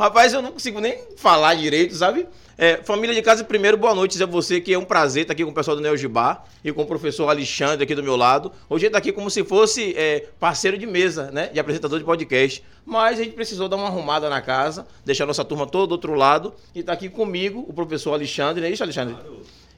[0.00, 2.26] Rapaz, eu não consigo nem falar direito, sabe?
[2.56, 5.34] É, família de casa, primeiro, boa noite dizer a você que é um prazer estar
[5.34, 8.16] aqui com o pessoal do Neo Gibá e com o professor Alexandre aqui do meu
[8.16, 8.50] lado.
[8.66, 11.48] Hoje ele está aqui como se fosse é, parceiro de mesa, né?
[11.48, 12.64] De apresentador de podcast.
[12.86, 15.92] Mas a gente precisou dar uma arrumada na casa, deixar a nossa turma toda do
[15.92, 16.54] outro lado.
[16.74, 19.16] E está aqui comigo o professor Alexandre, não é isso, Alexandre?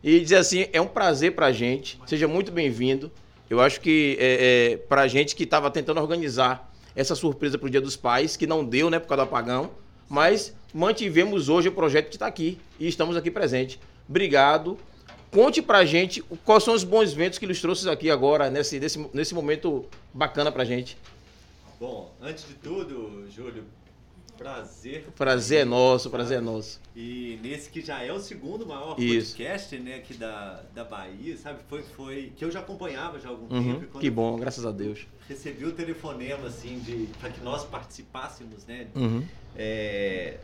[0.05, 2.01] E dizer assim, é um prazer pra gente.
[2.07, 3.11] Seja muito bem-vindo.
[3.51, 7.81] Eu acho que é, é, pra gente que estava tentando organizar essa surpresa pro Dia
[7.81, 12.11] dos Pais, que não deu, né, por causa do apagão, mas mantivemos hoje o projeto
[12.11, 13.79] que está aqui e estamos aqui presentes.
[14.07, 14.79] Obrigado.
[15.31, 19.09] Conte pra gente quais são os bons ventos que nos trouxe aqui agora, nesse, nesse,
[19.15, 20.99] nesse momento bacana pra gente.
[21.81, 23.65] Bom, antes de tudo, Júlio,
[24.43, 25.05] prazer.
[25.17, 26.81] Prazer é nosso, prazer é nosso.
[26.95, 29.33] E nesse que já é o segundo maior Isso.
[29.37, 31.61] podcast, né, aqui da, da Bahia, sabe?
[31.69, 33.99] Foi, foi que eu já acompanhava já há algum Uhum, tempo.
[33.99, 35.07] que bom, graças a Deus.
[35.29, 39.23] Recebi o telefonema, assim, de para que nós participássemos, né, Uhum.
[39.57, 40.39] é,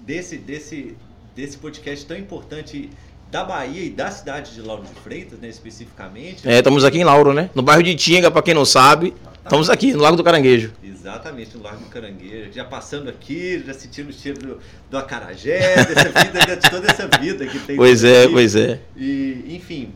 [0.00, 0.96] desse, desse,
[1.34, 2.90] desse podcast tão importante
[3.30, 6.48] da Bahia e da cidade de Lauro de Freitas, né, especificamente.
[6.48, 7.50] É, estamos aqui em Lauro, né?
[7.54, 9.14] No bairro de Tinga, pra quem não sabe.
[9.42, 10.72] Estamos aqui, no Lago do Caranguejo.
[10.82, 12.52] Exatamente, no Largo do Caranguejo.
[12.52, 14.58] Já passando aqui, já sentindo o cheiro do,
[14.90, 17.76] do acarajé, dessa vida, de toda essa vida que tem.
[17.76, 18.32] Pois é, aqui.
[18.32, 18.80] pois é.
[18.96, 19.92] E, enfim,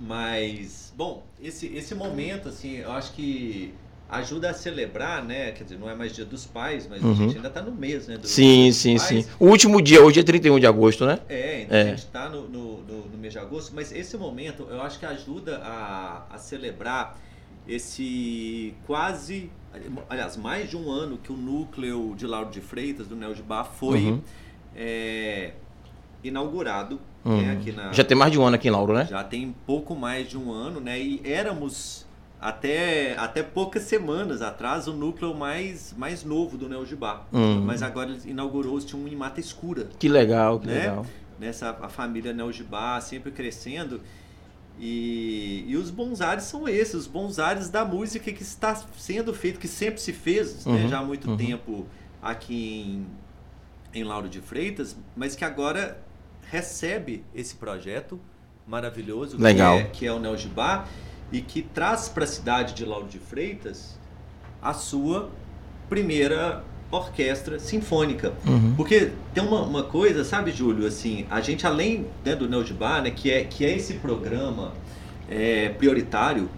[0.00, 3.72] mas, bom, esse, esse momento, assim, eu acho que
[4.08, 5.52] ajuda a celebrar, né?
[5.52, 7.14] Quer dizer, não é mais dia dos pais, mas a Uhum.
[7.14, 8.18] gente ainda tá no mês, né?
[8.22, 9.24] Sim, sim, sim.
[9.38, 11.18] O último dia, hoje é 31 de agosto, né?
[11.28, 11.82] É, então É.
[11.82, 14.98] a gente está no, no, no- no mês de agosto, mas esse momento eu acho
[14.98, 17.18] que ajuda a, a celebrar
[17.66, 19.50] esse quase,
[20.08, 23.42] aliás, mais de um ano que o núcleo de Lauro de Freitas, do Neo de
[23.42, 24.20] Bar, foi Uhum.
[24.74, 25.52] é,
[26.24, 27.36] inaugurado Uhum.
[27.42, 27.92] né, aqui na.
[27.92, 29.06] Já tem mais de um ano aqui em Lauro, né?
[29.10, 30.98] já tem pouco mais de um ano, né?
[30.98, 32.06] E éramos
[32.40, 37.26] até, até poucas semanas atrás o núcleo mais, mais novo do Neo Gibá.
[37.32, 37.62] Uhum.
[37.62, 40.74] Mas agora ele inaugurou, tinha um em Mata Escura Que legal, que Né?
[40.74, 41.06] legal.
[41.38, 44.00] nessa a família Neogibá sempre crescendo.
[44.80, 49.34] E, e os bons ares são esses, os bons ares da música que está sendo
[49.34, 51.36] feito, que sempre se fez né, Uhum, já há muito uhum.
[51.36, 51.86] tempo
[52.22, 53.04] aqui
[53.92, 56.00] em, em Lauro de Freitas, mas que agora
[56.48, 58.20] recebe esse projeto
[58.64, 59.78] maravilhoso Legal.
[59.78, 60.86] Que, é, que é o Neogibá
[61.30, 63.98] e que traz para a cidade de Lauro de Freitas
[64.62, 65.30] a sua
[65.88, 68.32] primeira orquestra sinfônica.
[68.46, 68.74] Uhum.
[68.74, 72.72] Porque tem uma, uma coisa, sabe, Júlio, assim, a gente além né, do Neo de
[72.72, 74.72] Bar, né, que é, que é esse programa
[75.28, 76.48] é, prioritário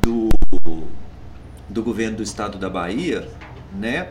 [0.00, 0.28] do,
[1.68, 3.28] do governo do estado da Bahia,
[3.74, 4.10] né,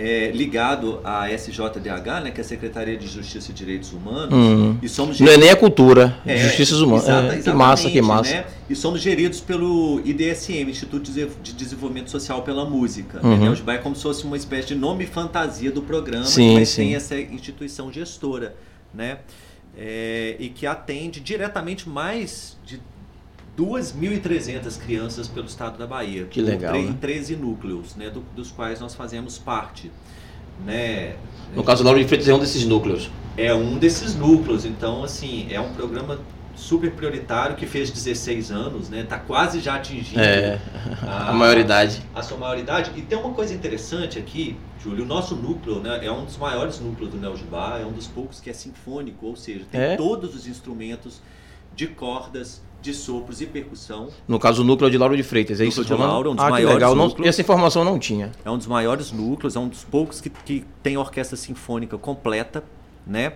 [0.00, 4.78] é, ligado à SJDH, né, que é a Secretaria de Justiça e Direitos Humanos, Uhum.
[4.80, 7.08] e somos Não é nem a cultura, é, justiças humanas.
[7.08, 8.30] É, que massa, que massa.
[8.30, 8.44] né?
[8.70, 13.18] E somos geridos pelo IDSM, Instituto de Dese- de Desenvolvimento Social pela Música.
[13.24, 13.30] Uhum.
[13.30, 13.36] Né?
[13.38, 16.82] Neogibá é como se fosse uma espécie de nome fantasia do programa, Sim, mas sim.
[16.82, 18.54] tem essa instituição gestora,
[18.94, 19.18] né?
[19.76, 22.80] É, e que atende diretamente mais de
[23.58, 26.24] 2.300 crianças pelo estado da Bahia.
[26.26, 26.80] Que legal, né?
[26.80, 28.08] Em 13 núcleos, né?
[28.08, 29.90] do- dos quais nós fazemos parte.
[30.64, 31.16] Né?
[31.54, 33.10] No caso, Lauro de Freitas é um desses núcleos.
[33.36, 34.64] é um desses núcleos.
[34.64, 36.18] Então, assim, é um programa
[36.56, 39.04] super prioritário que fez 16 anos, né?
[39.08, 40.58] Tá quase já atingindo É,
[41.06, 42.02] a maioridade.
[42.14, 42.90] a sua maioridade.
[42.96, 46.80] E tem uma coisa interessante aqui, Júlio, o nosso núcleo, né, é um dos maiores
[46.80, 49.96] núcleos do Neogibá, é um dos poucos que é sinfônico, ou seja, tem É?
[49.96, 51.20] todos os instrumentos
[51.76, 54.08] de cordas, de sopros e percussão.
[54.26, 55.80] No caso, o núcleo de Lauro de Freitas, é isso?
[55.80, 56.12] Núcleo de que você tá?
[56.12, 56.94] Lauro, um dos ah, maiores legal.
[56.94, 57.28] Não- núcleos.
[57.28, 58.32] essa informação não tinha.
[58.44, 62.62] É um dos maiores núcleos, é um dos poucos que, que tem orquestra sinfônica completa,
[63.06, 63.34] né?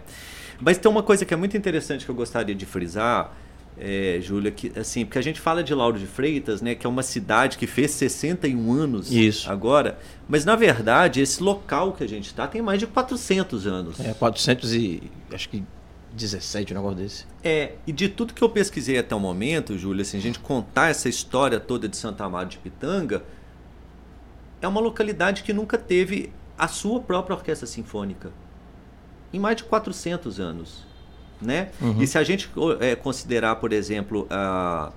[0.60, 3.34] Mas tem uma coisa que é muito interessante que eu gostaria de frisar,
[3.76, 6.88] é, Júlia, que assim, porque a gente fala de Lauro de Freitas, né, que é
[6.88, 9.50] uma cidade que fez 61 anos Isso.
[9.50, 9.98] agora,
[10.28, 14.00] mas na verdade esse local que a gente está tem mais de 400 anos.
[14.00, 15.02] É 400 e...
[15.32, 15.64] acho que
[16.14, 17.24] 17, um negócio desse.
[17.42, 20.90] É, e de tudo que eu pesquisei até o momento, Júlia, assim, a gente contar
[20.90, 23.22] essa história toda de Santa Amaro de Pitanga,
[24.60, 28.30] é uma localidade que nunca teve a sua própria orquestra sinfônica.
[29.32, 30.86] Em mais de 400 anos.
[31.40, 31.70] Né?
[31.80, 32.00] Uhum.
[32.00, 32.48] E se a gente
[32.78, 34.92] é, considerar, por exemplo, a,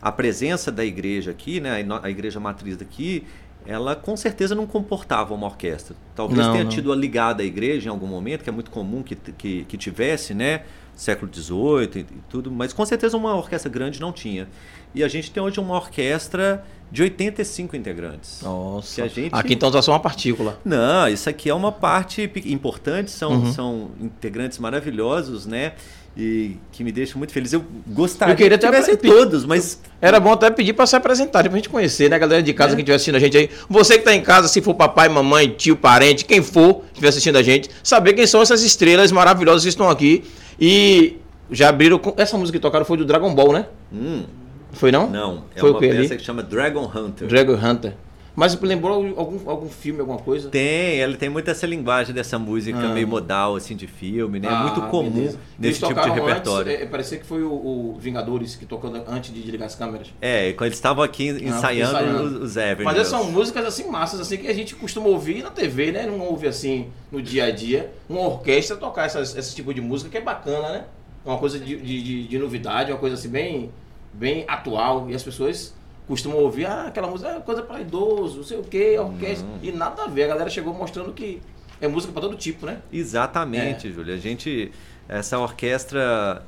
[0.00, 3.26] a presença da igreja aqui, né, a igreja matriz daqui,
[3.68, 5.94] ela com certeza não comportava uma orquestra.
[6.16, 6.70] Talvez Não, tenha não.
[6.70, 9.76] tido a ligada à igreja em algum momento, que é muito comum que, que, que
[9.76, 10.62] tivesse, né?
[10.96, 14.48] Século XVIII e, e tudo, mas com certeza uma orquestra grande não tinha.
[14.94, 18.40] E a gente tem hoje uma orquestra de 85 integrantes.
[18.42, 18.94] Nossa.
[18.94, 20.58] Que a gente- Aqui então só uma partícula.
[20.64, 23.52] Não, isso aqui é uma parte importante, são, Uhum.
[23.52, 25.74] são integrantes maravilhosos, né?
[26.18, 27.52] E que me deixa muito feliz.
[27.52, 31.48] Eu gostaria Eu queria que tivessem todos, mas Era bom até pedir pra se apresentarem,
[31.50, 32.18] pra gente conhecer, né?
[32.18, 32.74] Galera de casa É.
[32.74, 33.48] que estiver assistindo a gente aí.
[33.68, 37.08] Você que tá em casa, se for papai, mamãe, tio, parente, quem for, que estiver
[37.08, 40.24] assistindo a gente, saber quem são essas estrelas maravilhosas que estão aqui.
[40.60, 41.16] E
[41.50, 41.98] já abriram.
[41.98, 43.66] com- Essa música que tocaram foi do Dragon Ball, né?
[43.92, 44.24] hum,
[44.72, 45.08] Foi não?
[45.08, 46.08] não, é Foi uma peça ali?
[46.16, 47.26] que chama Dragon Hunter.
[47.28, 47.94] Dragon Hunter.
[48.38, 50.48] Mas lembrou algum, algum filme, alguma coisa?
[50.48, 52.94] Tem, ele tem muito essa linguagem dessa música Ah.
[52.94, 54.46] meio modal, assim, de filme, né?
[54.46, 55.40] É Ah, muito comum beleza.
[55.58, 56.70] nesse Eles tipo de repertório.
[56.72, 60.06] Antes, é, parecia que foi o, o Vingadores que tocou antes de desligar as câmeras.
[60.20, 62.44] É, quando eles estavam aqui ensaiando, ensaiando.
[62.44, 62.84] os, Avengers.
[62.84, 66.06] Mas essas são músicas assim massas assim que a gente costuma ouvir na TV, né?
[66.06, 67.92] Não ouve assim no dia a dia.
[68.08, 70.84] Uma orquestra tocar essas, esse tipo de música que é bacana, né?
[71.26, 73.70] É uma coisa de, de, de- de novidade, uma coisa assim bem,
[74.12, 75.10] bem atual.
[75.10, 75.74] E as pessoas
[76.08, 79.46] costumam ouvir, ah, aquela música é coisa para idoso, não sei o que, orquestra.
[79.62, 80.24] E nada a ver.
[80.24, 81.40] A galera chegou mostrando que
[81.80, 82.80] é música para todo tipo, né?
[82.92, 82.96] É.
[82.96, 84.14] Exatamente, Júlia.
[84.14, 84.72] A gente,
[85.08, 86.42] essa orquestra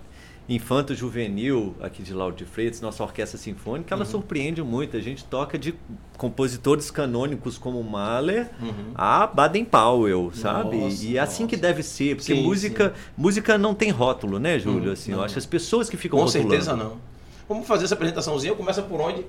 [0.49, 4.00] infanto-juvenil aqui de Lauro de Freitas, nossa orquestra sinfônica, Uhum.
[4.00, 4.97] ela surpreende muito.
[4.97, 5.75] A gente toca de
[6.17, 8.93] compositores canônicos como Mahler Uhum.
[8.95, 10.76] a Baden-Powell, sabe?
[10.76, 14.59] Nossa, e é assim que deve ser, porque Sim, música, música não tem rótulo, né,
[14.59, 14.90] Júlio?
[14.90, 15.19] Hum, assim, não.
[15.19, 16.50] eu acho as pessoas que ficam Com rotulando.
[16.50, 16.97] certeza não.
[17.49, 18.55] Vamos fazer essa apresentaçãozinha.
[18.55, 19.25] Começa por onde?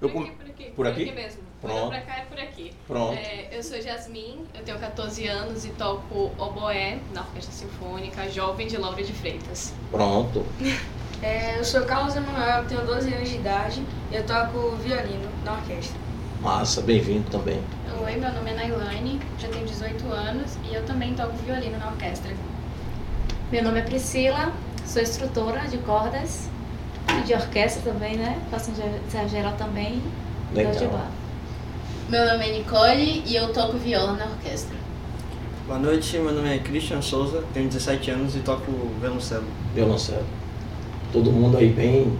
[0.00, 0.64] Eu Por com- aqui, por aqui.
[0.76, 1.12] por aqui?
[1.12, 1.40] mesmo.
[1.60, 1.88] Pronto.
[1.88, 2.72] Pra cá é por aqui.
[2.86, 3.14] Pronto.
[3.14, 8.66] É, eu sou Jasmin, eu tenho 14 anos e toco oboé na Orquestra Sinfônica Jovem
[8.66, 9.72] de Laura de Freitas.
[9.90, 10.44] Pronto.
[11.22, 15.54] É, eu sou Carlos Emanuel, tenho 12 anos de idade e eu toco violino na
[15.54, 15.96] orquestra.
[16.42, 17.58] Massa, bem-vindo também.
[18.04, 21.86] Oi, meu nome é Nailane, já tenho 18 anos e eu também toco violino na
[21.86, 22.30] orquestra.
[23.50, 24.52] Meu nome é Priscila,
[24.84, 26.50] sou instrutora de cordas
[27.18, 28.38] e de orquestra também, né?
[28.50, 28.70] Faço
[29.06, 30.02] ensaio geral também.
[30.54, 30.72] Legal.
[32.08, 34.76] Meu nome é Nicole e eu toco viola na orquestra.
[35.66, 38.70] Boa noite, meu nome é Christian Souza, tenho 17 anos e toco
[39.00, 39.44] violoncelo.
[39.74, 40.24] Violoncelo.
[41.12, 42.16] Todo mundo aí bem,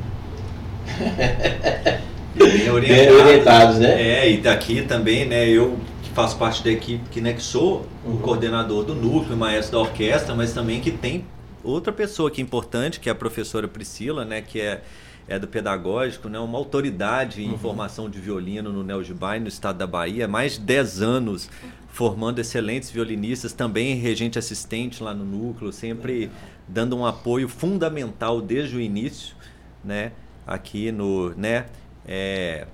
[2.34, 4.02] Bem bem orientados, né?
[4.02, 7.86] É, e daqui também, né, eu que faço parte da equipe, que, né, que sou
[8.04, 8.14] Uhum.
[8.14, 11.24] o coordenador do núcleo, maestro da orquestra, mas também que tem
[11.66, 14.82] outra pessoa que é importante, que é a professora Priscila, né, que é,
[15.28, 17.58] é do pedagógico, né, uma autoridade em Uhum.
[17.58, 21.50] formação de violino no Neogibá e no estado da Bahia, mais de 10 anos
[21.88, 26.30] formando excelentes violinistas, também regente assistente lá no núcleo, sempre
[26.68, 29.34] dando um apoio fundamental desde o início,
[29.82, 30.12] né,
[30.46, 31.66] aqui no, né,
[32.06, 32.66] é,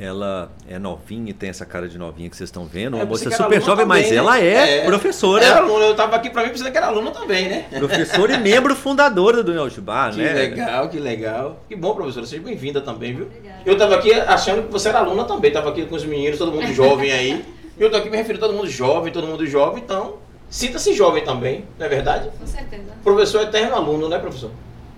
[0.00, 2.96] ela é novinha e tem essa cara de novinha que vocês estão vendo.
[2.96, 4.46] É, Uma você moça que super jovem, mas também, ela né?
[4.48, 4.84] é, É.
[4.86, 5.44] professora.
[5.44, 7.66] Era aluna, eu tava aqui pra mim pensando que era aluna também, né?
[7.78, 10.32] Professora e membro fundadora do Neojubá, Que né?
[10.32, 11.60] legal, que legal.
[11.68, 12.24] Que bom, professora.
[12.24, 13.26] Seja bem-vinda também, viu?
[13.26, 13.60] Obrigada.
[13.66, 15.52] Eu tava aqui achando que você era aluna também.
[15.52, 17.44] Tava aqui com os meninos, todo mundo jovem aí.
[17.78, 19.82] E eu tô aqui me referindo a todo mundo jovem, todo mundo jovem.
[19.84, 20.14] Então,
[20.48, 22.30] sinta-se jovem também, não é verdade?
[22.40, 22.84] Com certeza.
[23.04, 24.50] Professor é eterno aluno, né, professor?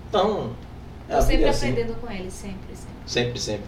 [0.09, 0.51] Então,
[1.09, 1.71] é a Tô sempre é assim.
[1.71, 2.93] aprendendo com ele, sempre, sempre.
[3.05, 3.65] Sempre, sempre.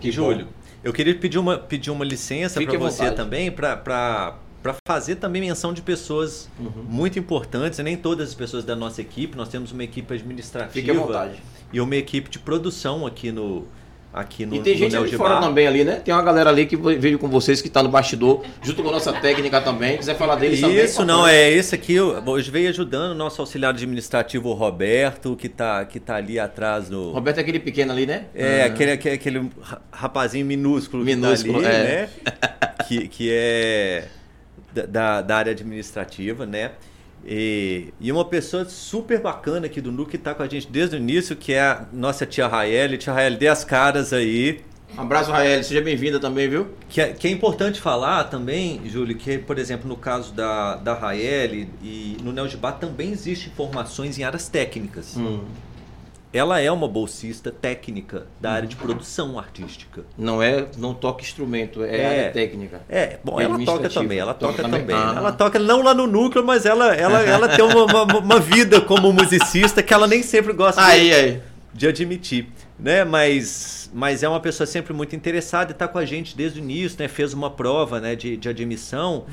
[0.00, 0.46] Que Júlio,
[0.82, 3.16] eu queria pedir uma, pedir uma licença para você vontade.
[3.16, 4.38] também, para
[4.86, 6.48] fazer também menção de pessoas.
[6.58, 6.84] Uhum.
[6.84, 11.32] muito importantes, nem todas as pessoas da nossa equipe, nós temos uma equipe administrativa
[11.72, 13.66] e uma equipe de produção aqui no
[14.12, 15.28] aqui no E tem no gente ali Neogibá.
[15.28, 15.96] fora também ali, né?
[15.96, 18.92] Tem uma galera ali que veio com vocês que tá no bastidor, junto com a
[18.92, 19.98] nossa técnica também.
[19.98, 20.84] Quiser falar deles também.
[20.84, 25.48] Isso, não, é esse aqui, hoje veio ajudando o nosso auxiliar administrativo, o Roberto, que
[25.48, 27.12] tá, que tá ali atrás do...
[27.12, 28.24] Roberto é aquele pequeno ali, né?
[28.34, 28.66] É, Ah.
[28.66, 31.82] aquele, aquele, aquele ra- rapazinho minúsculo, Minúsculo, que tá ali, é.
[31.82, 32.08] né?
[32.88, 34.04] que, que é
[34.88, 36.70] da, da área administrativa, né?
[37.26, 40.96] E, e uma pessoa super bacana aqui do núcleo que está com a gente desde
[40.96, 42.96] o início, que é a nossa tia Raeli.
[42.98, 44.60] Tia Raeli, dê as caras aí.
[44.96, 45.62] Um abraço, Rael.
[45.62, 46.68] Seja bem-vinda também, viu?
[46.88, 50.94] Que é, que é importante falar também, Júlio, que, por exemplo, no caso da, da
[50.94, 55.16] Raeli e no Neogibá também existem formações em áreas técnicas.
[55.16, 55.44] Hum.
[56.30, 60.04] Ela é uma bolsista técnica da área de produção artística.
[60.16, 62.06] Não é, não toca instrumento, é, É.
[62.20, 62.82] área técnica.
[62.88, 64.94] É, bom, ela toca também, ela Toca toca, também?
[64.94, 65.14] Ah.
[65.16, 68.78] Ela toca não lá no núcleo, mas ela, ela, ela tem uma, uma, uma vida
[68.80, 71.42] como musicista que ela nem sempre gosta de- Aí, aí.
[71.72, 72.46] de admitir,
[72.78, 73.04] né?
[73.04, 76.62] Mas, mas é uma pessoa sempre muito interessada e está com a gente desde o
[76.62, 77.08] início, né?
[77.08, 78.14] Fez uma prova, né?
[78.14, 79.24] De, de admissão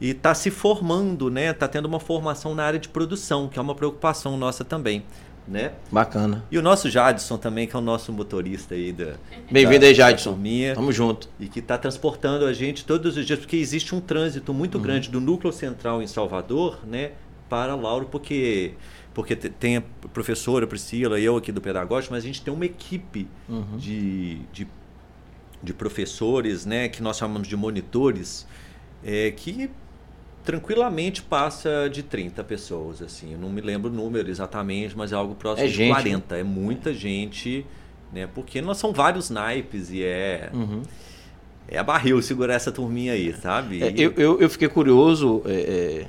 [0.00, 1.50] e está se formando, né?
[1.50, 5.02] Está tendo uma formação na área de produção, que é uma preocupação nossa também,
[5.48, 5.72] né?
[5.90, 6.44] Bacana.
[6.50, 9.14] E o nosso Jadson também, que é o nosso motorista aí da
[9.50, 10.32] Bem-vindo aí, Jadson.
[10.32, 11.28] turminha Tamo junto.
[11.40, 15.08] e que está transportando a gente todos os dias, porque existe um trânsito muito grande
[15.08, 17.12] do núcleo central em Salvador, né,
[17.48, 18.74] para Lauro, porque
[19.14, 22.52] porque te- tem a professora Priscila e eu aqui do pedagógico, mas a gente tem
[22.54, 23.76] uma equipe Uhum.
[23.76, 24.66] de, de,
[25.60, 28.46] de professores, né, que nós chamamos de monitores,
[29.02, 29.70] é, que
[30.48, 33.34] tranquilamente passa de 30 pessoas, assim.
[33.34, 36.38] Eu não me lembro o número exatamente, mas é algo próximo É de gente, 40.
[36.38, 37.66] É muita gente,
[38.10, 38.26] né?
[38.34, 40.48] Porque nós são vários naipes e é.
[40.54, 40.80] Uhum.
[41.68, 43.82] É barril segurar essa turminha aí, sabe?
[43.82, 46.06] É, E- eu, eu, eu fiquei curioso, é, é,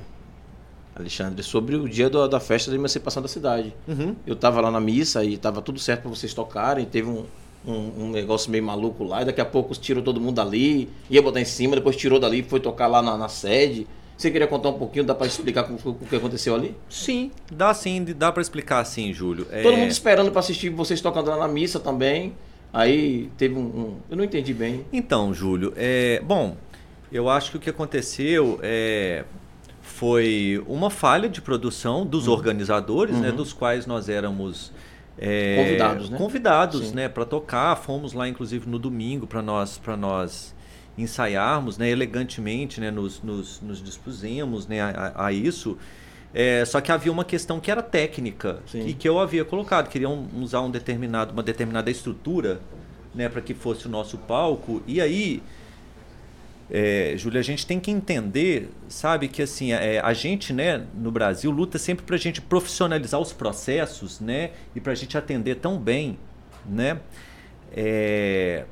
[0.98, 3.74] Alexandre, sobre o dia do- da festa da emancipação da cidade.
[3.86, 4.16] Uhum.
[4.26, 6.86] Eu tava lá na missa e tava tudo certo para vocês tocarem.
[6.86, 7.26] Teve um,
[7.66, 9.20] um, um negócio meio maluco lá.
[9.20, 12.42] E daqui a pouco tirou todo mundo dali, ia botar em cima, depois tirou dali,
[12.42, 13.86] foi tocar lá na, na sede.
[14.20, 15.02] Você queria contar um pouquinho?
[15.02, 16.76] Dá para explicar o que aconteceu ali?
[16.90, 19.46] Sim, dá sim, dá pra explicar assim, Júlio.
[19.50, 22.34] É, Todo mundo esperando para assistir vocês tocando lá na missa também.
[22.70, 24.84] Aí teve um, um- Eu não entendi bem.
[24.92, 26.54] Então, Júlio, é, bom,
[27.10, 29.24] eu acho que o que aconteceu é,
[29.80, 33.36] foi uma falha de produção dos organizadores, né, Uhum.
[33.36, 34.70] dos quais nós éramos
[35.18, 36.18] é, Convidados, né?
[36.18, 36.94] convidados, Sim.
[36.94, 37.74] né, para tocar.
[37.76, 40.54] Fomos lá, inclusive, no domingo para nós, para nós
[41.00, 45.76] ensaiarmos, né, elegantemente, né, nos, nos, nos dispusemos, né, a, a isso.
[46.32, 48.86] É, só que havia uma questão que era técnica Sim.
[48.86, 49.88] e que eu havia colocado.
[49.88, 52.60] Queriam usar um determinado, uma determinada estrutura
[53.14, 54.82] né, para que fosse o nosso palco.
[54.86, 55.42] E aí,
[56.70, 61.10] é, Júlia, a gente tem que entender, sabe, que assim, é, a gente, né, no
[61.10, 65.56] Brasil, luta sempre para a gente profissionalizar os processos, né, e para a gente atender
[65.56, 66.16] tão bem,
[66.64, 67.00] né.
[67.72, 68.64] É,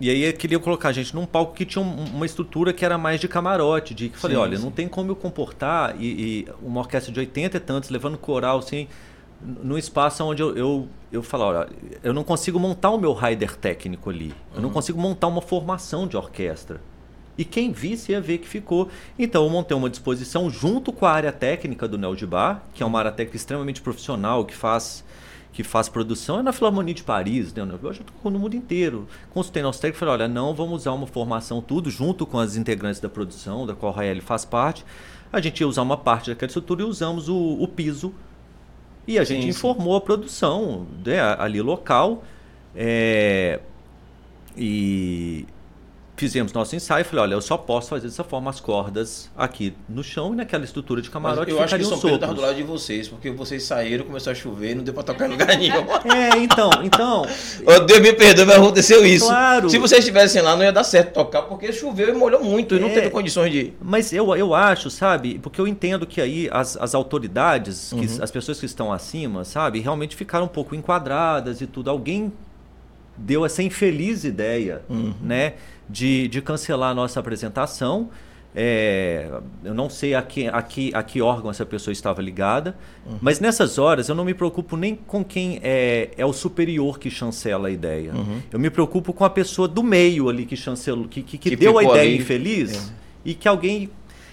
[0.00, 2.84] e aí eu queria colocar a gente num palco que tinha um- uma estrutura que
[2.84, 4.62] era mais de camarote, de que eu falei, Sim, olha, sim.
[4.64, 8.58] não tem como eu comportar e, e uma orquestra de 80 e tantos levando coral
[8.58, 8.88] assim,
[9.62, 11.68] num espaço onde eu, eu, eu falo, olha,
[12.02, 14.34] eu não consigo montar o meu rider técnico ali.
[14.52, 14.62] Eu Uhum.
[14.62, 16.80] não consigo montar uma formação de orquestra.
[17.38, 18.88] E quem visse ia ver que ficou.
[19.18, 22.82] Então eu montei uma disposição junto com a área técnica do Neo de Bar, que
[22.82, 25.02] é uma área técnica extremamente profissional, que faz
[25.52, 27.66] que faz produção é na Filarmonia de Paris, né?
[27.82, 29.08] Eu já tô no mundo inteiro.
[29.30, 32.56] Consultei nosso técnico e falei, olha, não, vamos usar uma formação tudo junto com as
[32.56, 34.84] integrantes da produção, da qual a Raeli faz parte.
[35.32, 38.14] A gente ia usar uma parte daquela estrutura e usamos o, o piso.
[39.06, 39.48] E a gente Sim, sim.
[39.48, 42.22] informou a produção né, ali local.
[42.74, 43.60] é,
[44.56, 45.46] e
[46.20, 47.04] fizemos nosso ensaio.
[47.04, 50.62] Falei, olha, eu só posso fazer dessa forma as cordas aqui no chão e naquela
[50.64, 52.34] estrutura de Mas camarote eu acho que São Pedro tava sopros.
[52.36, 55.30] do lado de vocês, porque vocês saíram, começou a chover, não deu pra tocar em
[55.32, 55.80] lugar nenhum.
[56.14, 57.22] É, então, então,
[57.66, 59.26] Ô, Deus me perdoe, mas aconteceu isso.
[59.26, 59.70] Claro.
[59.70, 62.78] Se vocês estivessem lá, não ia dar certo tocar, porque choveu e molhou muito, e
[62.78, 62.92] não É.
[62.92, 63.72] teve condições de.
[63.80, 65.38] Mas eu, eu acho, sabe?
[65.38, 68.22] Porque eu entendo que aí as, as autoridades, que, Uhum.
[68.22, 69.80] as pessoas que estão acima, sabe?
[69.80, 71.88] Realmente ficaram um pouco enquadradas e tudo.
[71.90, 72.32] Alguém
[73.16, 75.14] deu essa infeliz ideia, Uhum.
[75.22, 75.54] né?
[75.90, 78.08] De, de cancelar a nossa apresentação.
[78.54, 79.30] É,
[79.64, 83.16] eu não sei a que, a, que, a que órgão essa pessoa estava ligada, Uhum.
[83.20, 87.08] mas nessas horas eu não me preocupo nem com quem é, é o superior que
[87.10, 88.12] chancela a ideia.
[88.12, 88.40] Uhum.
[88.52, 91.56] Eu me preocupo com a pessoa do meio ali que chancelou, que, que, que Que
[91.56, 92.18] deu a ideia ali.
[92.18, 92.92] infeliz
[93.24, 93.88] e que alguém.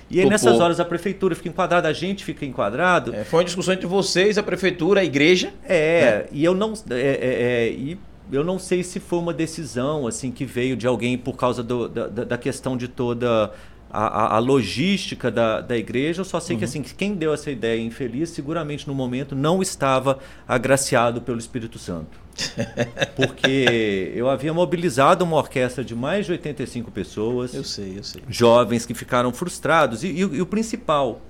[0.10, 0.32] E aí Topou.
[0.32, 3.14] nessas horas a prefeitura fica enquadrada, a gente fica enquadrado.
[3.14, 5.54] É, foi uma discussão entre vocês, a prefeitura, a igreja.
[5.68, 6.74] É, e eu não.
[6.90, 8.00] é, é, é, e
[8.31, 11.88] eu não sei se foi uma decisão assim que veio de alguém por causa do-
[11.88, 13.51] da, da- questão de toda
[13.90, 16.22] a, a- logística da, da igreja.
[16.22, 19.61] Eu só sei que assim, que quem deu essa ideia infeliz, seguramente no momento não
[19.61, 22.20] estava agraciado pelo Espírito Santo.
[23.16, 28.22] Porque eu havia mobilizado uma orquestra de mais de 85 pessoas Eu sei, eu sei.
[28.29, 30.03] jovens que ficaram frustrados.
[30.03, 31.22] E, e o- e o principal,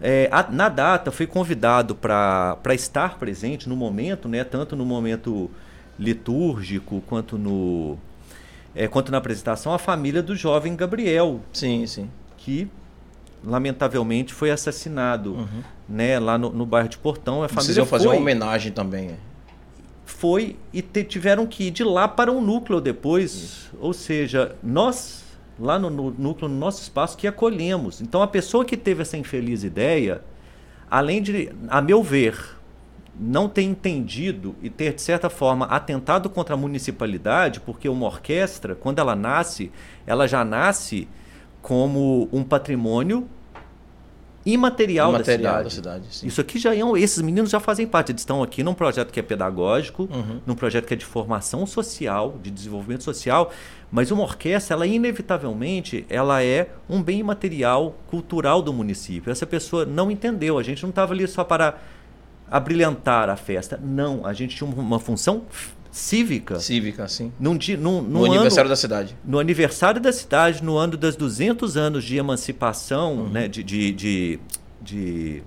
[0.00, 5.50] é, a- na data fui convidado para estar presente no momento, né, tanto no momento
[5.98, 7.96] litúrgico quanto no
[8.74, 12.08] é, quanto na apresentação, a família do jovem Gabriel, Sim, sim.
[12.38, 12.68] que
[13.44, 15.62] lamentavelmente foi assassinado Uhum.
[15.88, 17.42] né, lá no, no bairro de Portão.
[17.42, 19.08] A Vocês família iam fazer foi, uma homenagem também.
[19.10, 19.14] é.
[20.06, 23.68] foi e te- tiveram que ir de lá para um núcleo depois.
[23.80, 25.24] Ou seja, nós,
[25.58, 28.00] lá no, no núcleo, no nosso espaço, que acolhemos.
[28.00, 30.22] Então, a pessoa que teve essa infeliz ideia,
[30.90, 32.38] além de, a meu ver,
[33.18, 38.74] não ter entendido e ter, de certa forma, atentado contra a municipalidade, porque uma orquestra,
[38.74, 39.70] quando ela nasce,
[40.06, 41.06] ela já nasce
[41.60, 43.28] como um patrimônio
[44.44, 45.74] imaterial, Material da da cidade.
[45.74, 46.16] cidade.
[46.16, 46.26] sim.
[46.26, 49.12] Isso aqui já é um, esses meninos já fazem parte, eles estão aqui num projeto
[49.12, 50.40] que é pedagógico, Uhum.
[50.44, 53.52] num projeto que é de formação social, de desenvolvimento social,
[53.90, 59.30] mas uma orquestra, ela inevitavelmente, ela é um bem imaterial cultural do município.
[59.30, 61.78] Essa pessoa não entendeu, a gente não estava ali só para
[62.52, 65.42] abrilhantar a festa, não, a gente tinha uma, função
[65.90, 66.58] cívica.
[66.60, 67.32] Cívica, sim.
[67.40, 69.16] Num, dia, num, No num ano- aniversário da cidade.
[69.24, 74.40] no aniversário da cidade, no ano das 200 anos de emancipação, né, de, de, de,
[74.80, 75.42] de,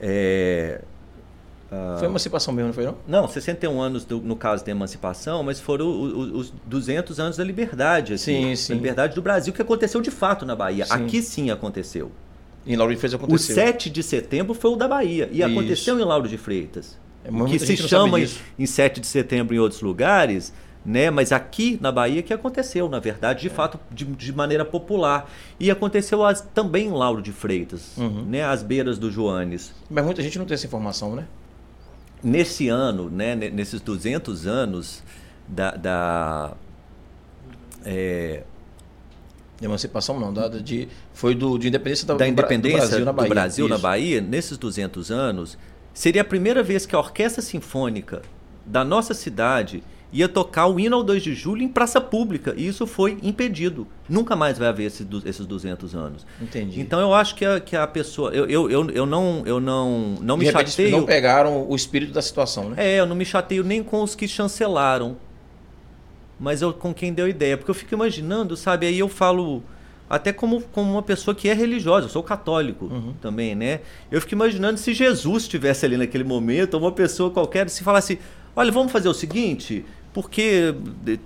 [0.00, 0.80] é,
[1.70, 2.96] ah, Foi emancipação mesmo, não foi não?
[3.06, 7.36] Não, 61 anos do- no caso da emancipação, mas foram o- o- os 200 anos
[7.36, 8.14] da liberdade.
[8.14, 8.68] assim, Sim, sim.
[8.72, 10.86] Da liberdade do Brasil, que aconteceu de fato na Bahia.
[10.86, 10.92] Sim.
[10.94, 12.10] Aqui sim aconteceu.
[12.68, 13.54] Em Lauro de Freitas O aconteceu.
[13.54, 15.28] 7 de setembro foi o da Bahia.
[15.32, 15.46] E Isso.
[15.50, 16.98] aconteceu em Lauro de Freitas.
[17.24, 18.28] É, o que se chama em,
[18.58, 20.52] em 7 de setembro em outros lugares,
[20.84, 21.10] né?
[21.10, 23.48] Mas aqui na Bahia que aconteceu, na verdade, É.
[23.48, 25.30] de fato, de, de maneira popular.
[25.58, 28.24] E aconteceu as- também em Lauro de Freitas, Uhum.
[28.26, 28.44] né?
[28.44, 29.72] Às beiras do Joanes.
[29.90, 31.26] Mas muita gente não tem essa informação, né?
[32.22, 33.34] Nesse ano, né?
[33.34, 35.02] ne- Nesses 200 anos
[35.48, 35.70] da...
[35.72, 36.52] da
[37.84, 38.42] é,
[39.58, 43.12] De emancipação não, da, de, foi do, de independência da, da independência do Brasil na
[43.12, 43.28] Bahia.
[43.28, 43.78] do Brasil na.
[43.78, 45.58] Bahia, nesses 200 anos,
[45.92, 48.22] seria a primeira vez que a Orquestra Sinfônica
[48.64, 52.54] da nossa cidade ia tocar o hino ao 2 de julho em praça pública.
[52.56, 53.86] E isso foi impedido.
[54.08, 56.26] Nunca mais vai haver esse esses 200 anos.
[56.40, 56.80] Entendi.
[56.80, 58.30] Então eu acho que a, que a pessoa.
[58.30, 60.90] Eu, eu, eu, eu não, eu não, não de me repente chateio.
[60.92, 62.94] não pegaram o espírito da situação, né?
[62.94, 65.16] É, eu não me chateio nem com os que chancelaram,
[66.38, 68.86] mas eu com quem deu ideia, porque eu fico imaginando, sabe?
[68.86, 69.62] Aí eu falo
[70.08, 73.14] até como, como uma pessoa que é religiosa, eu sou católico Uhum.
[73.20, 73.80] também, né?
[74.10, 78.18] Eu fico imaginando se Jesus estivesse ali naquele momento, ou uma pessoa qualquer, se falasse,
[78.56, 80.74] olha, vamos fazer o seguinte, porque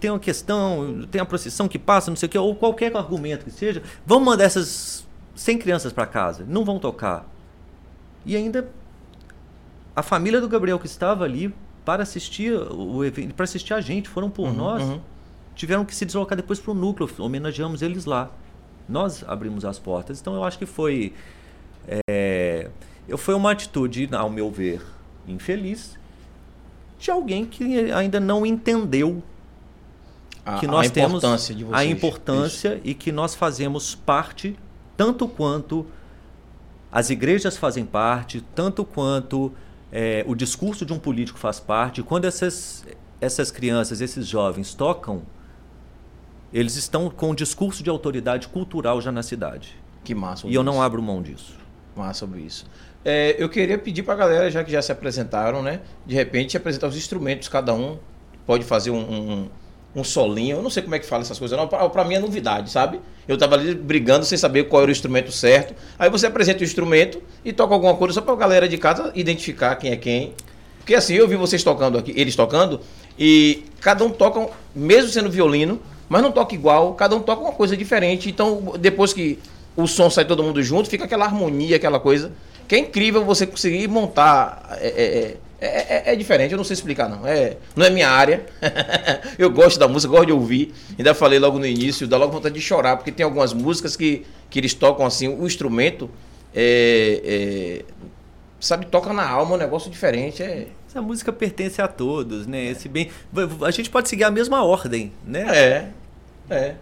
[0.01, 3.44] tem uma questão, tem a procissão que passa, não sei o quê, ou qualquer argumento
[3.44, 7.25] que seja, vamos mandar essas 100 crianças para casa, não vão tocar.
[8.27, 8.68] E ainda
[9.94, 14.09] a família do Gabriel que estava ali para assistir o evento, para assistir a gente,
[14.09, 15.01] foram por Uhum, nós, uhum.
[15.55, 18.31] tiveram que se deslocar depois para o núcleo, homenageamos eles lá.
[18.88, 21.12] Nós abrimos as portas, então eu acho que foi
[22.09, 22.71] é,
[23.09, 24.83] eu foi uma atitude, ao meu ver,
[25.27, 25.99] infeliz
[26.99, 29.23] de alguém que ainda não entendeu
[30.45, 31.81] A, que nós a temos importância de vocês.
[31.81, 34.57] a importância e que nós fazemos parte
[34.97, 35.85] tanto quanto
[36.92, 39.53] as igrejas fazem parte, tanto quanto
[39.92, 42.02] é, o discurso de um político faz parte.
[42.02, 42.85] Quando essas,
[43.20, 45.22] essas crianças, esses jovens tocam,
[46.52, 49.76] eles estão com um discurso de autoridade cultural já na cidade.
[50.02, 50.46] Que massa.
[50.46, 50.83] E eu não isso.
[50.83, 51.55] abro mão disso.
[51.94, 52.66] Massa sobre isso.
[53.05, 55.81] É, eu queria pedir pra galera, já que já se apresentaram, né?
[56.07, 57.98] De repente apresentar os instrumentos, cada um
[58.46, 59.50] pode fazer um, um,
[59.94, 60.57] um solinho.
[60.57, 61.68] Eu não sei como é que fala essas coisas, não.
[61.68, 63.00] Pra mim é novidade, sabe?
[63.26, 65.74] Eu tava ali brigando sem saber qual era o instrumento certo.
[65.98, 69.76] Aí você apresenta o instrumento e toca alguma coisa só pra galera de casa identificar
[69.76, 70.33] quem é quem.
[70.78, 72.81] Porque assim, eu vi vocês tocando aqui, eles tocando,
[73.16, 77.52] e cada um toca, mesmo sendo violino, mas não toca igual, cada um toca uma
[77.52, 78.28] coisa diferente.
[78.28, 79.38] Então, depois que
[79.76, 82.33] o som sai todo mundo junto, fica aquela harmonia, aquela coisa.
[82.66, 84.76] Que é incrível você conseguir montar.
[84.81, 87.27] É, é, é, é- é diferente, eu não sei explicar, não.
[87.27, 88.44] É, não é minha área.
[89.38, 90.75] eu gosto da música, gosto de ouvir.
[90.98, 94.27] Ainda falei logo no início, dá logo vontade de chorar, porque tem algumas músicas que,
[94.51, 96.11] que eles tocam assim, o instrumento.
[96.55, 97.85] é, é,
[98.61, 100.42] sabe, toca na alma, um negócio diferente.
[100.42, 102.66] É, Essa música pertence a todos, né?
[102.66, 103.11] Esse bem,
[103.64, 105.44] a gente pode seguir a mesma ordem, né?
[105.48, 105.88] é.
[106.55, 106.75] é.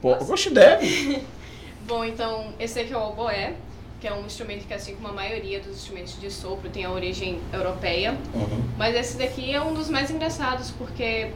[0.00, 1.22] Pô, eu gosto deve.
[1.86, 3.54] Bom, então, esse aqui é o oboé,
[4.00, 6.90] que é um instrumento que, assim como a maioria dos instrumentos de sopro, tem a
[6.90, 8.16] origem europeia.
[8.34, 8.62] Uhum.
[8.76, 11.32] Mas esse daqui é um dos mais engraçados, porque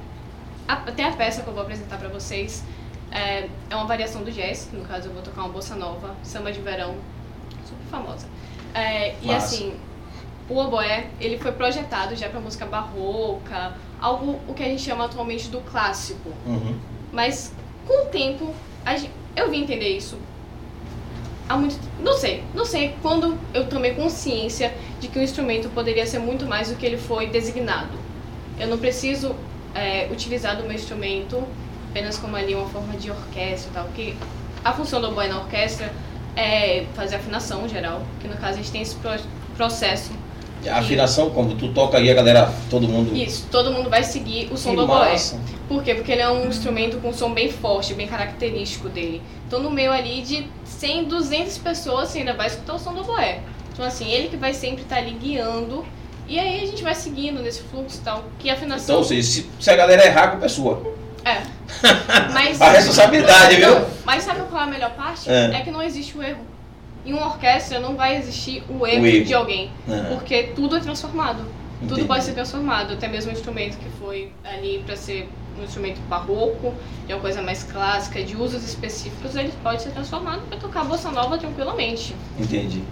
[0.68, 2.62] a- até a peça que eu vou apresentar pra vocês
[3.10, 4.68] é, é uma variação do jazz.
[4.72, 6.94] No caso, eu vou tocar uma bossa nova, samba de verão,
[7.68, 8.26] super famosa.
[8.74, 9.74] É, e assim,
[10.48, 15.04] o oboé, ele foi projetado já pra música barroca, algo o que a gente chama
[15.06, 16.30] atualmente do clássico.
[16.46, 16.78] Uhum.
[17.12, 17.52] Mas
[17.86, 20.16] com o tempo, a gen- eu vim entender isso.
[21.48, 26.06] Há muito, não sei, não sei quando eu tomei consciência de que o instrumento poderia
[26.06, 27.90] ser muito mais do que ele foi designado.
[28.58, 29.34] Eu não preciso
[29.74, 31.42] é, utilizar do meu instrumento
[31.90, 34.14] apenas como ali uma forma de orquestra e tal, porque
[34.64, 35.92] a função do oboe na orquestra
[36.36, 39.10] é fazer afinação geral, que no caso a gente tem esse pro-
[39.56, 40.10] processo.
[40.66, 43.14] A afinação, como tu toca aí, a galera, todo mundo.
[43.16, 45.16] Isso, todo mundo vai seguir o som Que do oboé.
[45.68, 45.94] Por quê?
[45.94, 49.20] Porque ele é um instrumento com um som bem forte, bem característico dele.
[49.46, 50.46] Então, no meio ali de
[50.82, 53.38] 100, 200 pessoas, você ainda vai escutar o som do oboé.
[53.72, 55.86] Então, assim, ele que vai sempre estar ali guiando.
[56.26, 58.24] E aí a gente vai seguindo nesse fluxo e tal.
[58.40, 58.96] Que a afinação.
[58.96, 60.94] Então, ou seja, se, se a galera errar, a culpa é sua.
[61.24, 61.42] É.
[62.34, 62.60] Mas.
[62.60, 63.86] A responsabilidade, viu?
[64.04, 65.30] Mas sabe qual é a melhor parte?
[65.30, 65.54] É.
[65.54, 65.60] É.
[65.60, 66.44] que não existe o erro.
[67.06, 69.24] Em uma orquestra não vai existir o erro, O erro.
[69.24, 69.70] de alguém.
[69.88, 70.14] É.
[70.14, 71.46] Porque tudo é transformado.
[71.76, 71.94] Entendi.
[71.94, 76.00] Tudo pode ser transformado, até mesmo um instrumento que foi ali para ser um instrumento
[76.08, 76.74] barroco,
[77.06, 81.10] de uma coisa mais clássica, de usos específicos, ele pode ser transformado para tocar bossa
[81.10, 82.14] nova tranquilamente.
[82.38, 82.82] Entendi.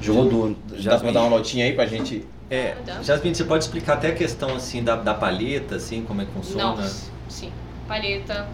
[0.00, 0.56] Jogou duro.
[0.74, 1.12] Já dá pra Jasmine.
[1.14, 2.24] dar uma notinha aí pra gente.
[2.50, 3.02] É, Tá.
[3.02, 6.32] Jasmine, você pode explicar até a questão assim da, da palheta, assim, como é que
[6.32, 6.80] funciona?
[6.82, 6.90] Não,
[7.28, 7.52] sim,
[7.86, 8.48] palheta.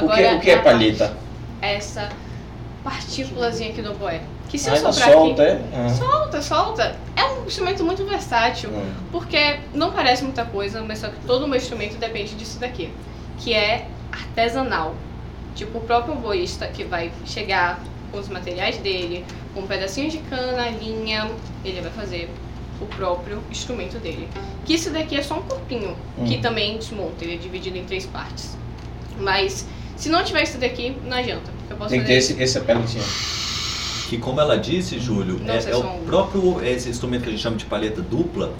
[0.00, 1.16] o, que, o que é palheta?
[1.60, 2.08] Essa
[2.82, 4.22] partículazinha aqui do oboé.
[4.48, 5.62] Que se eu soprar solta, aqui.
[5.74, 5.88] é?
[5.94, 6.96] Solta, solta.
[7.16, 8.70] É um instrumento muito versátil.
[8.70, 8.92] Hum.
[9.10, 12.92] Porque não parece muita coisa, mas só que todo o meu instrumento depende disso daqui.
[13.38, 14.94] Que é artesanal.
[15.54, 17.80] Tipo, o próprio oboísta que vai chegar
[18.12, 21.28] com os materiais dele, com um pedacinho de cana, linha,
[21.64, 22.30] ele vai fazer
[22.80, 24.28] o próprio instrumento dele.
[24.64, 26.40] Que isso daqui é só um corpinho, que Hum.
[26.40, 28.56] também desmonta, ele é dividido em três partes.
[29.18, 31.50] Mas se não tiver isso daqui, não adianta.
[31.70, 33.02] Eu posso Tem que ter esse, esse peletinho.
[34.08, 37.42] Que como ela disse, Júlio, Não é, é o próprio esse instrumento que a gente
[37.42, 38.52] chama de palheta dupla,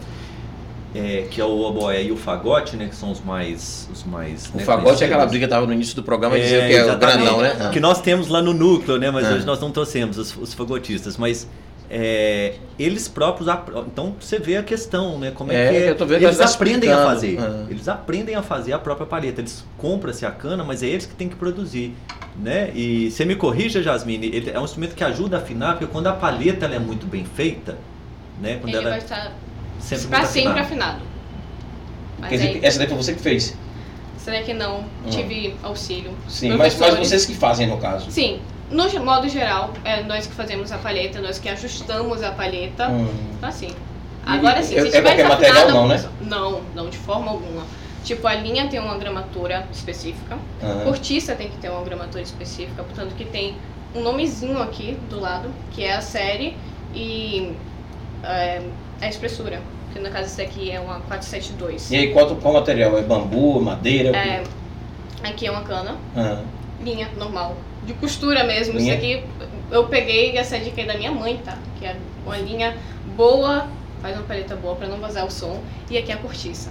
[0.94, 4.48] é, que é o oboé e o fagote, né, que são os mais os mais
[4.52, 6.74] O né, fagote é aquela briga que tava no início do programa É, dizendo que
[6.74, 7.70] é o grandão, né?
[7.72, 9.10] Que nós temos lá no núcleo, né?
[9.10, 9.34] Mas É.
[9.34, 11.16] hoje nós não trouxemos os, os fagotistas.
[11.16, 11.46] Mas
[11.90, 13.48] é, eles próprios.
[13.86, 15.30] Então você vê a questão, né?
[15.30, 15.90] Como é, É, que é.
[15.90, 17.38] eu tô vendo eles tá aprendem a fazer.
[17.68, 19.40] Eles aprendem a fazer a própria palheta.
[19.40, 21.94] Eles compram-se a cana, mas é eles que têm que produzir.
[22.36, 22.70] Né?
[22.74, 26.06] E você me corrija, Jasmine, ele é um instrumento que ajuda a afinar, porque quando
[26.08, 27.78] a palheta ela é muito bem feita,
[28.42, 28.58] né?
[28.60, 29.32] Quando ele ela vai é estar
[29.80, 31.00] sempre pra muito sempre afinado.
[32.28, 33.56] Dizer, aí, que essa daí foi você que fez?
[34.26, 36.10] será que não tive auxílio?
[36.28, 38.10] Sim, mas, mas vocês que fazem no caso.
[38.10, 42.88] Sim, no modo geral, é nós que fazemos a palheta, nós que ajustamos a palheta.
[42.88, 43.08] Hum.
[43.36, 43.70] Então, assim.
[44.24, 46.08] Agora sim, é- se é tiver qualquer material, desafinado, não, né?
[46.20, 47.62] Não, não, de forma alguma.
[48.02, 50.82] Tipo, a linha tem uma gramatura específica, Ah.
[50.84, 53.56] cortiça tem que ter uma gramatura específica, portanto que tem
[53.94, 56.56] um nomezinho aqui do lado, que é a série
[56.94, 57.52] e
[58.24, 58.62] é,
[59.00, 59.60] a espessura.
[59.92, 61.90] Que no caso esse aqui é uma 472.
[61.90, 62.98] E aí, qual, qual material?
[62.98, 64.16] É bambu, madeira?
[64.16, 64.42] É,
[65.22, 66.42] aqui é uma cana, Ah.
[66.82, 68.78] linha normal, de costura mesmo.
[68.78, 69.22] Isso aqui
[69.70, 71.56] eu peguei essa dica aí da minha mãe, tá?
[71.78, 72.76] Que é uma linha
[73.16, 73.66] boa,
[74.02, 75.60] faz uma paleta boa pra não vazar o som.
[75.90, 76.70] E aqui é a cortiça.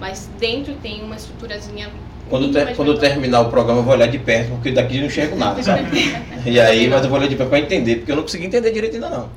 [0.00, 1.88] Mas dentro tem uma estruturazinha.
[2.28, 5.06] Quando, ter- quando terminar o programa, eu vou olhar de perto, porque daqui eu não
[5.08, 5.84] enxergo nada, sabe?
[6.46, 8.70] e aí, mas eu vou olhar de perto pra entender, porque eu não consegui entender
[8.70, 9.28] direito ainda não.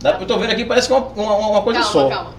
[0.00, 2.08] Dá, eu tô vendo aqui, parece que é uma, uma, uma coisa calma, só.
[2.08, 2.30] calma.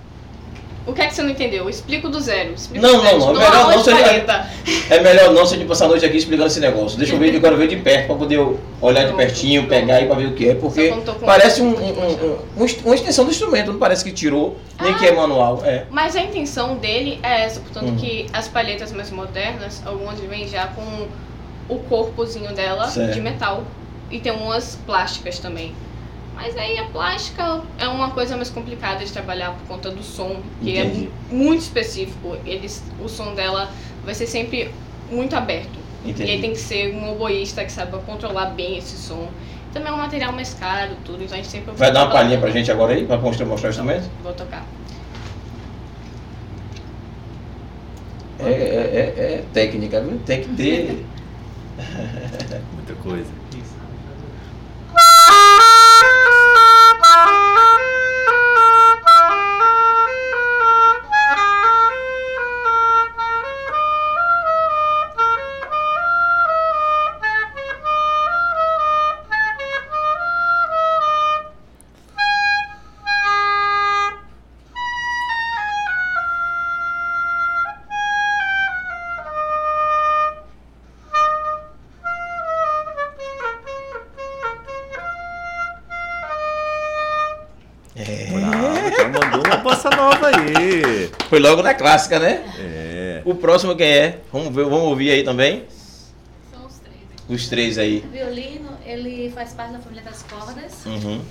[0.88, 1.66] O que é que você não entendeu?
[1.66, 2.54] Eu explico do zero.
[2.54, 3.20] Explico Não, do zero.
[3.20, 4.48] não, não, é dou melhor aula não paleta.
[4.90, 6.98] É melhor não você de passar a noite aqui explicando esse negócio.
[6.98, 8.40] Deixa eu ver, eu quero ver de perto pra poder
[8.82, 10.94] olhar de pertinho, pegar aí pra ver o que é, porque
[11.26, 15.06] parece um, um- um- um- uma extensão do instrumento, não parece que tirou, nem que
[15.06, 15.62] é manual.
[15.66, 15.84] É.
[15.92, 17.98] Mas a intenção dele é essa, portanto Hum.
[17.98, 21.08] que as palhetas mais modernas, algumas vêm já com
[21.68, 23.14] o corpozinho dela Certo.
[23.14, 23.64] de metal
[24.10, 25.74] e tem umas plásticas também.
[26.38, 30.40] Mas aí a plástica é uma coisa mais complicada de trabalhar por conta do som,
[30.62, 31.10] que Entendi.
[31.32, 32.38] é muito específico.
[32.46, 33.72] Eles, o som dela
[34.06, 34.70] vai ser sempre
[35.12, 35.78] muito aberto.
[36.06, 36.38] E aí Entendi.
[36.42, 39.28] tem que ser um oboísta que saiba controlar bem esse som.
[39.74, 42.40] Também é um material mais caro, tudo, então a gente sempre Vai dar uma palhinha
[42.40, 44.08] pra gente agora aí, pra mostrar, mostrar o instrumento?
[44.24, 44.64] Vou tocar.
[48.40, 50.20] É, é, é- é técnica, viu?
[50.26, 51.06] Tem que ter.
[52.76, 53.26] Muita coisa.
[91.38, 92.44] Foi logo na clássica, né?
[92.60, 93.22] É.
[93.24, 94.20] O próximo quem é?
[94.34, 95.66] Vamos ver, vamos ouvir aí também?
[96.52, 97.30] São os três.
[97.30, 98.04] Os três aí.
[98.08, 100.84] O violino, ele faz parte da família das cordas.
[100.84, 101.22] Uhum.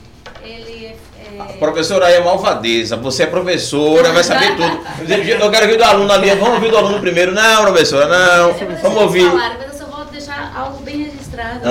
[0.44, 1.40] Ele é...
[1.40, 2.96] A professora aí é malvadeza.
[2.98, 4.78] Você é professora, vai saber tudo.
[5.42, 6.30] Eu quero ouvir do aluno ali.
[6.36, 7.32] Vamos ouvir do aluno primeiro.
[7.32, 8.52] Não, professora, não.
[8.80, 9.28] Vamos ouvir.
[9.28, 11.62] falaram, mas eu só vou deixar algo bem registrado.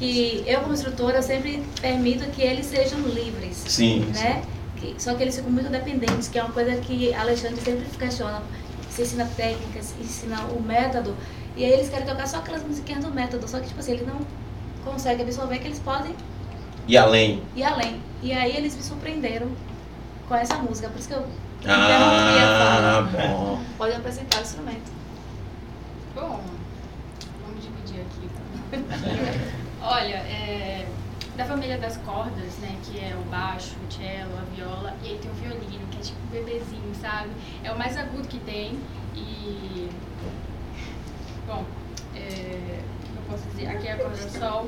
[0.00, 3.62] Que eu, como instrutora, eu sempre permito que eles sejam livres.
[3.68, 4.04] Sim.
[4.16, 4.42] né?
[4.80, 8.42] Que- só que eles ficam muito dependentes, que é uma coisa que Alexandre sempre questiona.
[8.88, 11.14] Você ensina técnicas, ensina o método,
[11.56, 14.06] e aí eles querem tocar só aquelas musiquinhas do método, só que tipo assim, eles
[14.06, 14.20] não
[14.84, 16.14] conseguem absorver que eles podem
[16.86, 17.42] E além.
[17.54, 18.00] ir além.
[18.22, 19.48] E aí eles me surpreenderam
[20.28, 21.26] com essa música, por isso que eu
[21.60, 23.28] interrompi a Ah, fala.
[23.28, 23.60] bom.
[23.76, 24.90] Pode apresentar o instrumento.
[26.14, 26.40] Bom,
[27.44, 28.28] vamos dividir aqui.
[29.82, 30.86] Olha, é,
[31.38, 35.18] da família das cordas, né, que é o baixo, o cello, a viola, e aí
[35.18, 37.28] tem o violino, que é tipo um bebezinho, sabe?
[37.62, 38.76] É o mais agudo que tem
[39.14, 39.88] e...
[41.46, 41.64] Bom,
[42.16, 43.68] é, o que eu posso dizer?
[43.68, 44.66] Aqui é a corda sol,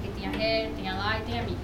[0.00, 1.56] aqui tem a ré, tem a lá e tem a mi.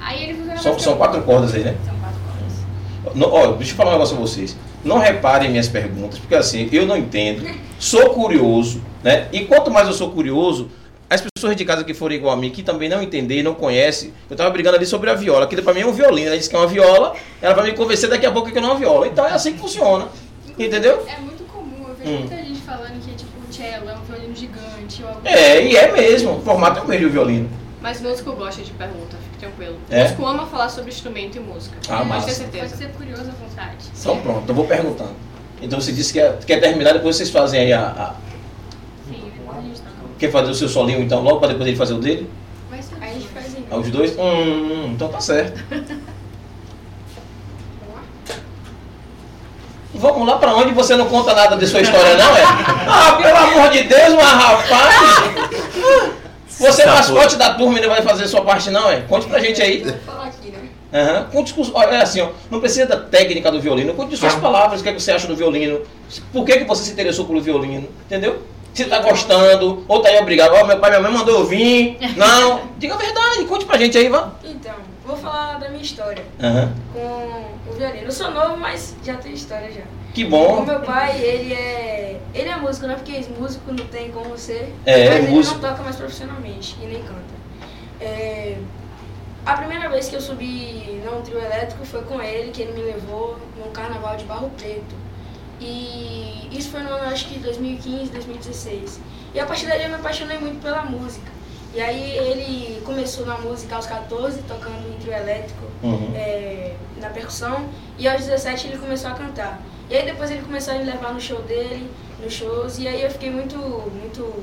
[0.00, 1.76] Aí ele funciona São, são quatro cordas aí, né?
[1.84, 3.16] São quatro cordas.
[3.16, 4.56] Não, ó, deixa eu falar um negócio a vocês.
[4.84, 9.28] Não reparem minhas perguntas, porque assim, eu não entendo, sou curioso, né?
[9.32, 10.70] E quanto mais eu sou curioso,
[11.08, 14.12] as pessoas de casa que forem igual a mim, que também não entender, não conhecem,
[14.28, 15.44] eu tava brigando ali sobre a viola.
[15.44, 16.28] Aquilo pra mim é um violino.
[16.28, 18.70] Ela disse que é uma viola, ela vai me convencer daqui a pouco que não
[18.70, 19.06] é uma viola.
[19.06, 20.08] Então é assim que funciona.
[20.58, 21.06] Entendeu?
[21.08, 22.18] É muito comum, eu vejo Hum.
[22.20, 25.76] muita gente falando que tipo, o cello é um violino gigante ou algo É, e
[25.76, 26.38] é mesmo.
[26.38, 27.48] O formato é o mesmo do violino.
[27.80, 29.76] Mas músico gosta de pergunta, fique tranquilo.
[29.90, 30.02] É?
[30.04, 31.76] Músico ama falar sobre instrumento e música.
[31.88, 32.04] Ah,
[32.50, 33.76] ter Pode ser curioso à vontade.
[33.96, 35.14] Então pronto, eu vou perguntando.
[35.62, 38.14] Então você disse que quer, quer terminar, depois vocês fazem aí a, a-
[39.08, 40.05] Sim, depois a gente toca.
[40.18, 42.30] Quer fazer o seu solinho então logo pra depois ele fazer o dele?
[42.80, 44.18] Ser Aí a gente faz em Ah, Os dois?
[44.18, 45.62] Hum, então tá certo.
[49.94, 52.42] Vamos lá pra onde você não conta nada de sua história, não é?
[52.86, 54.94] Ah, pelo amor de Deus, mas rapaz!
[56.48, 59.02] Você é mascote da turma e não vai fazer sua parte, não, é?
[59.02, 59.82] Conte pra gente aí.
[59.82, 60.58] Vou falar aqui, né?
[60.92, 61.24] Aham.
[61.30, 64.82] Conte olha, é assim, ó, não precisa da técnica do violino, conte suas palavras, o
[64.82, 65.82] que, é que você acha do violino,
[66.32, 68.42] por que, que você se interessou pelo violino, entendeu?
[68.76, 71.96] Se tá gostando, ou tá aí obrigado, ó, meu pai minha mãe mandou eu vir,
[72.14, 74.32] não, diga a verdade, conte pra gente aí, vá.
[74.44, 76.74] Então, vou falar da minha história Aham.
[76.92, 78.04] com o violino.
[78.04, 79.80] Eu sou novo, mas já tenho história já.
[80.12, 82.20] Que O bom, meu pai, ele é.
[82.34, 82.96] Ele é músico, né?
[82.96, 84.74] Porque músico não tem como ser.
[84.84, 85.58] É, mas ele músico.
[85.58, 87.36] não toca mais profissionalmente e nem canta.
[87.98, 88.58] É,
[89.46, 92.82] a primeira vez que eu subi num trio elétrico foi com ele, que ele me
[92.82, 95.05] levou num carnaval de Barro Preto.
[95.60, 99.00] E isso foi no ano, acho que 2015, 2016.
[99.34, 101.30] E a partir daí eu me apaixonei muito pela música.
[101.74, 106.10] E aí ele começou na música aos 14, tocando em trio elétrico Uhum.
[106.16, 109.60] é, na percussão e aos 17 ele começou a cantar.
[109.90, 111.90] E aí depois ele começou a me levar no show dele,
[112.22, 114.42] nos shows, e aí eu fiquei muito, muito,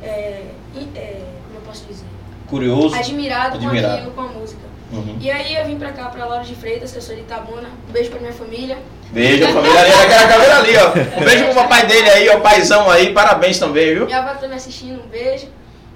[0.00, 0.46] é,
[0.94, 2.06] é, como eu posso dizer,
[2.46, 2.94] curioso.
[2.94, 3.86] admirado, Admirado.
[3.88, 4.71] com aquilo, com a música.
[4.92, 5.16] Uhum.
[5.20, 7.68] E aí eu vim pra cá, pra Laura de Freitas, que eu sou de Itabuna,
[7.88, 8.78] um beijo pra minha família.
[9.10, 9.92] Beijo, família ali,
[10.28, 11.20] câmera ali, ó.
[11.20, 14.04] Um beijo pro papai dele aí, ó, paizão aí, parabéns também, viu?
[14.04, 15.48] Minha avó tá me assistindo, um beijo.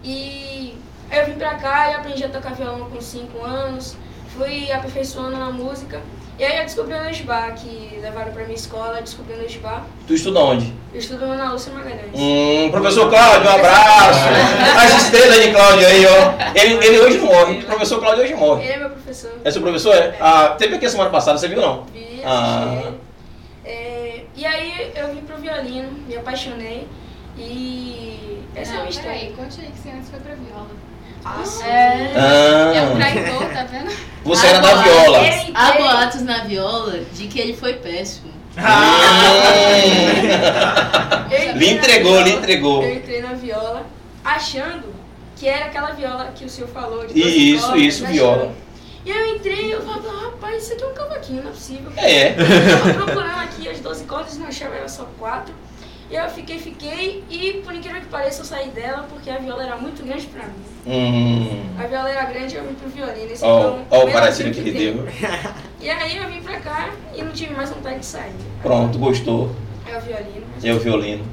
[0.02, 0.74] E
[1.10, 3.96] aí eu vim pra cá e aprendi a tocar violão com 5 anos,
[4.36, 6.00] fui aperfeiçoando na música.
[6.38, 9.84] E aí eu descobri o Nojibá, que levaram pra minha escola, descobri o Nojibá.
[10.06, 10.70] Tu estuda onde?
[10.92, 12.10] Eu estudo na Lúcia Magalhães.
[12.14, 14.20] Hum, professor Cláudio, um abraço.
[14.84, 16.34] As estrelas de Cláudio aí, ó.
[16.54, 17.60] Ele, ele hoje morre.
[17.60, 18.64] O professor Cláudio hoje morre.
[18.64, 19.30] Ele é meu professor.
[19.44, 19.94] É seu professor?
[19.94, 20.14] É?
[20.20, 21.84] Ah, teve aqui a semana passada, você viu não?
[21.84, 22.92] Vi, assisti Ah.
[23.64, 26.86] É, e aí eu vim pro violino, me apaixonei
[27.38, 29.36] e essa é a Não, minha peraí, história.
[29.36, 30.68] conte aí que você antes foi pra viola.
[31.28, 31.64] Ah, sim.
[31.64, 32.12] É.
[32.76, 33.92] É um Ah, traidor, tá vendo?
[34.24, 35.18] você era da Agora, viola.
[35.26, 38.32] Ele- Há ele- boatos na viola de que ele foi péssimo.
[41.26, 42.82] Entrei Lhe na entregou, viola, lhe entregou.
[42.82, 43.86] Eu entrei na viola
[44.24, 44.94] achando
[45.36, 47.06] que era aquela viola que o senhor falou.
[47.06, 48.52] De Isso, cordas, isso, viola.
[49.04, 51.92] E eu entrei e eu falava, rapaz, isso aqui é um cavaquinho, não é possível.
[51.96, 52.30] É.
[52.30, 55.54] Eu tava procurando aqui as 12 cordas e não achava, era só quatro.
[56.08, 59.64] E eu fiquei, fiquei, e por incrível que pareça, eu saí dela porque a viola
[59.64, 60.52] era muito grande pra mim.
[60.86, 61.64] Hum.
[61.76, 63.32] A viola era grande e eu vim pro violino.
[63.32, 65.08] Esse ó o desafio que ele deu.
[65.80, 68.32] E aí eu vim pra cá e não tive mais vontade de sair.
[68.62, 69.50] Pronto, gostou.
[69.88, 70.46] É o violino.
[70.64, 71.24] É o violino.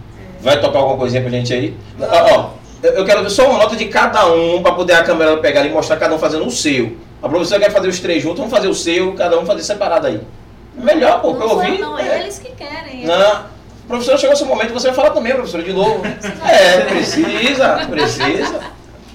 [0.42, 1.76] Vai tocar alguma coisinha pra gente aí?
[2.00, 2.50] Ó, ó,
[2.84, 5.66] eu eu quero ver só uma nota de cada um pra poder a câmera pegar
[5.66, 6.98] e mostrar cada um fazendo o seu.
[7.22, 10.08] A professora quer fazer os três juntos, vamos fazer o seu, cada um fazer separado
[10.08, 10.20] aí.
[10.76, 11.78] Melhor, pô, que eu Não ouvi.
[11.78, 12.08] não, é.
[12.08, 13.06] é eles que querem.
[13.06, 13.53] Não.
[13.88, 16.02] Professora, chegou seu momento, você vai falar também, professora, de novo.
[16.46, 18.62] É, precisa, precisa.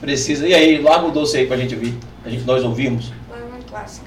[0.00, 0.46] Precisa.
[0.46, 1.98] E aí, larga o doce aí pra gente ouvir.
[2.24, 3.12] A gente, nós ouvirmos.
[3.30, 4.06] Lá é uma clássica.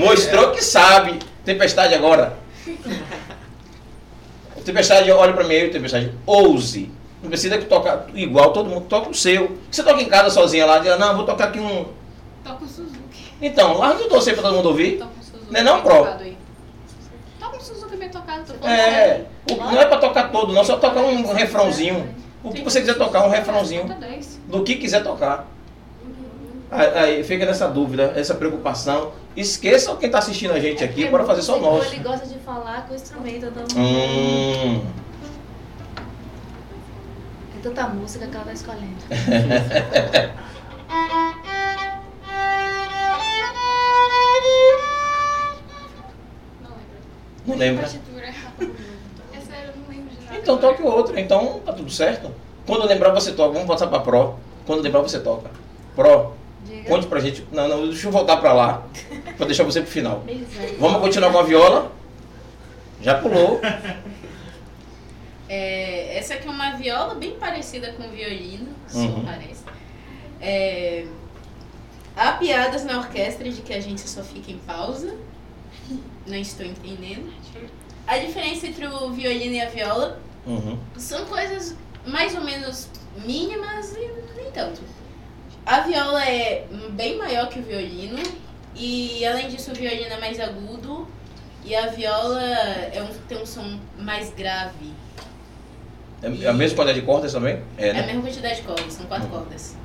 [0.00, 1.18] Mostrou que sabe.
[1.44, 2.36] Tempestade agora.
[4.64, 6.12] Tempestade, olha pra mim aí, Tempestade.
[6.26, 6.90] Ouse.
[7.22, 9.58] Não precisa que tocar igual, todo mundo toca o seu.
[9.70, 11.86] Você toca em casa sozinha lá, diz, não, vou tocar aqui um.
[12.44, 13.32] Toca o Suzuki.
[13.42, 14.98] Então, larga o doce aí pra todo mundo ouvir.
[14.98, 15.46] Toca o Suzuki.
[15.52, 16.06] Não é não, Pro?
[17.38, 19.24] Toca o Suzuki bem tocado, tô É.
[19.50, 22.14] o- não é pra tocar todo, não, só tocar um refrãozinho.
[22.42, 23.82] O que você quiser tocar, um refrãozinho.
[23.82, 24.40] Conta 10.
[24.46, 25.46] Do que quiser tocar.
[26.70, 29.12] Aí, fica nessa dúvida, essa preocupação.
[29.36, 31.92] Esqueçam quem tá assistindo a gente aqui, bora fazer só o nosso.
[31.92, 33.46] Ele gosta de falar com o instrumento.
[33.46, 34.82] Então, Hum.
[37.56, 38.96] É tanta música que ela tá escolhendo.
[47.46, 47.82] Não lembro.
[47.82, 47.88] Não lembra?
[50.32, 50.38] É.
[50.38, 52.30] Então toque outro, então tá tudo certo.
[52.66, 54.36] Quando lembrar você toca, vamos passar pra Pro.
[54.66, 55.50] Quando lembrar você toca.
[55.96, 56.32] Pro,
[56.66, 56.88] Diga.
[56.88, 57.44] Conte pra gente.
[57.52, 58.86] Não, não, deixa eu voltar pra lá.
[59.36, 60.24] Pra deixar você pro final.
[60.78, 61.92] Vamos continuar com a viola?
[63.02, 63.60] Já pulou.
[65.48, 69.24] É, essa aqui é uma viola bem parecida com o violino, Uhum.
[69.24, 69.64] parece.
[70.40, 71.04] É,
[72.16, 75.14] há piadas na orquestra de que a gente só fica em pausa.
[76.26, 77.32] Não estou entendendo.
[78.06, 80.78] A diferença entre o violino e a viola Uhum.
[80.96, 81.74] são coisas
[82.06, 82.88] mais ou menos
[83.26, 84.80] mínimas e nem tanto.
[85.66, 88.18] A viola é bem maior que o violino
[88.74, 91.06] e além disso o violino é mais agudo
[91.64, 94.92] e a viola é um, tem um som mais grave.
[96.22, 97.60] É a mesma quantidade de cordas também?
[97.78, 98.06] É, É a né?
[98.06, 99.32] mesma quantidade de cordas, são quatro Uhum.
[99.38, 99.76] cordas.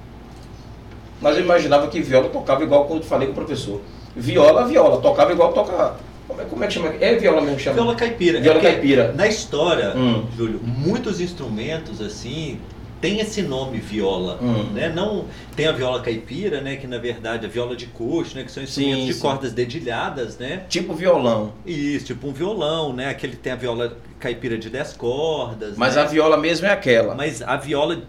[1.21, 3.82] Mas eu imaginava que viola tocava igual quando eu falei com o professor.
[4.15, 5.01] Viola, viola.
[5.01, 5.95] Tocava igual toca.
[6.28, 6.88] Como é, como é que chama?
[6.99, 7.76] É viola mesmo que chama?
[7.76, 8.41] Viola caipira.
[8.41, 9.13] Viola É caipira.
[9.13, 10.26] Na história, Hum.
[10.36, 12.59] Júlio, muitos instrumentos assim
[13.02, 14.72] tem esse nome viola, Hum.
[14.74, 14.89] né?
[14.89, 15.26] Não
[15.56, 16.76] tem a viola caipira, né?
[16.76, 18.43] Que na verdade é a viola de coxo, né?
[18.43, 19.20] Que são instrumentos Sim, de sim.
[19.22, 20.64] cordas dedilhadas, né?
[20.70, 21.54] Tipo violão.
[21.66, 23.10] Isso, tipo um violão, né?
[23.10, 25.78] Aquele tem a viola caipira de 10 cordas.
[25.78, 26.02] Mas né?
[26.02, 27.14] a viola mesmo é aquela.
[27.16, 28.02] Mas a viola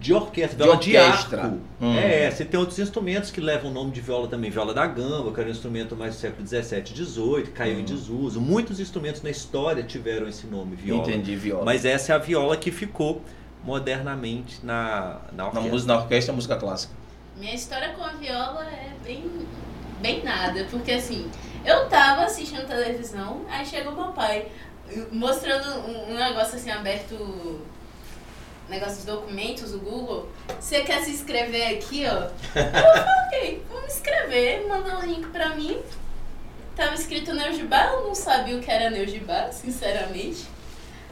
[0.00, 1.42] de orquestra, De viola de, orquestra.
[1.42, 1.58] arco.
[1.80, 1.94] Hum.
[1.98, 4.50] É, você tem outros instrumentos que levam o nome de viola também.
[4.50, 7.80] Viola da gamba, que era um instrumento mais do século 17 18, caiu Hum.
[7.80, 8.40] em desuso.
[8.40, 11.02] Muitos instrumentos na história tiveram esse nome, viola.
[11.02, 11.64] Entendi, viola.
[11.66, 13.20] Mas essa é a viola que ficou
[13.64, 15.70] modernamente na, na na orquestra.
[15.70, 16.92] música, na orquestra, música clássica.
[17.36, 19.46] Minha história com a viola é bem,
[20.00, 21.30] bem nada, porque assim,
[21.64, 24.46] eu tava assistindo televisão, aí chegou meu pai
[25.12, 27.60] mostrando um, um negócio assim aberto,
[28.68, 30.28] negócio de documentos, o Google.
[30.58, 32.28] Você quer se inscrever aqui, ó?
[32.58, 35.80] Eu falei, vamos me inscrever, mandou o link pra mim.
[36.76, 40.46] Tava escrito Neugibá, eu não sabia o que era Neugibá, sinceramente.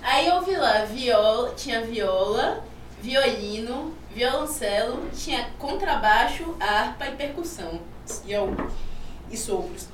[0.08, 2.64] Aí eu vi lá, viola, tinha viola,
[3.02, 7.78] violino, violoncelo, tinha contrabaixo, harpa e percussão.
[8.26, 8.56] E, eu,
[9.30, 9.86] e sopros.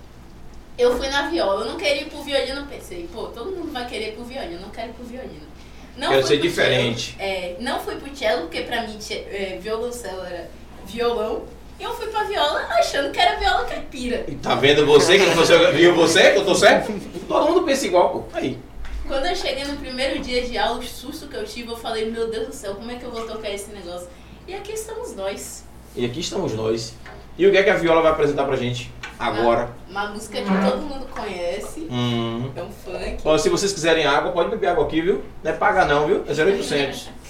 [0.78, 3.88] Eu fui na viola, eu não queria ir pro violino, pensei, pô, todo mundo vai
[3.88, 5.48] querer ir pro violino, eu não quero ir pro violino.
[5.96, 7.16] Não Quero ser diferente.
[7.18, 10.48] cello, é, não fui pro cello, porque pra mim é, violoncelo era
[10.86, 11.42] violão.
[11.80, 14.24] E eu fui pra viola achando que era viola caipira.
[14.28, 16.92] E tá vendo você que você viu você que eu tô certo?
[17.26, 18.24] Todo mundo pensa igual, pô.
[18.32, 18.60] Aí.
[19.06, 22.10] Quando eu cheguei no primeiro dia de aula, o susto que eu tive, eu falei,
[22.10, 24.08] meu Deus do céu, como é que eu vou tocar esse negócio?
[24.48, 25.64] E aqui estamos nós.
[25.94, 26.94] E aqui estamos nós.
[27.36, 29.74] E o que é que a viola vai apresentar pra gente agora?
[29.88, 32.50] Uma música que todo mundo conhece, Hum.
[32.56, 33.18] é um funk.
[33.24, 35.22] Ó, se vocês quiserem água, pode beber água aqui, viu?
[35.42, 36.24] Não é paga não, viu?
[36.26, 37.10] É 0800.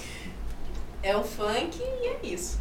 [1.03, 2.59] É um funk e é isso.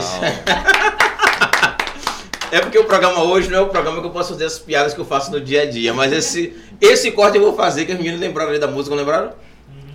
[0.00, 1.44] Rapaz.
[2.52, 4.94] é porque o programa hoje não é o programa que eu posso fazer as piadas
[4.94, 5.92] que eu faço no dia a dia.
[5.92, 9.02] Mas esse, esse corte eu vou fazer, que os meninos lembraram ali da música, não
[9.02, 9.32] lembraram?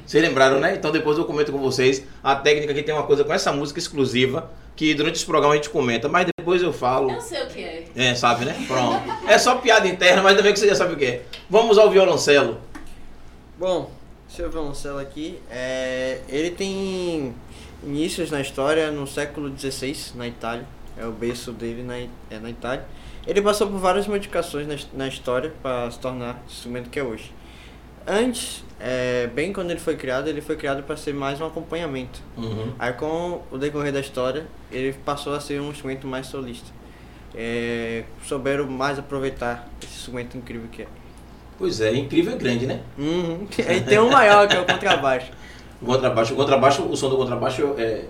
[0.06, 0.74] Vocês lembraram, né?
[0.74, 2.04] Então depois eu comento com vocês.
[2.24, 5.58] A técnica que tem uma coisa com essa música exclusiva, que durante esse programa a
[5.58, 7.12] gente comenta, mas depois eu falo.
[7.12, 7.86] Eu sei o que é.
[7.95, 8.56] É, sabe, né?
[8.68, 9.04] Pronto.
[9.28, 11.22] É só piada interna, mas também que você já sabe o que é.
[11.47, 12.60] Vamos ao violoncelo.
[13.58, 13.91] Bom,
[14.28, 17.36] seu violoncelo aqui, é, ele tem
[17.84, 20.66] inícios na história no século XVI, na Itália.
[20.98, 22.86] É o berço dele na, é na Itália.
[23.26, 27.04] Ele passou por várias modificações na, na história para se tornar o instrumento que é
[27.04, 27.32] hoje.
[28.08, 32.22] Antes, é, bem quando ele foi criado, ele foi criado para ser mais um acompanhamento.
[32.38, 32.74] Uhum.
[32.80, 36.72] Aí com o decorrer da história, ele passou a ser um instrumento mais solista.
[37.36, 40.88] É, souberam mais aproveitar esse instrumento incrível que é.
[41.58, 42.82] Pois é, incrível e grande, né?
[42.98, 43.48] Uhum.
[43.68, 45.32] Aí tem um maior que é o contrabaixo.
[45.82, 48.06] O contrabaixo, o contrabaixo, o som do contrabaixo é.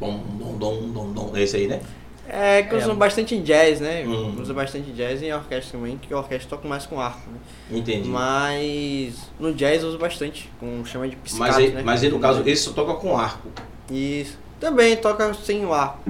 [0.00, 1.30] Bom, dom, dom, dom, dom.
[1.36, 1.80] É esse aí, né?
[2.28, 2.78] É que É.
[2.78, 4.04] usam bastante em jazz, né?
[4.06, 4.40] Uhum.
[4.40, 7.38] Usa bastante jazz e em orquestra também, que a orquestra toca mais com arco, né?
[7.78, 8.08] Entendi.
[8.08, 11.82] Mas no jazz usa bastante, com chama de piscato, Mas, né?
[11.84, 13.48] mas no caso, esse só toca com arco.
[13.90, 14.38] Isso.
[14.60, 16.00] Também toca sem o arco.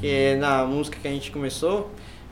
[0.00, 1.88] Que é na música que a gente começou,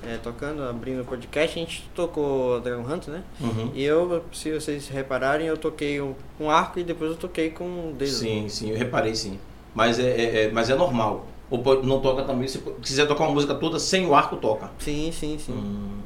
[0.06, 3.22] é, tocando, abrindo o podcast, a gente tocou Dragon Hunter, né?
[3.40, 3.70] Uhum.
[3.74, 6.14] E eu, se vocês repararem, eu toquei um-
[6.50, 8.10] arco e depois eu toquei com o dedo.
[8.10, 9.38] Sim, sim, eu reparei sim.
[9.74, 11.26] Mas é, é- é- mas é normal.
[11.50, 14.36] Ou pode- não toca também, se se quiser tocar uma música toda sem o arco,
[14.36, 14.70] toca.
[14.78, 15.52] Sim, sim, sim.
[15.52, 15.98] Hum,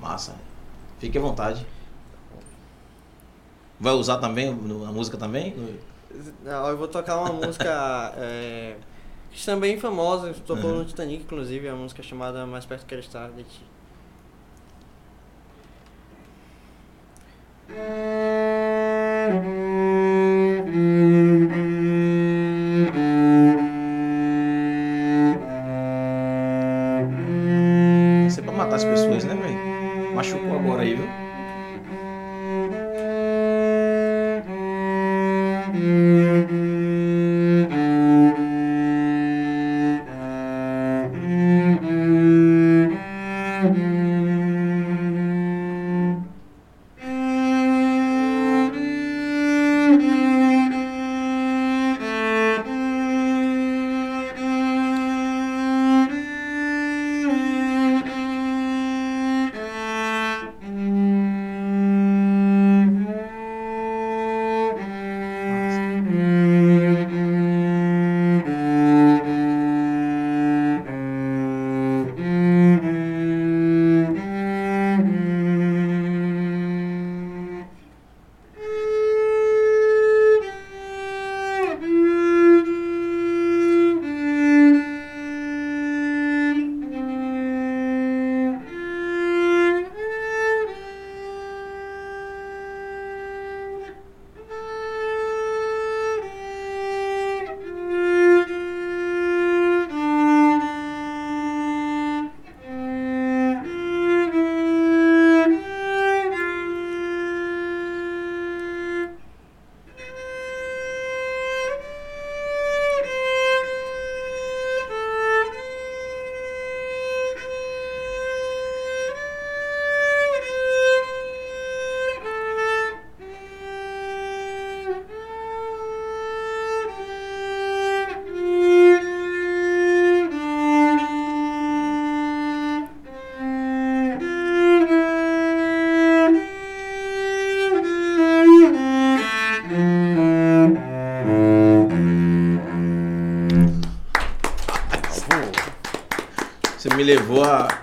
[0.00, 0.34] massa.
[0.98, 1.66] Fique à vontade.
[3.78, 5.54] Vai usar também a música também?
[6.44, 8.76] Não, eu vou tocar uma música é,
[9.34, 10.78] que também famosa, tocou Uhum.
[10.78, 13.62] no Titanic, inclusive, é a música chamada Mais Perto Quero Estar de Ti.
[20.64, 21.63] me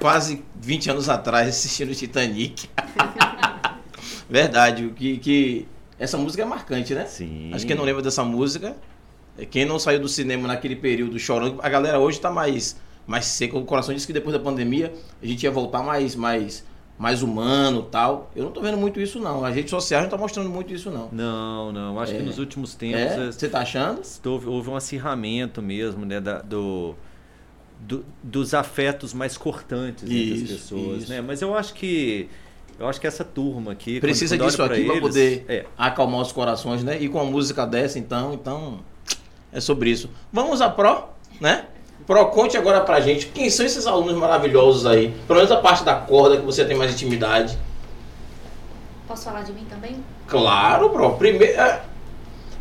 [0.01, 2.67] quase 20 anos atrás assistindo Titanic.
[4.27, 5.67] Verdade, que, que
[5.99, 7.05] essa música é marcante, né?
[7.05, 7.51] Sim.
[7.53, 8.75] Acho que quem não lembra dessa música,
[9.37, 12.75] é quem não saiu do cinema naquele período chorando, a galera hoje tá mais,
[13.05, 13.57] mais seca.
[13.57, 14.91] O coração disse que depois da pandemia
[15.21, 16.65] a gente ia voltar mais, mais,
[16.97, 18.31] mais humano tal.
[18.35, 19.43] Eu não tô vendo muito isso, não.
[19.45, 21.09] A rede social não tá mostrando muito isso, não.
[21.11, 21.99] Não, não.
[21.99, 22.17] Acho É.
[22.17, 23.27] que nos últimos tempos É?
[23.27, 24.01] é, Você tá achando?
[24.25, 26.19] houve, houve um acirramento mesmo, né?
[26.19, 26.95] da- do-
[28.23, 31.11] dos afetos mais cortantes entre Isso, as pessoas, isso.
[31.11, 31.21] né?
[31.21, 32.29] Mas eu acho que.
[32.79, 33.93] Eu acho que essa turma aqui.
[33.95, 36.97] quando- Precisa quando olha disso aqui para poder É, acalmar os corações, né?
[36.99, 38.79] E com a música dessa, então, então
[39.51, 40.09] é sobre isso.
[40.33, 41.03] Vamos a Pro,
[41.39, 41.65] né?
[42.07, 45.13] Pro, conte agora pra gente quem são esses alunos maravilhosos aí.
[45.27, 47.57] Pelo menos a parte da corda que você tem mais intimidade.
[49.07, 50.03] Posso falar de mim também?
[50.27, 51.13] Claro, Pro.
[51.17, 51.53] Primeiro.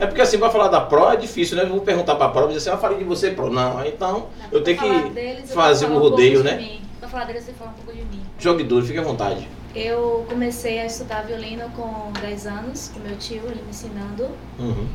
[0.01, 1.65] É, porque assim, pra falar da Pro é difícil, né?
[1.65, 3.51] Eu vou perguntar pra Pro, dizer assim, eu falei de você, Pro.
[3.51, 6.81] Não, então eu tenho que deles, fazer um rodeio, né?
[6.99, 8.23] Pra falar deles, você fala um pouco de mim.
[8.39, 9.47] Jogue duro, fique à vontade.
[9.75, 14.31] Eu comecei a estudar violino com 10 anos, com meu tio, ele me ensinando.
[14.59, 14.89] Uhum.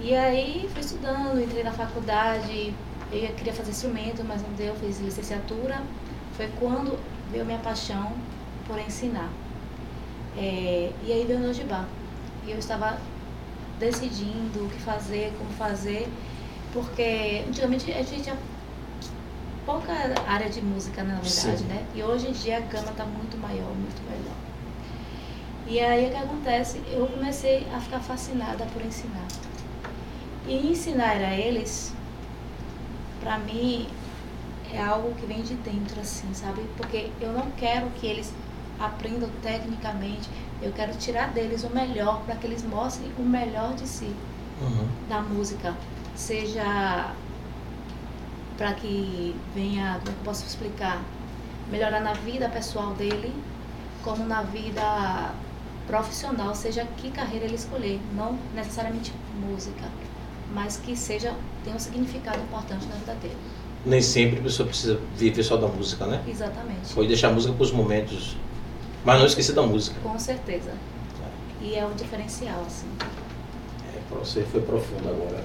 [0.00, 2.74] E aí fui estudando, entrei na faculdade,
[3.12, 5.80] eu queria fazer instrumento, mas não deu, fiz licenciatura.
[6.36, 6.98] Foi quando
[7.30, 8.12] veio minha paixão
[8.66, 9.30] por ensinar.
[10.36, 11.84] É, e aí veio o Nojibá.
[12.44, 12.98] E eu estava
[13.78, 16.08] decidindo o que fazer, como fazer,
[16.72, 18.36] porque antigamente a gente tinha
[19.64, 19.92] pouca
[20.26, 21.64] área de música, na verdade, Sim.
[21.64, 21.84] né?
[21.94, 24.36] E hoje em dia a gama está muito maior, muito melhor.
[25.66, 26.80] E aí o que acontece?
[26.90, 29.26] Eu comecei a ficar fascinada por ensinar.
[30.46, 31.92] E ensinar a eles,
[33.20, 33.86] pra mim,
[34.72, 36.62] é algo que vem de dentro, assim, sabe?
[36.78, 38.32] Porque eu não quero que eles
[38.80, 40.28] aprendam tecnicamente,
[40.62, 44.10] eu quero tirar deles o melhor para que eles mostrem o melhor de si
[44.60, 44.88] Uhum.
[45.08, 45.72] da música,
[46.16, 47.12] seja
[48.56, 51.00] para que venha, como é eu posso explicar,
[51.70, 53.32] melhorar na vida pessoal dele,
[54.02, 55.32] como na vida
[55.86, 59.84] profissional, seja que carreira ele escolher, não necessariamente música,
[60.52, 63.36] mas que seja tenha um significado importante na vida dele.
[63.86, 66.20] Nem sempre a pessoa precisa viver só da música, né?
[66.26, 66.92] Exatamente.
[66.94, 68.36] Pode deixar a música para os momentos.
[69.04, 69.96] Mas não esquecer da música.
[70.02, 70.72] Com certeza.
[71.60, 72.86] E é o diferencial, assim.
[73.00, 75.42] É, pra você foi profundo agora.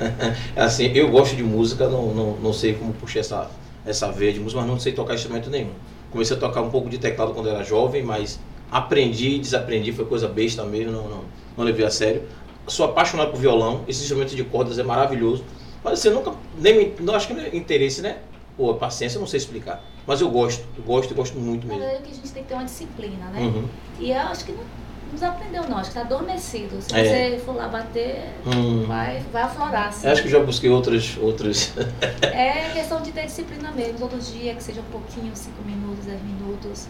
[0.56, 3.50] assim, eu gosto de música, não, não, não sei como puxar essa,
[3.86, 5.70] essa veia de música, mas não sei tocar instrumento nenhum.
[6.10, 8.40] Comecei a tocar um pouco de teclado quando era jovem, mas
[8.70, 11.24] aprendi e desaprendi, foi coisa besta mesmo, não, não,
[11.56, 12.22] não levei a sério.
[12.66, 15.44] Sou apaixonado por violão, esse instrumento de cordas é maravilhoso.
[15.84, 18.18] Mas você nunca, nem não acho que não é interesse, né?
[18.56, 19.82] Pô, paciência, eu não sei explicar.
[20.06, 21.82] Mas eu gosto, eu gosto e gosto muito mesmo.
[21.82, 23.40] é que a gente tem que ter uma disciplina, né?
[23.40, 23.68] Uhum.
[23.98, 24.64] E eu acho que não
[25.12, 25.78] nos aprendeu, não.
[25.78, 26.80] Acho que tá adormecido.
[26.82, 27.04] Se É.
[27.34, 28.84] você for lá bater, Hum.
[28.86, 30.06] vai, vai aflorar, assim.
[30.06, 31.72] Eu acho que eu já busquei outras, outras
[32.22, 33.98] É questão de ter disciplina mesmo.
[33.98, 36.88] Todo dia, que seja um pouquinho, 5 minutos, 10 minutos.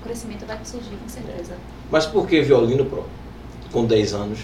[0.00, 1.56] O crescimento vai surgir, com certeza.
[1.90, 3.04] Mas por que violino, pro?
[3.72, 4.40] Com 10 anos.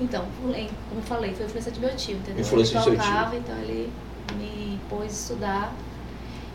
[0.00, 2.40] Então, como falei, foi influência de meu tio, entendeu?
[2.42, 3.02] Influência ele do seu tio.
[3.04, 3.90] tocava, então ele
[4.36, 5.72] me pôs a estudar.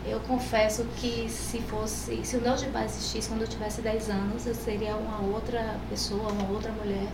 [0.06, 4.08] Eu confesso que se fosse, se o Neo de Bar existisse quando eu tivesse 10
[4.10, 7.06] anos, eu seria uma outra pessoa, uma outra mulher.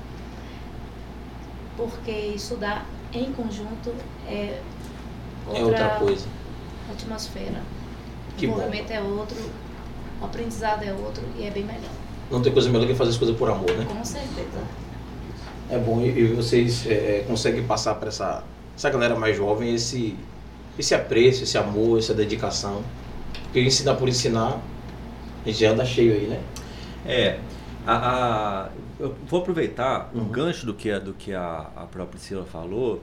[1.76, 3.92] Porque estudar em conjunto
[4.28, 4.60] é
[5.46, 6.26] outra, É outra coisa.
[6.90, 7.60] atmosfera.
[8.36, 8.56] Que o bom.
[8.58, 9.36] movimento é outro,
[10.20, 11.90] o aprendizado é outro e é bem melhor.
[12.30, 13.84] Não tem coisa melhor que fazer as coisas por amor, né?
[13.86, 14.60] Com certeza.
[15.70, 18.44] É bom e, e vocês é, conseguem passar para essa,
[18.76, 20.16] essa galera mais jovem esse,
[20.78, 22.82] esse apreço, esse amor, essa dedicação.
[23.44, 24.60] Porque ensinar por ensinar,
[25.44, 26.40] a gente já anda cheio aí, né?
[27.04, 27.38] É,
[27.86, 27.94] a,
[28.64, 28.68] a-
[28.98, 30.28] eu vou aproveitar um Uhum.
[30.28, 33.02] gancho do que, a- do que a, a própria Priscila falou,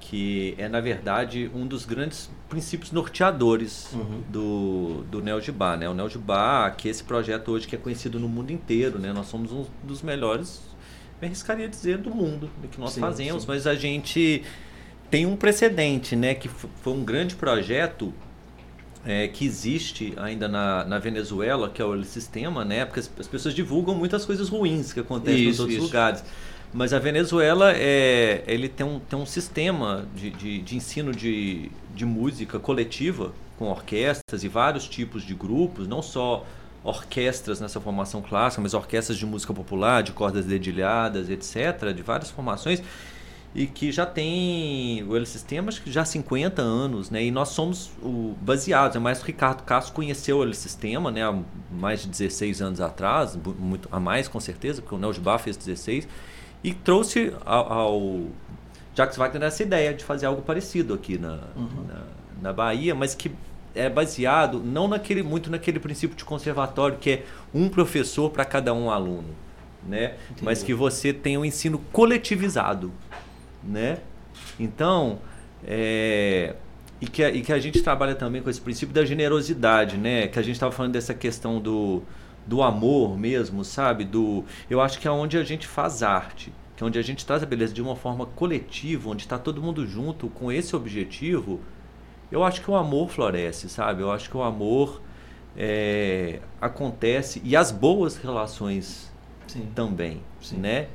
[0.00, 4.20] que é, na verdade, um dos grandes princípios norteadores Uhum.
[4.28, 5.76] do, do NeoGibá.
[5.76, 5.88] Né?
[5.88, 9.12] O NeoGibá, que é esse projeto hoje que é conhecido no mundo inteiro, né?
[9.12, 10.60] nós somos um dos melhores,
[11.20, 13.48] me arriscaria dizer, do mundo, do que nós Sim, fazemos, sim.
[13.48, 14.44] mas a gente
[15.10, 16.34] tem um precedente, né?
[16.34, 18.12] que foi um grande projeto
[19.04, 22.84] é, que existe ainda na, na Venezuela, que é o sistema, né?
[22.84, 25.86] Porque as, as pessoas divulgam muitas coisas ruins que acontecem nos Isso, outros isso.
[25.86, 26.24] lugares.
[26.72, 31.70] Mas a Venezuela é, ele tem um, tem um sistema de, de, de ensino de,
[31.94, 36.44] de música coletiva com orquestras e vários tipos de grupos, não só
[36.84, 42.30] orquestras nessa formação clássica, mas orquestras de música popular, de cordas dedilhadas, etc., de várias
[42.30, 42.82] formações
[43.58, 47.24] e que já tem o Sistema acho que já há 50 anos, né?
[47.24, 51.24] E nós somos o, baseados, é mais o Ricardo Castro conheceu o Sistema, né?
[51.24, 51.36] Há
[51.72, 56.06] mais de 16 anos atrás, muito a mais com certeza, porque o Bar fez 16
[56.62, 58.22] e trouxe ao, ao
[58.94, 61.84] Jacques Wagner essa ideia de fazer algo parecido aqui na, Uhum.
[61.88, 62.02] na,
[62.40, 63.32] na Bahia, mas que
[63.74, 68.72] é baseado não naquele muito naquele princípio de conservatório que é um professor para cada
[68.72, 69.34] um aluno,
[69.84, 70.14] né?
[70.42, 72.92] Mas que você tem um ensino coletivizado,
[73.62, 73.98] né?
[74.58, 75.18] Então,
[75.66, 76.54] é,
[77.00, 80.28] e, que, a- e que a gente trabalha também com esse princípio da generosidade, né?
[80.28, 82.02] Que a gente estava falando dessa questão do,
[82.46, 84.04] do amor mesmo, sabe?
[84.04, 87.24] Do, eu acho que é onde a gente faz arte, que é onde a gente
[87.26, 91.60] traz a beleza de uma forma coletiva, onde está todo mundo junto com esse objetivo.
[92.30, 94.02] Eu acho que o amor floresce, sabe?
[94.02, 95.00] Eu acho que o amor
[95.56, 99.10] é, acontece e as boas relações
[99.46, 99.66] Sim.
[99.74, 100.58] também, Sim.
[100.58, 100.88] né?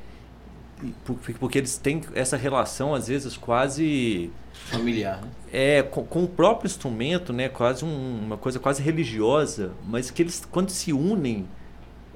[1.04, 5.28] Por- Porque eles têm essa relação às vezes quase Familiar, né?
[5.52, 7.48] é com, com o próprio instrumento, né?
[7.48, 11.46] Quase um- uma coisa quase religiosa, mas que eles quando se unem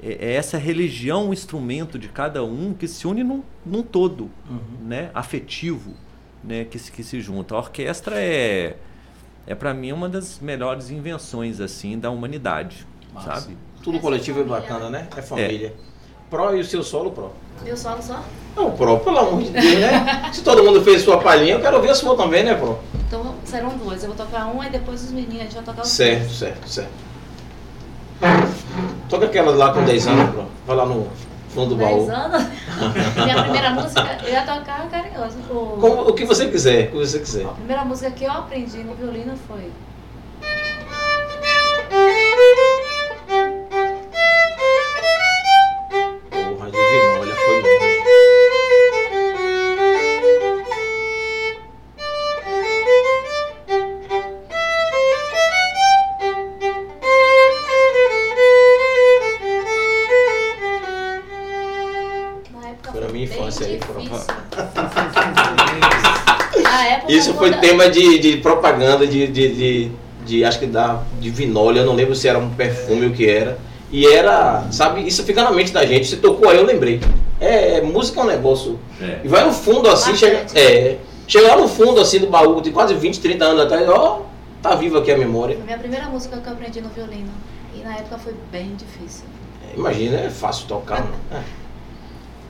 [0.03, 4.31] é, é essa religião, o instrumento de cada um que se une num, num todo,
[4.85, 5.11] né?
[5.15, 5.95] Afetivo,
[6.45, 6.65] né?
[6.65, 7.55] Que se, que se junta.
[7.55, 8.77] A orquestra é
[9.47, 13.41] é para mim uma das melhores invenções assim da humanidade, Massa.
[13.41, 13.57] sabe?
[13.83, 15.09] Tudo coletivo é bacana, né?
[15.17, 15.75] É família.
[16.31, 17.31] Pro e o seu solo, Pro.
[17.63, 18.21] Meu solo só?
[18.57, 20.31] Não, Pro, pelo amor de Deus, né?
[20.33, 22.79] Se todo mundo fez sua palhinha, eu quero ouvir a sua também, né, Pro?
[23.07, 24.03] Então serão duas.
[24.03, 26.33] Eu vou tocar uma e depois os meninos, a gente vai tocar os Certo, dois.
[26.39, 26.91] certo, certo.
[29.09, 30.45] Toca aquela lá com 10 anos, Pro.
[30.67, 31.09] Vai lá no
[31.51, 32.07] fundo do baú.
[32.07, 32.43] Dez anos.
[33.25, 35.39] Minha primeira música, eu ia tocar carinhoso.
[35.51, 37.45] O, Como, o que você quiser, o que você quiser.
[37.47, 39.71] a primeira música que eu aprendi no violino foi.
[67.69, 69.91] Tema de, de propaganda de, de, de,
[70.25, 73.15] de, acho que da de vinólia, eu não lembro se era um perfume ou o
[73.15, 73.59] que era.
[73.91, 76.07] E era, sabe, isso fica na mente da gente.
[76.07, 77.01] Você tocou aí, eu lembrei.
[77.41, 78.79] É, música é um negócio.
[79.01, 79.21] É.
[79.25, 80.45] E vai no fundo assim, chega.
[80.55, 80.99] É.
[81.27, 84.23] Chega lá no fundo assim do baú, de quase 20, 30 anos atrás, ó,
[84.63, 85.57] tá viva aqui a memória.
[85.57, 87.31] Foi a minha primeira música que eu aprendi no violino.
[87.75, 89.25] E na época foi bem difícil.
[89.71, 91.03] É, Imagina, é fácil tocar.
[91.03, 91.43] né?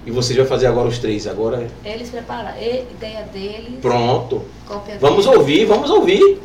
[0.08, 1.66] E você vai fazer agora os três, agora.
[1.84, 4.40] Eles prepararam, e- ideia deles, Pronto.
[4.66, 5.38] cópia Vamos deles.
[5.38, 6.40] ouvir, vamos ouvir.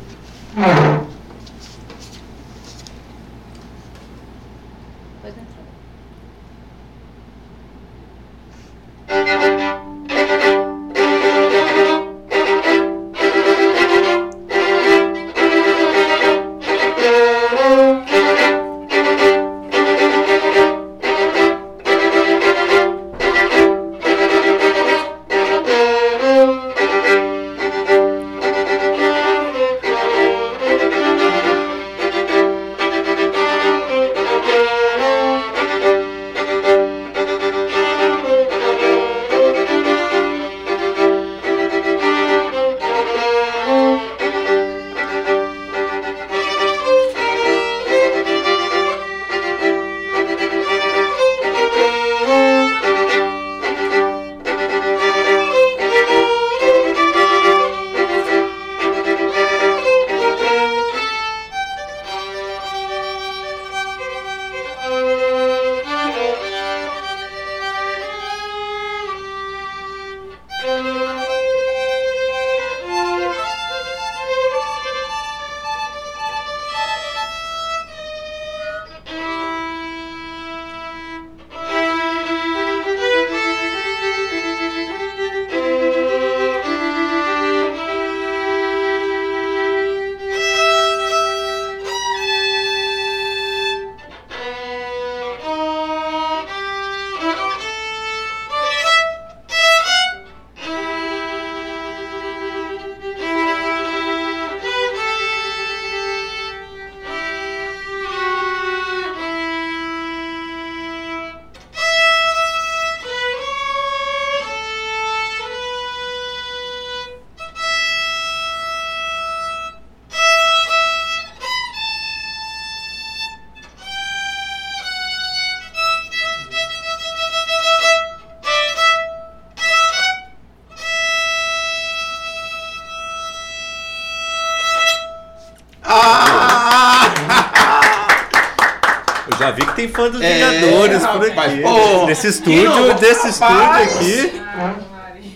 [139.86, 141.60] Tem fã dos É, Vingadores por aqui.
[141.62, 143.96] pô, nesse que estúdio, não- desse estúdio rapaz.
[143.96, 144.42] aqui.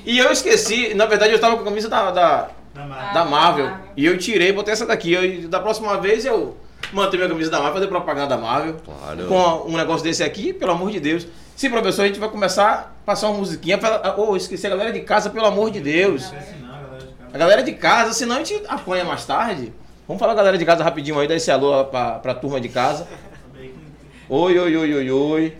[0.05, 2.49] E eu esqueci, na verdade eu tava com a camisa da, da,
[3.13, 3.71] da Marvel.
[3.97, 5.13] E eu tirei, botei essa daqui.
[5.13, 6.57] Eu, da próxima vez eu
[6.93, 8.77] manter minha camisa da Marvel, fazer propaganda da Marvel.
[8.85, 9.27] Claro.
[9.27, 11.27] Com um negócio desse aqui, pelo amor de Deus.
[11.55, 13.77] Sim, professor, a gente vai começar a passar uma musiquinha.
[13.77, 14.15] Pra...
[14.17, 16.33] Oh, esqueci a galera de casa, pelo amor de Deus.
[17.35, 19.73] A galera de casa, senão a gente apanha mais tarde.
[20.07, 22.71] Vamos falar a galera de casa rapidinho aí, dar esse alô pra, pra turma de
[22.71, 23.07] casa.
[24.29, 25.53] Oi, oi, oi, oi, oi.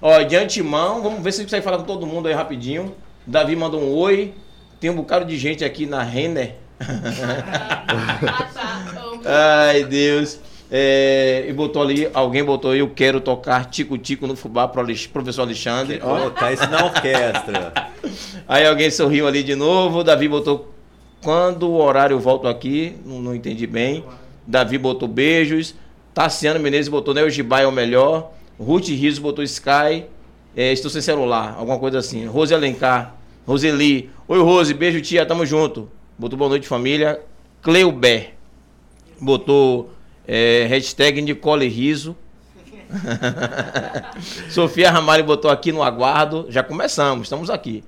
[0.00, 2.94] Ó, de antemão, vamos ver se a gente consegue falar com todo mundo aí rapidinho.
[3.26, 4.32] Davi mandou um oi.
[4.80, 6.56] Tem um bocado de gente aqui na Renner.
[6.80, 8.48] Ah,
[9.22, 9.68] tá.
[9.70, 10.40] Ai, Deus.
[10.74, 15.42] É, e botou ali, alguém botou eu quero tocar tico-tico no fubá pro Alex- professor
[15.42, 16.00] Alexandre.
[16.02, 16.16] Ó.
[16.18, 17.72] Colocar isso na orquestra.
[18.48, 20.02] Aí alguém sorriu ali de novo.
[20.02, 20.72] Davi botou
[21.22, 24.02] quando o horário eu volto aqui, não, não entendi bem.
[24.46, 25.74] Davi botou beijos.
[26.14, 28.32] Tassiano Menezes botou Neo Gibai é o melhor.
[28.58, 30.04] Ruth Riso botou Sky.
[30.54, 32.26] É, estou sem celular, alguma coisa assim.
[32.26, 34.10] Rose Alencar, Roseli.
[34.28, 35.90] Oi, Rose, beijo, tia, tamo junto.
[36.18, 37.20] Botou boa noite, família.
[37.62, 38.34] Cleuber
[39.18, 39.90] botou
[40.28, 42.14] é, hashtag Nicole Riso.
[44.50, 46.46] Sofia Ramalho botou aqui no aguardo.
[46.50, 47.82] Já começamos, estamos aqui.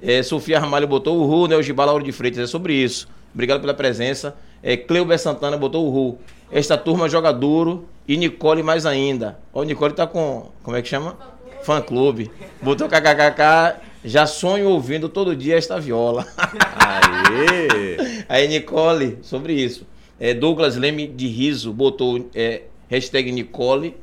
[0.00, 1.56] É, Sofia Ramalho botou o Ru, né?
[1.56, 2.40] O Gibá Lauro de Freitas.
[2.40, 3.06] É sobre isso.
[3.34, 4.34] Obrigado pela presença.
[4.62, 6.18] É, Cleuber Santana botou o Ru.
[6.50, 7.86] Esta turma joga duro.
[8.08, 9.38] E Nicole mais ainda.
[9.52, 10.50] Ó, o Nicole tá com.
[10.62, 11.16] Como é que chama?
[11.62, 12.30] Fã clube.
[12.62, 13.80] Botou kkkk.
[14.04, 16.24] Já sonho ouvindo todo dia esta viola.
[16.36, 18.22] Aê!
[18.28, 19.84] Aí, Nicole, sobre isso.
[20.20, 23.96] É, Douglas Leme de Riso botou é, hashtag Nicole.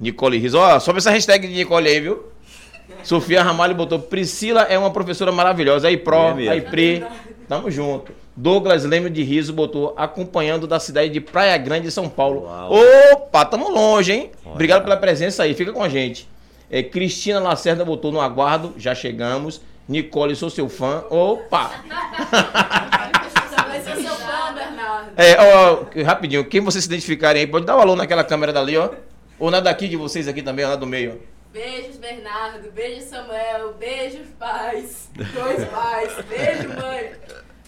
[0.00, 0.58] Nicole Riso.
[0.58, 2.24] Ó, sobe essa hashtag de Nicole aí, viu?
[3.02, 5.88] Sofia Ramalho botou Priscila é uma professora maravilhosa.
[5.88, 6.50] Aí, É Pro, mesmo.
[6.50, 7.04] aí, Pri.
[7.46, 8.12] Tamo junto.
[8.36, 12.42] Douglas Leme de Riso botou acompanhando da cidade de Praia Grande, São Paulo.
[12.44, 12.72] Uau.
[13.12, 14.32] Opa, tamo longe, hein?
[14.44, 14.54] Olha.
[14.54, 15.54] Obrigado pela presença aí.
[15.54, 16.28] Fica com a gente.
[16.70, 18.74] É, Cristina Lacerda botou no aguardo.
[18.76, 19.60] Já chegamos.
[19.88, 21.04] Nicole, sou seu fã.
[21.10, 21.70] Opa!
[23.54, 25.12] Também sou seu fã, Bernardo.
[25.16, 28.76] É, ó, rapidinho, quem vocês se identificarem aí, pode dar um alô naquela câmera dali,
[28.76, 28.90] ó.
[29.38, 31.20] Ou na daqui de vocês aqui também, ó, lá do meio.
[31.20, 31.34] ó.
[31.52, 32.68] Beijos, Bernardo.
[32.72, 33.74] Beijo, Samuel.
[33.78, 35.08] Beijos, pais.
[35.14, 36.12] Dois pais.
[36.28, 37.12] Beijo, mãe.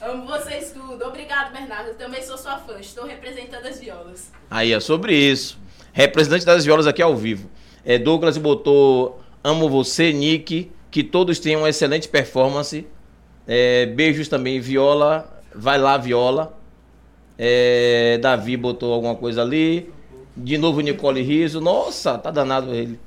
[0.01, 1.05] Amo vocês tudo.
[1.07, 1.89] Obrigado, Bernardo.
[1.89, 2.79] Eu também sou sua fã.
[2.79, 4.31] Estou representando as violas.
[4.51, 5.59] Aí, é sobre isso.
[5.93, 7.49] Representante das violas aqui ao vivo.
[7.85, 10.71] É, Douglas botou Amo você, Nick.
[10.91, 12.87] Que todos tenham uma excelente performance.
[13.47, 15.43] É, beijos também, Viola.
[15.55, 16.59] Vai lá, Viola.
[17.39, 19.91] É, Davi botou alguma coisa ali.
[20.37, 21.61] De novo, Nicole Riso.
[21.61, 22.99] Nossa, tá danado ele.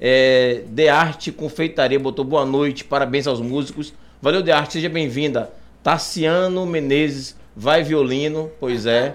[0.00, 3.94] É, De Arte Confeitaria botou boa noite, parabéns aos músicos.
[4.20, 5.50] Valeu, De Arte, seja bem-vinda.
[5.84, 9.12] Tassiano Menezes, vai violino, pois é.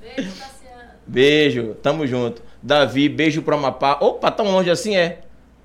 [0.00, 0.90] Beijo, Tassiano.
[1.06, 2.42] Beijo, tamo junto.
[2.62, 3.98] Davi, beijo pro Amapá.
[4.00, 5.20] Opa, tão longe assim é.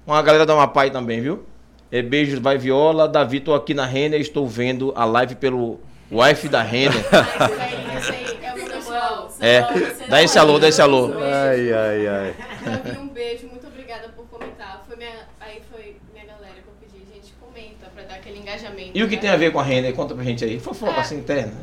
[0.05, 1.45] Uma galera do Amapá aí também, viu?
[1.89, 3.07] É, beijos, vai viola.
[3.07, 5.79] Davi, tô aqui na Renner, estou vendo a live pelo
[6.11, 7.05] Wi-Fi da Renner.
[9.39, 9.57] É.
[9.57, 11.13] É, dá esse alô, dá esse alô.
[11.17, 12.35] Ai, ai, ai.
[12.65, 14.83] Davi, um beijo, muito obrigada por comentar.
[14.85, 18.91] Foi minha, aí foi minha galera que eu pedi, gente, comenta pra dar aquele engajamento.
[18.93, 19.21] E o que né?
[19.21, 19.93] tem a ver com a Renner?
[19.93, 20.59] Conta pra gente aí.
[20.59, 20.99] Fofoca É.
[21.01, 21.53] assim interna.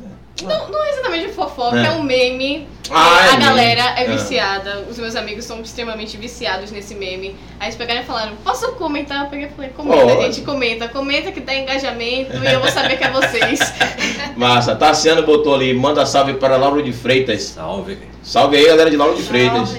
[0.43, 1.87] Não, não é exatamente fofoca, É.
[1.87, 2.67] é, um meme.
[2.91, 3.45] Ah, é a meme.
[3.45, 4.11] galera é Ah.
[4.13, 4.85] viciada.
[4.91, 7.37] Os meus amigos são extremamente viciados nesse meme.
[7.61, 9.25] Aí eles pegaram e falaram, posso comentar?
[9.25, 10.23] Eu peguei e falei, comenta, Pode.
[10.35, 10.89] gente, comenta.
[10.89, 13.61] Comenta que dá engajamento e eu vou saber que é vocês.
[14.35, 17.43] Massa, Tassiano botou ali, manda salve para Lauro de Freitas.
[17.43, 17.99] Salve.
[18.23, 19.77] Salve aí, galera de Lauro de Freitas.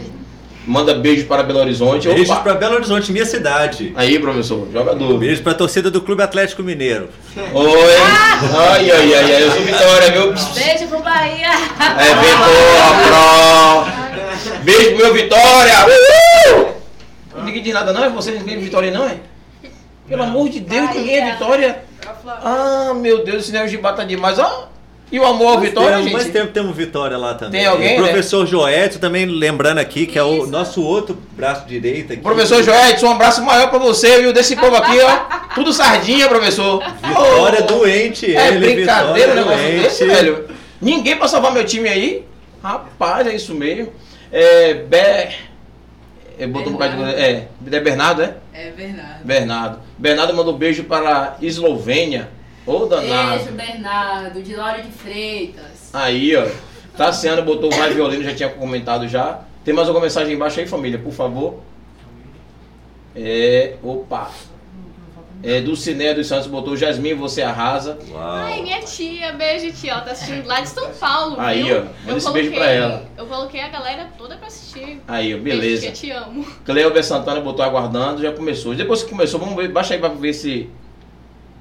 [0.66, 2.08] Manda beijo para Belo Horizonte.
[2.08, 2.42] Beijos Opa.
[2.42, 3.92] pra Belo Horizonte, minha cidade.
[3.96, 5.18] Aí, professor, jogador.
[5.18, 7.10] Beijo pra torcida do Clube Atlético Mineiro.
[7.36, 7.96] Oi.
[8.58, 10.34] Ai, ai, ai, ai, eu sou Vitória, viu?
[10.34, 11.50] Beijo pro Bahia.
[12.00, 13.94] É Vitória,
[14.40, 14.64] pro.
[14.64, 15.74] Beijo pro meu Vitória.
[15.86, 16.74] Uhul!
[17.44, 19.18] Ninguém diz nada não, é você ninguém é Vitória não, é?
[20.08, 21.84] Pelo amor de Deus, ninguém é Vitória.
[22.26, 24.70] Ah, meu Deus, esse Neo Gibá tá demais, ó.
[25.14, 26.32] E o amor ao Vitória, Temos- gente?
[26.32, 27.62] tem, temos Vitória lá também.
[27.62, 28.08] Tem alguém, O né?
[28.08, 32.22] professor Joeto também, lembrando aqui, que é o nosso outro braço direito aqui.
[32.24, 34.34] Professor Joedson, um abraço maior pra você, viu?
[34.34, 35.20] Desse povo aqui, ó.
[35.54, 36.84] Tudo sardinha, professor.
[37.08, 39.84] Vitória Ô, doente, É ele, brincadeira Vitória negócio doente.
[39.84, 40.48] desse, velho.
[40.82, 42.26] Ninguém pra salvar meu time aí.
[42.64, 43.94] Rapaz, é isso mesmo.
[44.32, 44.74] É.
[44.74, 45.36] Be...
[46.40, 47.04] É, botou um bocado de.
[47.04, 47.48] É.
[47.72, 48.34] É Bernardo, é?
[48.52, 49.24] É Bernardo.
[49.24, 49.80] Bernardo.
[49.96, 52.30] Bernardo mandou beijo para a Eslovênia.
[52.66, 53.38] Ô danado.
[53.38, 55.90] Beijo, Bernardo, de Lauro de Freitas.
[55.94, 56.48] Aí, ó.
[56.98, 59.42] Tassiano botou o vai violino, já tinha comentado já.
[59.66, 61.60] Tem mais alguma mensagem embaixo aí, família, por favor.
[63.16, 63.76] É.
[63.84, 64.32] Opa.
[65.46, 68.00] É, Dulciné dos Santos botou Jasmine, você arrasa.
[68.16, 68.64] Ai, Uau.
[68.64, 71.80] minha tia, beijo tia, ela tá assistindo lá de São Paulo, Aí, viu?
[71.80, 73.06] ó, manda esse beijo pra ela.
[73.18, 75.02] Eu coloquei a galera toda pra assistir.
[75.06, 75.82] Aí, ó, Beijo, beleza.
[75.82, 76.46] tia, te amo.
[76.64, 78.74] Cleober Santana botou aguardando, já começou.
[78.74, 80.70] Depois que começou, vamos ver, baixa aí pra ver se.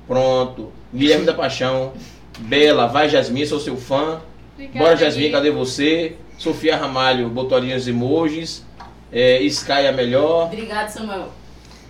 [0.07, 0.72] Pronto.
[0.94, 1.92] Guilherme da Paixão.
[2.38, 4.20] Bela, vai Jasmine, sou seu fã.
[4.55, 5.32] Obrigada, Bora Jasmine, Gui.
[5.32, 6.16] cadê você?
[6.38, 8.64] Sofia Ramalho botou ali os emojis.
[9.12, 10.46] É, Sky é a melhor.
[10.46, 11.28] Obrigado, Samuel.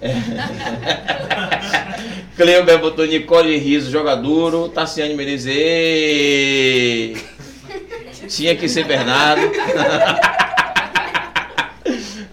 [2.36, 4.68] Cleuber botou Nicole Riso, joga duro.
[4.68, 7.16] Tassiane Menezes, ê!
[8.28, 9.42] Tinha que ser Bernardo.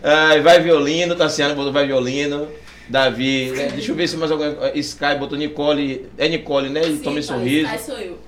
[0.02, 2.48] Ai, vai violino, Tassiano botou vai violino.
[2.90, 4.56] Davi, é, deixa eu ver se mais alguém.
[4.76, 6.10] Sky botou Nicole.
[6.18, 6.82] É Nicole, né?
[6.82, 7.76] E Sim, tome pai, sorriso.
[7.76, 8.20] Sky sou eu.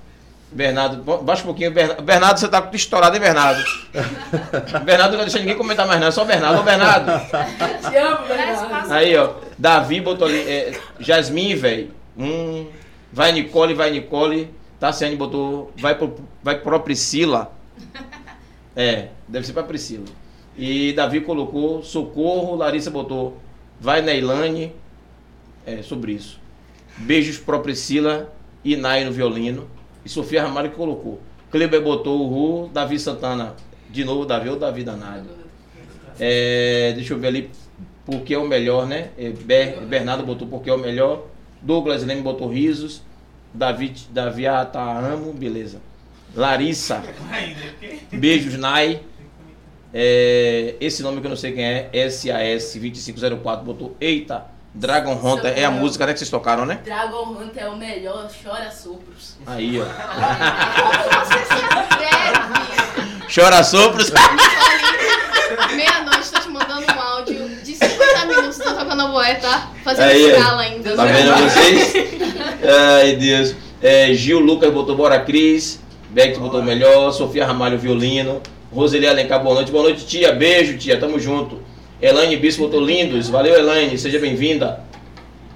[0.51, 1.71] Bernardo, baixa um pouquinho.
[1.71, 3.63] Bernardo, Bernardo, você tá estourado, hein, Bernardo?
[4.83, 6.07] Bernardo não vai deixar ninguém comentar mais, não.
[6.07, 6.59] É só Bernardo.
[6.59, 7.11] Ô, Bernardo.
[7.89, 8.91] Te amo, Bernardo.
[8.91, 9.33] Aí, ó.
[9.57, 10.39] Davi botou ali.
[10.39, 11.91] É, Jasmine, velho.
[12.17, 12.67] Hum,
[13.11, 14.53] vai Nicole, vai Nicole.
[14.79, 15.71] Tassiane botou.
[15.77, 17.51] Vai pro, vai pro Priscila.
[18.73, 20.05] É, deve ser pra Priscila.
[20.57, 22.55] E Davi colocou Socorro.
[22.55, 23.37] Larissa botou.
[23.81, 24.71] Vai Neilane.
[25.65, 26.39] É, sobre isso.
[26.97, 28.31] Beijos pro Priscila
[28.63, 29.67] e Nai no violino.
[30.05, 31.19] E Sofia Ramalho que colocou.
[31.51, 32.69] Kleber botou o Ru.
[32.69, 33.55] Davi Santana.
[33.89, 35.29] De novo, Davi ou Davi danado.
[36.19, 37.49] É, deixa eu ver ali
[38.05, 39.09] porque é o melhor, né?
[39.17, 41.25] É, Ber- Bernardo botou porque é o melhor.
[41.61, 43.01] Douglas Leme botou risos.
[43.53, 45.81] Davi, Davi Ataamo, beleza.
[46.33, 47.03] Larissa,
[48.11, 49.01] beijos, Nai.
[49.93, 55.65] É, esse nome que eu não sei quem é, SAS2504, botou Eita, Dragon Hunter, é
[55.65, 56.79] a música né, que vocês tocaram, né?
[56.85, 59.35] Dragon Hunter é o melhor, chora sopros.
[59.45, 59.85] Aí, ó.
[59.85, 63.33] Como você se atreve?
[63.33, 64.11] Chora sopros.
[65.75, 69.71] Meia-noite, tô te mandando um áudio de 50 minutos, tô tocando a boé, tá?
[69.83, 70.95] Fazendo Aí, escala ainda.
[70.95, 71.93] Tá vendo vocês?
[72.97, 73.55] Ai, Deus.
[73.81, 75.81] É, Gil Lucas botou Bora Cris.
[76.09, 77.11] Beck botou melhor.
[77.11, 78.41] Sofia Ramalho, violino.
[78.73, 79.71] Roseli Alencar, boa noite.
[79.71, 80.31] Boa noite, tia.
[80.33, 80.97] Beijo, tia.
[80.99, 81.59] Tamo junto.
[82.01, 83.29] Elaine Bispo botou lindos.
[83.29, 83.97] Valeu, Elaine.
[83.97, 84.79] Seja bem-vinda.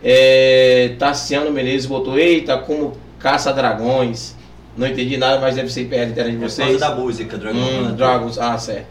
[0.03, 4.35] É, Tassiano Menezes botou Eita, como caça dragões.
[4.77, 6.67] Não entendi nada, mas deve ser interna de É por vocês.
[6.67, 7.95] causa da música, Dragon Hum.
[7.95, 8.87] Dragons, ah, certo.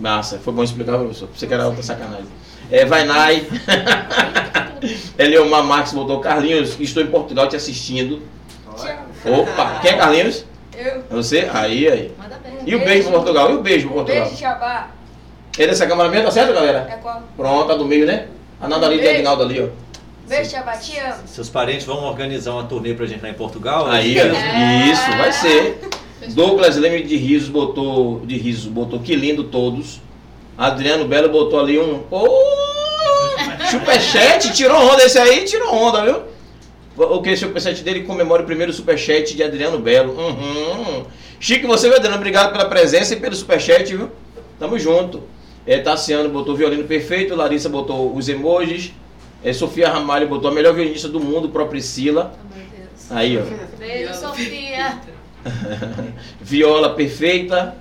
[0.00, 1.28] Massa, foi bom explicar, professor.
[1.34, 2.26] Você que era outra sacanagem.
[2.70, 3.46] É, Vainai.
[5.18, 8.22] Eliomar Max botou Carlinhos, estou em Portugal te assistindo.
[9.24, 10.44] Opa, quem é Carlinhos?
[10.76, 10.86] Eu.
[10.86, 11.48] É Você?
[11.52, 12.12] Aí, aí.
[12.68, 13.50] E o beijo pro Portugal?
[13.50, 14.24] E o beijo pro Portugal?
[14.26, 14.88] Beijo, Jabá.
[15.58, 16.86] É dessa câmera mesmo, tá certo, galera?
[16.90, 17.22] É qual?
[17.36, 18.26] Pronto, a do meio, né?
[18.60, 19.10] A nada ali a.
[19.10, 19.66] Aguinaldo ali, ó.
[20.28, 20.72] Beijo, Jabá.
[20.76, 21.14] Te amo.
[21.26, 23.86] Seus parentes vão organizar uma turnê pra gente lá em Portugal?
[23.88, 24.24] Aí, É.
[24.24, 24.92] ó.
[24.92, 25.80] Isso, vai ser.
[26.34, 28.20] Douglas Leme de Risos botou.
[28.26, 30.00] De riso, botou que lindo todos.
[30.56, 32.02] Adriano Belo botou ali um.
[32.10, 32.28] Ô!
[33.70, 36.22] superchat, tirou onda esse aí, tirou onda, viu?
[36.96, 40.12] O que esse superchat dele comemora o primeiro superchat de Adriano Belo.
[40.18, 41.04] Uhum.
[41.40, 42.16] Chique, você, viu, Adriano?
[42.16, 44.10] Obrigado pela presença e pelo superchat, viu?
[44.58, 45.22] Tamo junto.
[45.66, 48.92] É, Tassiano botou violino perfeito, Larissa botou os emojis.
[49.44, 52.34] É, Sofia Ramalho botou a melhor violinista do mundo, pro Priscila.
[52.34, 53.12] Oh, meu Deus.
[53.12, 53.42] Aí, ó.
[53.78, 54.98] Beijo, Sofia.
[56.40, 57.76] Viola perfeita.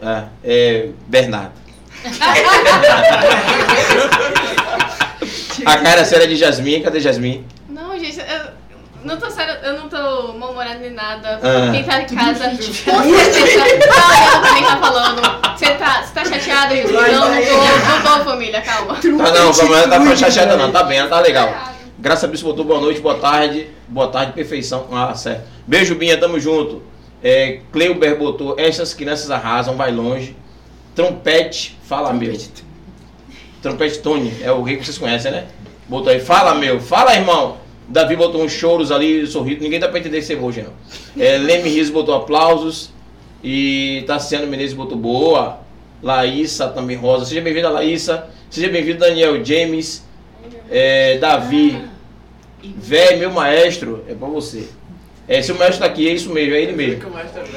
[0.00, 1.52] Ah, é, Bernardo.
[5.64, 7.46] A cara séria de Jasmine, cadê Jasmine?
[7.68, 8.41] Não, gente, eu
[9.04, 11.40] não tô sério, eu não tô mal-humorada nem nada.
[11.42, 11.70] Ah.
[11.72, 15.22] Quem tá em casa, com certeza, tá olhando quem tá falando.
[15.56, 16.74] Você tá, você tá chateada?
[16.74, 18.94] Não, não tô, não tô, família, calma.
[18.94, 21.72] Tá não, calma, ela tá chateada não, tá bem, ela tá legal.
[21.98, 24.88] Graças a Deus botou boa noite, boa tarde, boa tarde, perfeição.
[24.92, 25.44] Ah, certo.
[25.66, 26.82] Beijo, Binha, tamo junto.
[27.22, 30.36] É, Cleuber botou, essas crianças arrasam, vai longe.
[30.94, 32.36] Trompete, fala meu.
[33.62, 35.46] Trompete Tony, é o rei que vocês conhecem, né?
[35.88, 37.61] Botou aí, fala meu, fala irmão.
[37.88, 40.72] Davi botou uns choros ali, sorriso, ninguém dá pra entender esse emoji não.
[41.22, 42.92] É, Leme Riso botou aplausos.
[43.44, 45.58] E Tassiano Menezes botou boa.
[46.02, 47.24] Laísa também rosa.
[47.24, 48.26] Seja bem-vinda, Laísa.
[48.48, 50.04] Seja bem-vindo, Daniel James.
[50.70, 51.78] É, Davi.
[52.62, 54.68] Véi, meu maestro, é pra você.
[55.26, 57.10] É, se o maestro tá aqui, é isso mesmo, é ele mesmo.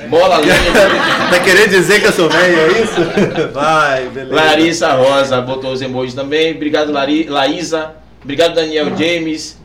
[0.10, 0.56] Bola linda.
[1.30, 2.96] Tá querendo dizer que eu sou velho, é isso?
[3.54, 4.36] Vai, beleza.
[4.36, 6.56] Larissa Rosa botou os emojis também.
[6.56, 7.96] Obrigado, Lari, Laísa.
[8.24, 9.60] Obrigado, Daniel James.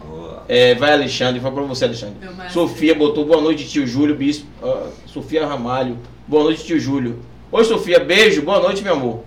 [0.52, 1.38] É, vai, Alexandre.
[1.38, 2.16] Vai pra você, Alexandre.
[2.48, 4.48] Sofia botou boa noite, tio Júlio Bispo.
[4.60, 5.96] Ah, Sofia Ramalho.
[6.26, 7.20] Boa noite, tio Júlio.
[7.52, 8.00] Oi, Sofia.
[8.00, 8.42] Beijo.
[8.42, 9.22] Boa noite, meu amor.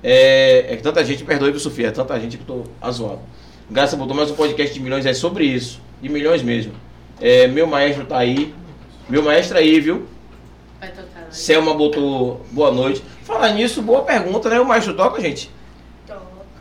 [0.00, 1.88] É, é que tanta gente, perdoe, viu, Sofia?
[1.88, 3.18] É tanta gente que eu tô azoado.
[3.68, 5.06] Graça botou mais um podcast de milhões.
[5.06, 5.80] É sobre isso.
[6.00, 6.72] De milhões mesmo.
[7.20, 8.54] É, meu maestro tá aí.
[9.08, 10.06] Meu maestro aí, viu?
[10.78, 11.32] Vai tocar lá.
[11.32, 13.02] Selma botou boa noite.
[13.24, 14.60] Falar nisso, boa pergunta, né?
[14.60, 15.50] O maestro toca, gente?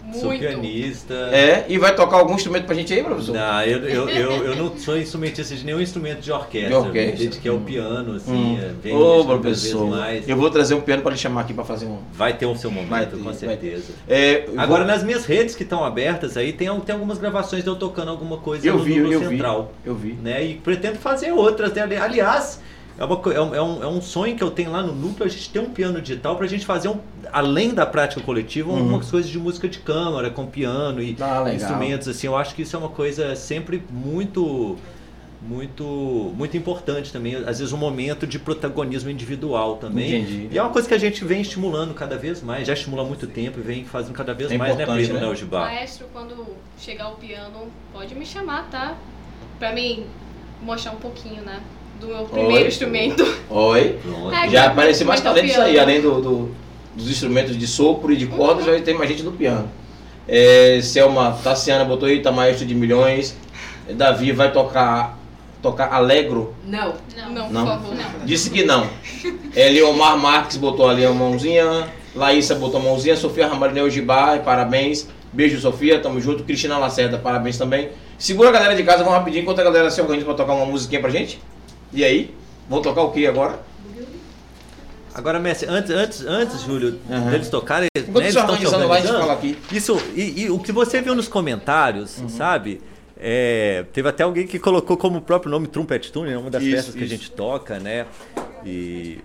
[0.08, 0.20] Toca.
[0.20, 0.40] Sou Muito.
[0.42, 1.14] pianista.
[1.32, 3.34] É, e vai tocar algum instrumento pra gente aí, professor?
[3.36, 6.70] Não, eu, eu, eu, eu não sou instrumentista de nenhum instrumento de orquestra.
[6.70, 7.12] De orquestra.
[7.12, 8.32] Me dediquei ao piano, assim.
[8.32, 8.60] Hum.
[8.86, 10.28] é, Ô, vez professor, mais.
[10.30, 12.00] eu vou trazer um piano pra lhe chamar aqui pra fazer um...
[12.14, 13.94] Vai ter o seu momento, ter, com certeza.
[14.08, 17.64] É, eu Agora, vou- nas minhas redes que estão abertas aí, tem, tem algumas gravações
[17.64, 19.72] de eu tocando alguma coisa Eu no, vi, no eu vi, Central.
[19.86, 20.14] eu vi.
[20.14, 20.44] Né?
[20.46, 21.74] E pretendo fazer outras.
[21.74, 21.82] né?
[21.82, 22.62] Ali- Aliás,
[22.98, 25.26] é, uma é um, é um- é um sonho que eu tenho lá no núcleo,
[25.26, 26.98] a gente ter um piano digital pra gente fazer, um,
[27.32, 28.78] além da prática coletiva, Uhum.
[28.80, 32.08] algumas coisas de música de câmara, com piano e Ah, instrumentos.
[32.08, 34.78] assim Eu acho que isso é uma coisa sempre muito
[35.40, 40.50] muito muito importante também às vezes um momento de protagonismo individual também Entendi.
[40.52, 43.06] e é uma coisa que a gente vem estimulando cada vez mais já estimula há
[43.06, 45.20] muito tempo e vem fazendo cada vez É mais né Pedro né?
[45.22, 45.48] né?
[45.52, 46.44] Maestro, quando
[46.80, 48.96] chegar o piano, pode me chamar, tá?
[49.60, 50.06] Pra mim
[50.64, 51.62] mostrar um pouquinho, né?
[52.00, 52.68] Do meu primeiro Oi.
[52.68, 53.36] instrumento.
[53.50, 53.96] Oi.
[54.44, 55.66] É, Já apareceu mais é o talentos piano.
[55.70, 56.52] aí, além do, do-
[56.96, 59.70] dos instrumentos de sopro e de cordas, já tem mais gente no piano.
[60.28, 63.36] É, Selma Tassiana botou aí, tá maestro de milhões.
[63.90, 65.18] Davi vai tocar
[65.62, 66.54] tocar Alegro.
[66.66, 66.94] Não.
[67.16, 67.30] Não.
[67.32, 67.62] Não, Não.
[67.66, 67.96] por favor.
[67.96, 68.26] Não.
[68.26, 68.88] Disse que não.
[69.56, 71.88] Eliomar Marques botou ali a mãozinha.
[72.16, 73.16] Laísa botou a mãozinha.
[73.16, 75.08] Sofia Ramarineu Gibá, parabéns.
[75.34, 76.44] Beijo, Sofia, tamo junto.
[76.44, 77.90] Cristina Lacerda, parabéns também.
[78.18, 80.66] Segura a galera de casa, vamos rapidinho, enquanto a galera se organiza pra tocar uma
[80.66, 81.40] musiquinha pra gente.
[81.94, 82.34] E aí?
[82.70, 83.60] Vão tocar o que agora?
[85.14, 87.32] Agora, Messi, antes, antes, antes Júlio, Aham.
[87.32, 89.58] deles tocarem, né, eles estão se organizando lá, a gente fala aqui.
[89.72, 92.30] Isso, e, e o que você viu nos comentários, Uhum.
[92.30, 92.82] sabe?
[93.20, 96.38] É, teve até alguém que colocou como próprio nome Trumpet Tune, né?
[96.38, 98.06] uma das Isso, peças que a gente toca, né?
[98.64, 99.18] E,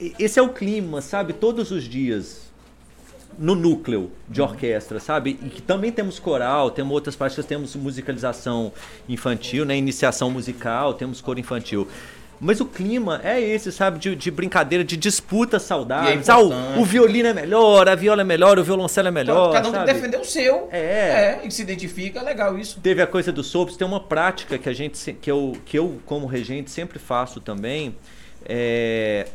[0.00, 1.32] e esse é o clima, sabe?
[1.34, 2.43] Todos os dias
[3.38, 5.38] no núcleo de orquestra, sabe?
[5.42, 8.72] E que também temos coral, temos outras práticas, temos musicalização
[9.08, 9.76] infantil, né?
[9.76, 11.88] Iniciação musical, temos coro infantil.
[12.40, 13.98] Mas o clima é esse, sabe?
[13.98, 16.12] De, de brincadeira, de disputa saudável.
[16.12, 19.50] É ah, o- o, violino é melhor, a viola é melhor, o violoncelo é melhor.
[19.50, 19.92] Então, cada um tem sabe?
[19.92, 20.68] que defender o seu.
[20.70, 20.78] É.
[20.78, 22.80] É, e se identifica, é legal isso.
[22.80, 26.00] Teve a coisa dos sopros, tem uma prática que a gente que eu, que eu
[26.04, 27.94] como regente sempre faço também,
[28.44, 29.26] é,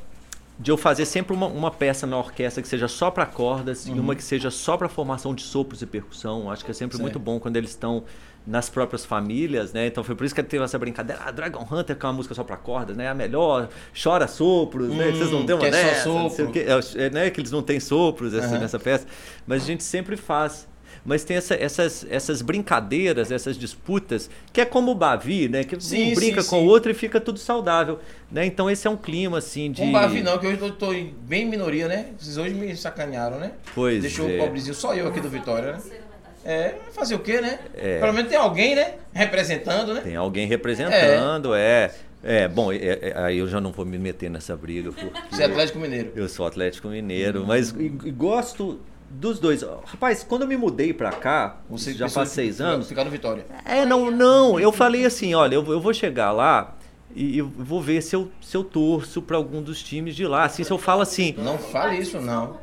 [0.60, 3.92] de eu fazer sempre uma, uma peça na orquestra que seja só para cordas e
[3.92, 6.52] uma que seja só para formação de sopros e percussão.
[6.52, 7.02] Acho que é sempre Certo.
[7.04, 8.04] muito bom quando eles estão
[8.46, 9.88] nas próprias famílias, né?
[9.88, 11.22] Então foi por isso que teve essa brincadeira.
[11.26, 13.08] Ah, Dragon Hunter, que é uma música só para cordas, né?
[13.08, 13.70] A melhor,
[14.02, 15.12] chora sopros, né?
[15.12, 16.52] Que Vocês não Hum, têm uma que é só dessa, não sei o sopro.
[16.52, 16.66] quê.
[17.00, 17.30] É, né?
[17.30, 18.60] Que eles não têm sopros essa- Aham.
[18.60, 19.06] nessa peça.
[19.48, 20.68] Mas a gente sempre faz.
[21.10, 25.64] Mas tem essa- essas, essas brincadeiras, essas disputas, que é como o Bavi, né?
[25.64, 27.98] Que Sim, um brinca sim, com o outro e fica tudo saudável.
[28.32, 28.46] Né?
[28.46, 29.82] Então esse é um clima assim de.
[29.82, 32.10] Um Bavi não, que hoje eu tô em- bem minoria, né?
[32.16, 33.54] Vocês hoje me sacanearam, né?
[33.74, 34.36] Pois Deixou é.
[34.36, 35.80] o pobrezinho, só eu aqui do Vitória, né?
[36.46, 37.58] É, fazer o quê, né?
[37.76, 38.00] É.
[38.00, 38.94] Pelo menos tem alguém, né?
[39.12, 40.02] Representando, né?
[40.02, 41.92] Tem alguém representando, é.
[42.24, 45.10] É, bom, é- é- aí eu já não vou me meter nessa briga, porque.
[45.32, 46.12] Você é Atlético Mineiro.
[46.16, 48.80] Eu sou Atlético Mineiro, mas e- e gosto
[49.10, 49.62] dos dois.
[49.86, 52.88] Rapaz, quando eu me mudei pra cá, Você já faz seis anos.
[52.88, 53.46] Ficar no Vitória.
[53.66, 54.60] É, não, não.
[54.60, 56.76] Eu falei assim, olha, eu, eu vou chegar lá
[57.16, 60.44] e eu vou ver se eu, se eu torço pra algum dos times de lá.
[60.46, 62.58] Assim, se eu falo assim, Não fale isso, não.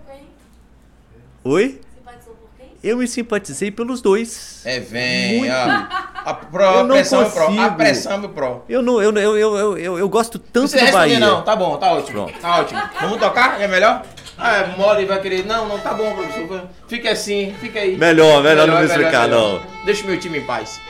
[1.44, 1.80] oi?
[1.96, 2.66] Simpatia por quem?
[2.82, 4.62] Eu me simpatizei pelos dois.
[4.64, 5.38] É, vem.
[5.38, 5.52] Muito.
[5.52, 7.60] A, a, pro, Eu a não pressão é pro.
[7.60, 8.62] A pressão é pro.
[8.68, 11.18] Eu não, eu, eu, eu, eu, eu, eu gosto tanto Não do Bahia.
[11.18, 11.42] não.
[11.42, 12.24] Tá bom, tá ótimo.
[12.26, 12.40] Pronto.
[12.40, 12.80] Tá ótimo.
[13.00, 13.60] Vamos tocar?
[13.60, 14.04] É melhor?
[14.38, 15.46] Ah, é mole e vai querer.
[15.46, 16.68] Não, não, tá bom, professor.
[16.88, 17.96] Fica assim, fica aí.
[17.96, 19.62] Melhor, melhor não me é explicar, melhor.
[19.84, 20.80] Deixa o meu time em paz.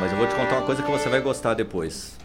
[0.00, 2.18] Mas eu vou te contar uma coisa que você vai gostar depois.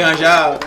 [0.00, 0.58] Que arranjar.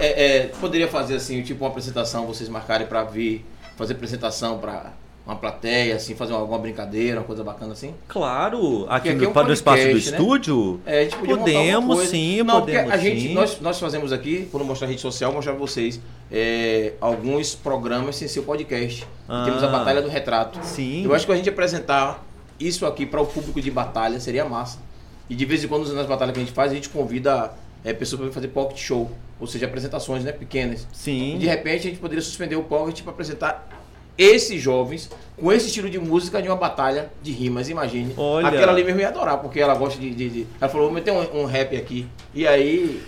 [0.00, 3.44] é, é, poderia fazer assim, tipo uma apresentação, vocês marcarem pra vir
[3.76, 4.92] fazer apresentação pra
[5.26, 7.94] uma plateia, assim, fazer alguma brincadeira, uma coisa bacana assim?
[8.08, 9.98] Claro, aqui, aqui é no, um para no espaço do né?
[9.98, 13.34] estúdio, É, alguma podemos sim, Não, podemos a gente, sim.
[13.34, 16.00] Nós, nós fazemos aqui, quando mostrar a rede social, mostrar pra vocês
[16.32, 19.06] é, alguns programas sem ser o podcast.
[19.28, 19.44] Ah.
[19.44, 20.58] Temos a Batalha do Retrato.
[20.62, 21.04] Sim.
[21.04, 22.24] Eu acho que a gente apresentar
[22.58, 24.78] isso aqui para o público de batalha seria massa.
[25.28, 27.52] E de vez em quando nas batalhas que a gente faz, a gente convida
[27.84, 29.10] é, pessoas para fazer pocket show,
[29.40, 30.86] ou seja, apresentações né, pequenas.
[30.92, 31.36] Sim.
[31.36, 33.68] E de repente a gente poderia suspender o pocket para apresentar
[34.18, 38.12] esses jovens com esse estilo de música de uma batalha de rimas, imagine.
[38.18, 38.48] Olha.
[38.48, 40.10] Aquela ali mesmo ia adorar, porque ela gosta de.
[40.10, 42.06] de- de- Ela falou, vou meter um, um rap aqui.
[42.34, 43.02] E aí.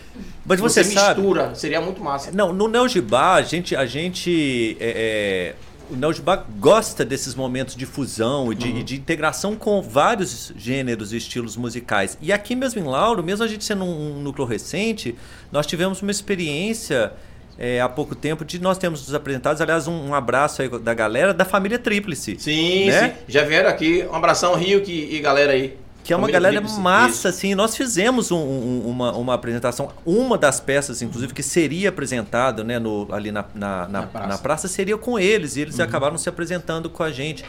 [0.46, 2.30] Mas você, sabe, mistura, seria muito massa.
[2.32, 5.54] Não, no Neo Gibá, a gente, a gente é, é,
[5.90, 8.82] o Neo Gibá gosta desses momentos de fusão e de, Uhum.
[8.84, 12.16] de integração com vários gêneros e estilos musicais.
[12.20, 15.14] E aqui mesmo em Lauro, mesmo a gente sendo um, um núcleo recente,
[15.50, 17.12] nós tivemos uma experiência
[17.58, 20.94] é, há pouco tempo de nós temos nos apresentados, aliás, um, um abraço aí da
[20.94, 22.36] galera da família Tríplice.
[22.38, 23.08] Sim, Né?
[23.10, 23.14] sim.
[23.28, 24.04] Já vieram aqui.
[24.10, 25.76] Um abração, Rio que, e galera aí.
[26.04, 27.54] Que é uma Família galera massa, assim.
[27.54, 29.90] Nós fizemos um- um- uma, uma apresentação.
[30.04, 34.26] Uma das peças, inclusive, que seria apresentada né, no, ali na, na, na, Na praça.
[34.28, 35.56] na praça, seria com eles.
[35.56, 37.44] E eles acabaram se apresentando com a gente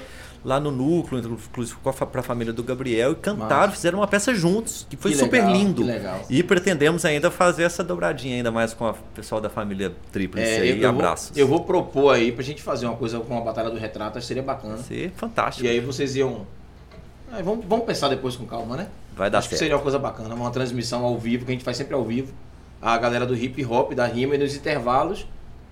[0.45, 3.13] lá no núcleo, inclusive para a família do Gabriel.
[3.13, 5.81] E cantaram, fizeram uma peça juntos, que foi Que super legal, lindo.
[5.81, 6.21] que legal.
[6.29, 10.57] E pretendemos ainda fazer essa dobradinha ainda mais com o pessoal da família Tríplice É,
[10.59, 10.69] aí.
[10.69, 11.37] eu, eu, vou, abraços.
[11.37, 14.25] eu vou propor aí pra gente fazer uma coisa com a Batalha do Retrato, acho
[14.25, 14.75] que seria bacana.
[14.75, 15.65] Vai ser fantástico.
[15.65, 16.45] E aí vocês iam.
[17.41, 18.87] Vamos, vamos pensar depois com calma, né?
[19.15, 19.59] Vai dar acho que certo.
[19.59, 22.33] seria uma coisa bacana, uma transmissão ao vivo, que a gente faz sempre ao vivo.
[22.81, 25.25] A galera do hip hop, da rima e nos intervalos.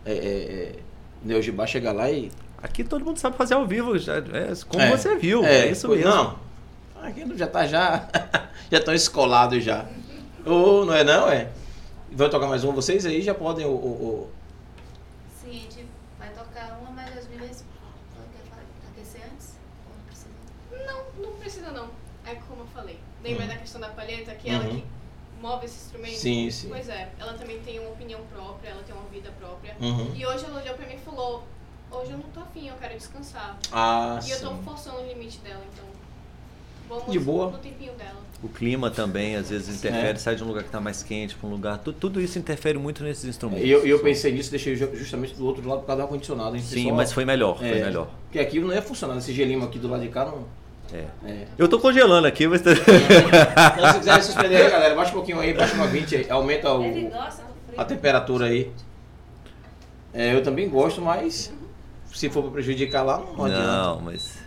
[0.05, 0.75] É, é, é,
[1.23, 2.31] Neo Gibá chega lá e.
[2.63, 5.43] Aqui todo mundo sabe fazer ao vivo, já, é, como É, você viu.
[5.43, 6.13] É, isso pois mesmo.
[6.15, 6.39] Não.
[7.01, 8.07] Aqui já tá já.
[8.71, 9.85] já estão escolados já.
[10.45, 11.49] Ô, não é não, é?
[12.11, 13.65] Vai tocar mais um vocês aí, já podem.
[13.65, 14.29] O, o, o-
[15.41, 15.85] Sim, a gente
[16.19, 17.63] vai tocar uma, mas as meninas
[18.31, 19.55] quer fa- aquecer antes?
[19.87, 20.91] Ou não precisa?
[20.91, 21.87] Não, não precisa não.
[22.25, 22.97] É como eu falei.
[23.23, 23.49] Lembra Uhum.
[23.49, 24.79] da questão da palheta, que ela Uhum.
[24.79, 24.83] que
[25.41, 26.15] move esse instrumento?
[26.15, 26.69] Sim, sim.
[26.69, 29.75] Pois é, ela também tem uma opinião própria, ela tem uma vida própria.
[29.79, 30.11] Uhum.
[30.15, 31.43] E hoje ela olhou pra mim e falou,
[31.91, 33.57] hoje eu não tô afim, eu quero descansar.
[33.71, 34.59] Ah, e eu tô sim.
[34.63, 35.85] forçando o limite dela, então
[36.89, 37.51] vamos De boa.
[37.51, 38.19] no tempinho dela.
[38.43, 40.15] O clima também, às vezes, interfere, É.
[40.15, 41.77] sai de um lugar que está mais quente para um lugar.
[41.77, 43.63] Tu- tudo isso interfere muito nesses instrumentos.
[43.63, 46.55] E eu, eu pensei nisso, deixei ju- justamente do outro lado por causa do ar-condicionado.
[46.55, 46.61] hein?
[46.63, 48.09] Sim, Pessoal, mas foi melhor, foi é, melhor.
[48.23, 50.43] Porque aqui não ia funcionar, esse gelinho aqui do lado de cá não.
[50.93, 51.05] É.
[51.25, 51.47] É.
[51.57, 52.61] Eu tô congelando aqui, mas.
[52.61, 52.71] tá-
[53.77, 56.71] Então, se quiserem suspender aí, galera, baixa um pouquinho aí, baixa uma 20 aí, aumenta
[56.73, 56.83] o,
[57.77, 58.71] a temperatura aí.
[60.13, 61.53] É, eu também gosto, mas
[62.13, 63.65] se for pra prejudicar lá, não, adianta.
[63.67, 64.39] Não, mas.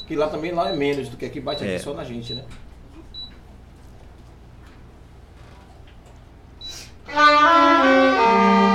[0.00, 1.78] Porque lá também lá é menos do que aqui, bate aqui É.
[1.78, 2.42] só na gente, né?
[7.06, 8.73] Thank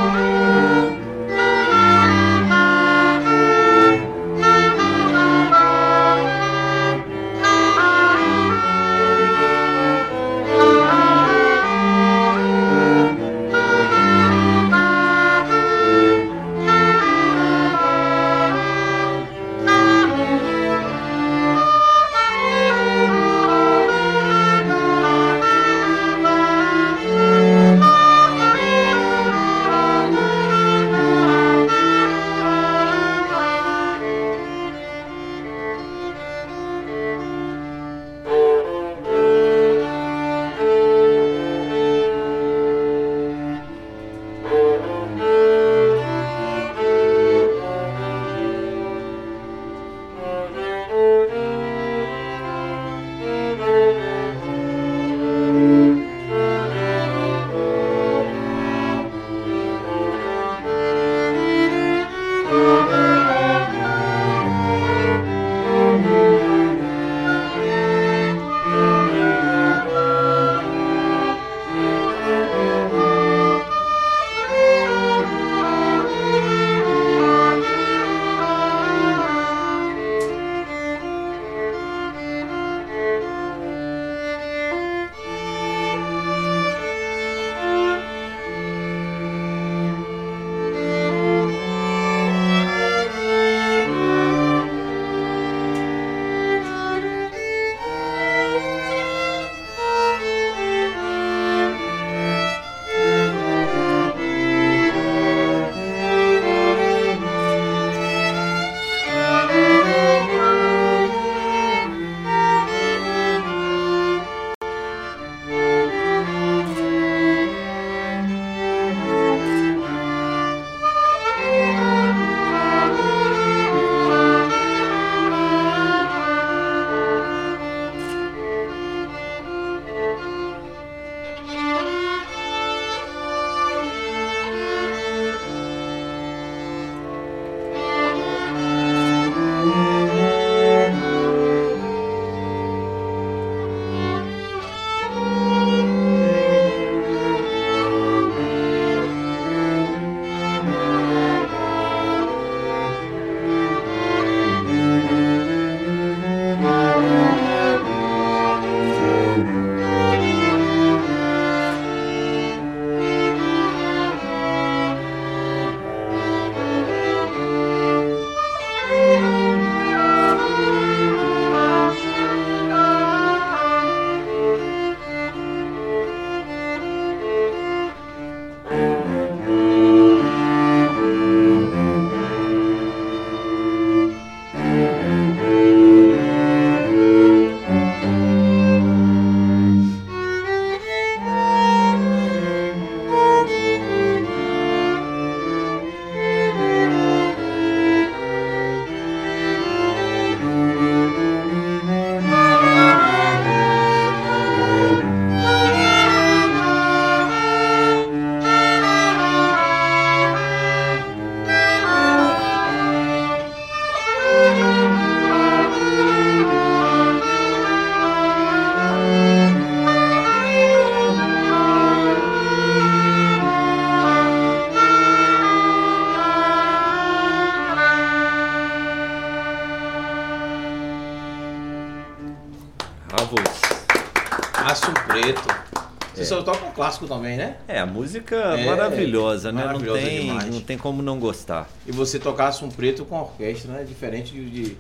[237.00, 237.58] clássico também, né?
[237.68, 239.64] É, a música É, maravilhosa, né?
[239.66, 240.46] maravilhosa não, tem, demais.
[240.56, 241.70] não tem como não gostar.
[241.88, 243.84] E você tocasse um preto com orquestra, né?
[243.84, 244.50] Diferente de.
[244.50, 244.78] de-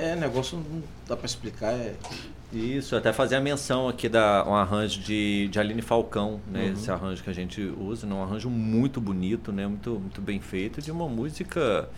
[0.00, 1.72] É, negócio não dá pra explicar.
[1.72, 1.94] É...
[2.52, 6.66] Isso, até fazer a menção aqui da um arranjo de, de Aline Falcão, né?
[6.66, 6.72] Uhum.
[6.72, 8.14] Esse arranjo que a gente usa, né?
[8.14, 9.66] um arranjo muito bonito, né?
[9.66, 11.88] Muito, muito bem feito, de uma música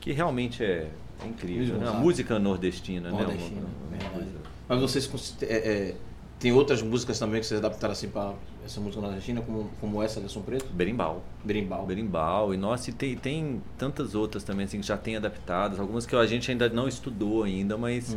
[0.00, 0.86] que realmente é,
[1.22, 1.76] é incrível.
[1.76, 1.86] Né?
[1.88, 3.66] A música nordestina, Nordestina, né?
[3.82, 4.14] Uma- verdade.
[4.14, 5.94] coisa- Mas vocês é, é,
[6.40, 8.32] tem outras músicas também que vocês adaptaram assim pra
[8.64, 10.66] essa música nordestina, como, como essa de Som Preto?
[10.72, 11.22] Berimbau.
[11.44, 11.86] Berimbau.
[11.86, 12.52] Berimbau.
[12.54, 16.16] E nossa, e tem, tem tantas outras também assim, que já tem adaptadas, algumas que
[16.16, 18.16] a gente ainda não estudou ainda, mas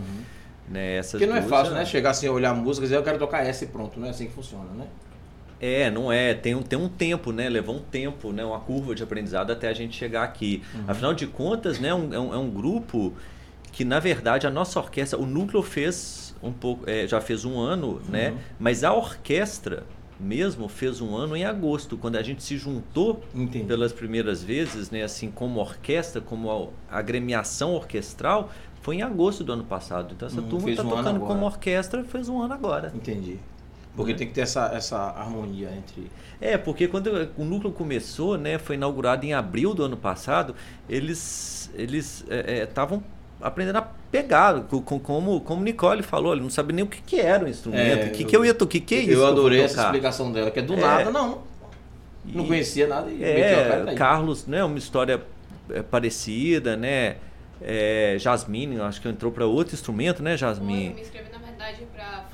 [0.70, 1.86] né, essas Porque não é duas fácil, já- né?
[1.86, 4.00] Chegar assim, olhar a música e dizer eu quero tocar essa e pronto.
[4.00, 4.88] Não é assim que funciona, né?
[5.60, 6.34] É, não é.
[6.34, 7.48] Tem um, tem um tempo, né?
[7.50, 8.44] Levou um tempo, né?
[8.44, 10.62] Uma curva de aprendizado até a gente chegar aqui.
[10.88, 11.94] Afinal de contas, né?
[11.94, 13.14] um- é, um, é um grupo
[13.72, 17.60] que, na verdade, a nossa orquestra, o núcleo fez um pouco, é, já fez um
[17.60, 18.36] ano, né?
[18.60, 19.86] Mas a orquestra
[20.20, 23.66] mesmo fez um ano em agosto, quando a gente se juntou Entendi.
[23.66, 25.04] pelas primeiras vezes, né?
[25.04, 28.52] Assim, como orquestra, como a agremiação orquestral,
[28.82, 30.14] foi em agosto do ano passado.
[30.14, 32.94] Então essa Hum, turma está um tocando como orquestra fez um ano agora.
[32.94, 33.40] Entendi.
[33.96, 36.12] Porque tem que ter essa, essa harmonia entre.
[36.42, 37.08] É, porque quando
[37.38, 40.56] o núcleo começou, né, foi inaugurado em abril do ano passado,
[40.90, 42.26] eles eles
[42.64, 43.04] estavam
[43.44, 47.02] aprendendo a pegar, co- co- como como Nicole falou, ele não sabe nem o que,
[47.02, 48.98] que era o instrumento, É, o que, que eu ia tocar, o que, que é
[49.00, 49.08] isso?
[49.10, 49.86] que eu adorei essa tocar?
[49.88, 50.78] explicação dela, que é do É.
[50.78, 51.42] nada, não.
[52.26, 53.96] Não E- conhecia nada e meteu a cara É.
[53.96, 55.22] Carlos, né, uma história
[55.70, 57.18] é, parecida, né?
[57.62, 60.94] É, Jasmine, eu acho que entrou para outro instrumento, né, Eu Jasmine?
[60.94, 62.26] me inscrevi, na verdade, pra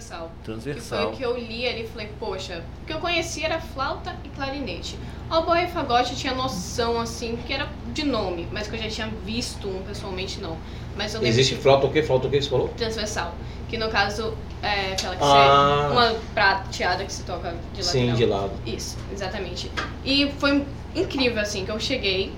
[0.00, 0.28] transversal.
[0.28, 1.08] Que foi Transversal.
[1.08, 4.28] o que eu li ali e falei, poxa, o que eu conhecia era flauta e
[4.30, 4.98] clarinete.
[5.30, 8.88] Oboe e fagote eu tinha noção, assim, que era de nome, mas que eu já
[8.88, 10.56] tinha visto um pessoalmente, não.
[10.96, 12.02] Mas eu lembro Existe que- flauta o quê?
[12.02, 12.68] Flauta o quê que você falou?
[12.68, 13.34] transversal,
[13.68, 15.88] que no caso é aquela que Ah.
[15.88, 15.92] você...
[15.92, 17.82] Uma prateada que se toca de lateral.
[17.82, 18.52] Sim, de lado.
[18.66, 19.70] Isso, exatamente.
[20.04, 20.64] E foi
[20.94, 22.32] incrível, assim, que eu cheguei,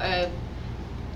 [0.00, 0.28] é,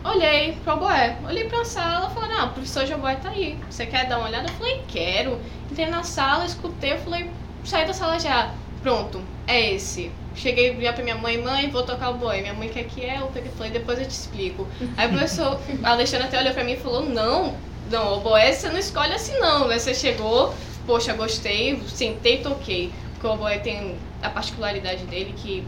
[0.04, 3.86] olhei pro oboé, olhei pra sala, falei, ah, o professor de oboé tá aí, você
[3.86, 4.48] quer dar uma olhada?
[4.48, 5.38] Eu falei, quero.
[5.70, 7.30] Entrei na sala, escutei, falei,
[7.64, 8.52] saí da sala já,
[8.82, 10.10] pronto, é esse.
[10.34, 12.40] Cheguei já pra minha mãe, mãe, vou tocar o boi.
[12.40, 14.66] Minha mãe quer que é, eu falei, depois eu te explico.
[14.96, 17.54] Aí o professor, a Alexandre até olhou pra mim e falou, não,
[17.90, 19.68] não, o boé você não escolhe assim não.
[19.68, 20.54] Aí você chegou,
[20.86, 22.92] poxa, gostei, sentei toquei.
[23.12, 25.64] Porque o oboé tem a particularidade dele que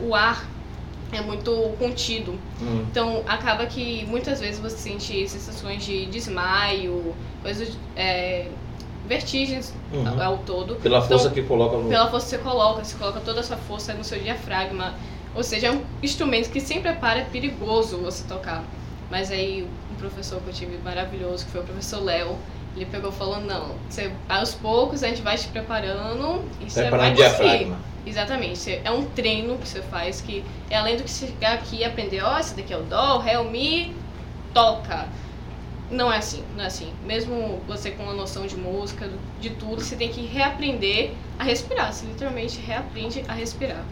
[0.00, 0.44] o ar
[1.12, 2.32] é muito contido.
[2.60, 2.84] Hum.
[2.90, 8.46] Então acaba que muitas vezes você sente sensações de desmaio, coisas, é,
[9.06, 10.22] vertigens Uhum.
[10.22, 10.76] ao todo.
[10.76, 11.88] Pela força Então, que coloca no.
[11.88, 14.94] Pela força que você coloca, você coloca toda a sua força no seu diafragma.
[15.34, 18.64] Ou seja, é um instrumento que sempre é para é perigoso você tocar.
[19.10, 22.36] Mas aí um professor que eu tive maravilhoso, que foi o professor Léo,
[22.74, 26.80] ele pegou e falou, não, você, aos poucos a gente vai te preparando e você
[26.82, 27.48] Preparando vai conseguir.
[27.48, 27.76] diafragma.
[28.06, 28.80] Exatamente.
[28.84, 31.84] É um treino que você faz que é além do que você chegar aqui e
[31.84, 33.94] aprender, ó, esse daqui é o dó, o ré, o mi,
[34.52, 35.06] toca.
[35.90, 36.92] Não é assim, não é assim.
[37.04, 39.10] Mesmo você com uma noção de música,
[39.40, 41.92] de tudo, você tem que reaprender a respirar.
[41.92, 43.84] Você literalmente reaprende a respirar.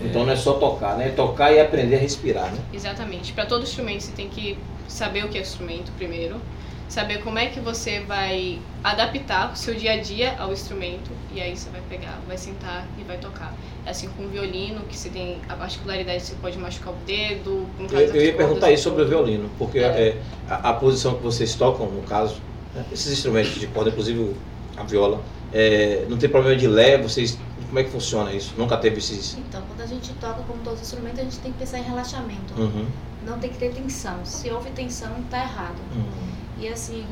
[0.00, 1.08] Então não é só tocar, né?
[1.08, 2.58] É tocar e aprender a respirar, né?
[2.72, 3.32] Exatamente.
[3.32, 4.56] Para todo instrumento você tem que
[4.88, 6.40] saber o que é instrumento primeiro,
[6.88, 11.40] saber como é que você vai adaptar o seu dia a dia ao instrumento e
[11.40, 13.54] aí você vai pegar, vai sentar e vai tocar.
[13.86, 16.96] É assim com o violino, que você tem a particularidade de você pode machucar o
[17.06, 17.66] dedo.
[17.78, 21.22] Eu, eu ia cordas, perguntar isso sobre o violino, porque é, a, a posição que
[21.22, 22.40] vocês tocam, no caso,
[22.74, 24.34] né, esses instrumentos de corda, inclusive
[24.76, 25.20] a viola,
[25.52, 27.38] é, não tem problema de lé, vocês.
[27.66, 28.52] Como é que funciona isso?
[28.58, 29.36] Nunca teve esses.
[29.38, 31.82] Então, quando a gente toca como todos os instrumentos, a gente tem que pensar em
[31.82, 32.52] relaxamento.
[32.58, 32.86] Uhum,
[33.24, 34.24] Não tem que ter tensão.
[34.24, 35.76] Se houve tensão, tá errado.
[35.94, 36.30] uhum.
[36.58, 37.04] E assim,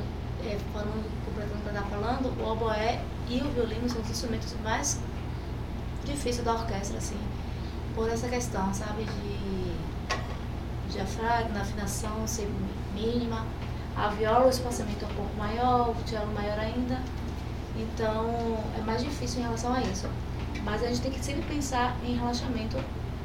[0.45, 3.01] é, falando, completando o que eu estava falando, o oboé
[3.31, 4.99] e o violino são os instrumentos mais
[6.05, 7.17] difíceis da orquestra, assim,
[7.95, 12.49] por essa questão, sabe, de diafragma, afinação ser
[12.95, 13.45] mínima.
[13.97, 16.99] A viola, o espaçamento é um pouco maior, o cello maior ainda.
[17.77, 20.07] Então, é mais difícil em relação a isso.
[20.65, 22.77] Mas a gente tem que sempre pensar em relaxamento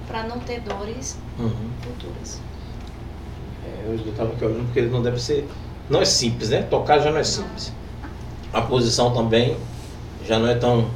[0.07, 1.69] para não ter dores Uhum.
[1.81, 2.39] futuras.
[3.65, 5.49] É, eu estava aqui olhando porque não deve ser.
[5.89, 6.63] Não é simples, né?
[6.63, 7.71] Tocar já não é simples.
[8.51, 9.57] A posição também
[10.27, 10.89] já não é tão.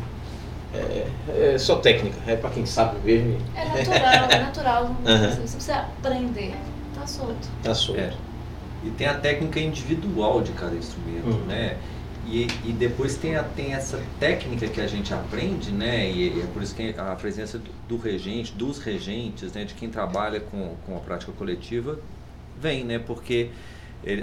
[0.74, 1.08] É,
[1.54, 3.38] é só técnica, é para quem sabe mesmo.
[3.56, 4.96] É natural, é natural.
[5.06, 5.30] Aham.
[5.32, 6.54] Você precisa aprender.
[6.94, 7.48] Tá solto.
[7.64, 8.00] Tá solto.
[8.00, 8.14] É.
[8.84, 11.46] E tem a técnica individual de cada instrumento, Uhum.
[11.46, 11.78] né?
[12.30, 16.10] E, e depois tem, a, tem essa técnica que a gente aprende, né?
[16.12, 19.64] E, é por isso que a presença do, do regente, dos regentes, né?
[19.64, 21.98] De quem trabalha com, com a prática coletiva,
[22.60, 23.00] vem, né?
[23.00, 23.50] Porque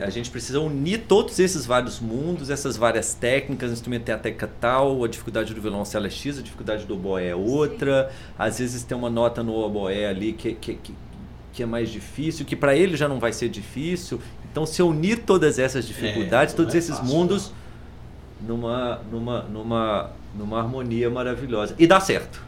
[0.03, 4.19] a gente precisa unir todos esses vários mundos, essas várias técnicas, o instrumento tem a
[4.19, 8.59] técnica tal, a dificuldade do violoncelo é X, a dificuldade do oboé é outra, às
[8.59, 10.95] vezes tem uma nota no oboé ali que, que, que,
[11.53, 14.21] que é mais difícil, que para ele já não vai ser difícil.
[14.51, 17.53] Então, se unir todas essas dificuldades, É, todos é esses fácil, mundos
[18.41, 21.75] numa, numa, numa, numa harmonia maravilhosa.
[21.79, 22.44] E dá certo.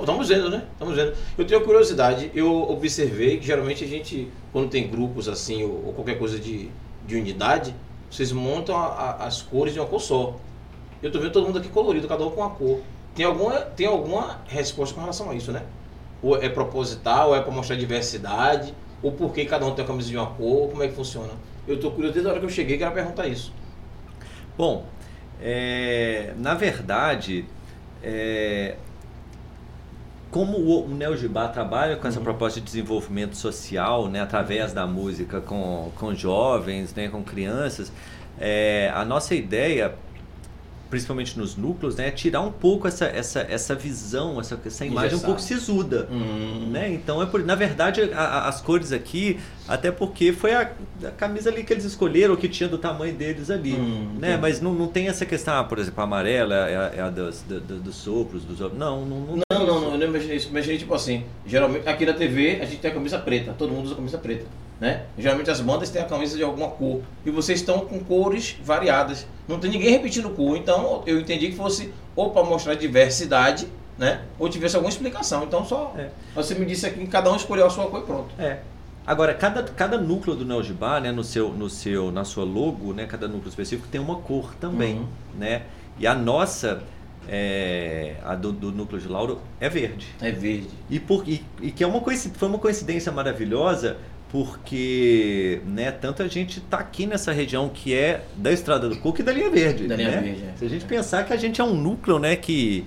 [0.00, 0.64] Estamos vendo, né?
[0.72, 1.14] Estamos vendo.
[1.36, 5.92] Eu tenho curiosidade, eu observei que geralmente a gente, quando tem grupos assim, ou, ou
[5.92, 6.70] qualquer coisa de,
[7.06, 7.74] de unidade,
[8.10, 10.36] vocês montam a- a- as cores de uma cor só.
[11.02, 12.80] Eu tô vendo todo mundo aqui colorido, cada um com uma cor.
[13.14, 15.62] Tem alguma, tem alguma resposta com relação a isso, né?
[16.22, 19.86] Ou é proposital, ou é para mostrar diversidade, ou por que cada um tem a
[19.88, 21.32] camisa de uma cor, como é que funciona?
[21.68, 23.52] Eu tô curioso desde a hora que eu cheguei, quero perguntar isso.
[24.56, 24.86] Bom,
[25.40, 27.44] é, na verdade,
[28.02, 28.76] é,
[30.34, 34.84] como o, o Neo Gibá trabalha com essa proposta de desenvolvimento social, né, através da
[34.84, 37.92] música com, com jovens, né, com crianças,
[38.36, 39.94] é, a nossa ideia,
[40.90, 45.02] principalmente nos núcleos, né, é tirar um pouco essa, essa, essa visão, essa, essa imagem
[45.04, 45.26] um Engessada.
[45.26, 46.08] pouco sisuda.
[46.10, 46.92] Hum, Né?
[46.92, 50.70] Então, é por, na verdade, a- a- as cores aqui, até porque foi a,
[51.04, 53.72] a camisa ali que eles escolheram, que tinha do tamanho deles ali.
[53.74, 54.28] Hum, né?
[54.30, 54.40] entendi.
[54.42, 57.10] Mas não, não tem essa questão, ah, por exemplo, a amarela é a, é a
[57.10, 60.36] dos, do- do- dos sopros, dos Não, não, não, Não, não, não, eu não imaginei
[60.36, 60.48] isso.
[60.50, 63.86] Imaginei tipo assim, geralmente aqui na TV a gente tem a camisa preta, todo mundo
[63.86, 64.44] usa camisa preta,
[64.80, 65.02] né?
[65.18, 69.26] Geralmente as bandas têm a camisa de alguma cor e vocês estão com cores variadas.
[69.48, 73.68] Não tem ninguém repetindo cor, então eu entendi que fosse ou para mostrar diversidade,
[73.98, 74.22] né?
[74.38, 75.44] Ou tivesse alguma explicação.
[75.44, 76.08] Então só É.
[76.34, 78.28] você me disse aqui que cada um escolheu a sua cor e pronto.
[78.38, 78.58] É.
[79.06, 83.04] Agora, cada, cada núcleo do Neogibá, né, no seu, no seu, na sua logo, né,
[83.06, 85.06] cada núcleo específico tem uma cor também, Uhum.
[85.38, 85.62] né?
[85.98, 86.82] E a nossa,
[87.28, 90.06] é, a do, do núcleo de Lauro, é verde.
[90.20, 90.70] É verde.
[90.88, 92.00] E, por, e, e que é uma
[92.34, 93.98] foi uma coincidência maravilhosa,
[94.34, 99.20] porque né, tanto a gente está aqui nessa região que é da Estrada do Coco
[99.20, 99.86] e da Linha Verde.
[99.86, 100.20] Da Linha né?
[100.20, 100.58] Verde, é.
[100.58, 102.84] Se a gente pensar que a gente é um núcleo, né, que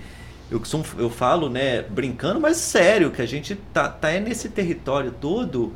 [0.52, 0.62] eu,
[0.98, 5.74] eu falo, né, brincando, mas sério, que a gente tá, tá é nesse território todo,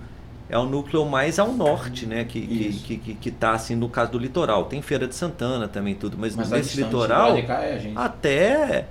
[0.50, 2.42] é o núcleo mais ao norte, né, que,
[2.86, 4.66] que, que, que, tá assim no caso do litoral.
[4.66, 7.98] Tem Feira de Santana também tudo, mas, Mas nesse litoral é a gente.
[7.98, 8.88] até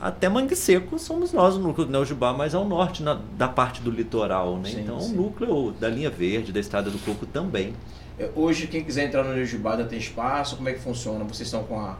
[0.00, 3.80] até Mangue Seco somos nós o núcleo do Neojubá, mais ao norte na- da parte
[3.82, 4.70] do litoral, né?
[4.70, 5.12] Sim, então sim.
[5.12, 7.74] o núcleo da linha verde, da Estrada do Coco também.
[8.18, 10.56] É, Hoje, quem quiser entrar no Neugibada tem espaço?
[10.56, 11.24] Como é que funciona?
[11.24, 11.96] Vocês estão com a.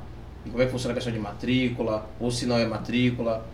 [0.51, 2.07] Como é que funciona a questão de matrícula?
[2.19, 3.45] Ou se não é matrícula?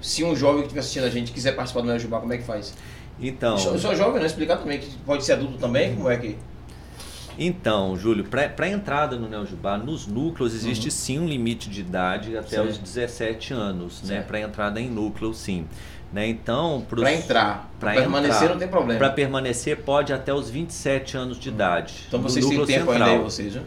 [0.00, 2.44] Se um jovem que estiver assistindo a gente quiser participar do Neugibá, como é que
[2.44, 2.74] faz?
[3.18, 6.36] Então, Eu sou jovem, não explicar também, que pode ser adulto também, como é que.
[7.38, 12.48] Então Júlio, para entrada no Neojubá, nos núcleos existe sim um limite de idade até
[12.56, 12.68] Certo.
[12.70, 14.08] os 17 anos, né?
[14.16, 14.26] Certo.
[14.26, 15.66] Para entrada em núcleo, sim.
[16.12, 16.28] Né?
[16.28, 17.70] Então, Pra entrar.
[17.80, 18.48] Pra permanecer entrar.
[18.50, 18.98] não tem problema.
[18.98, 22.04] Para permanecer pode até os 27 anos de idade.
[22.08, 22.92] Então vocês têm tempo central.
[23.08, 23.62] ainda aí, vocês, né?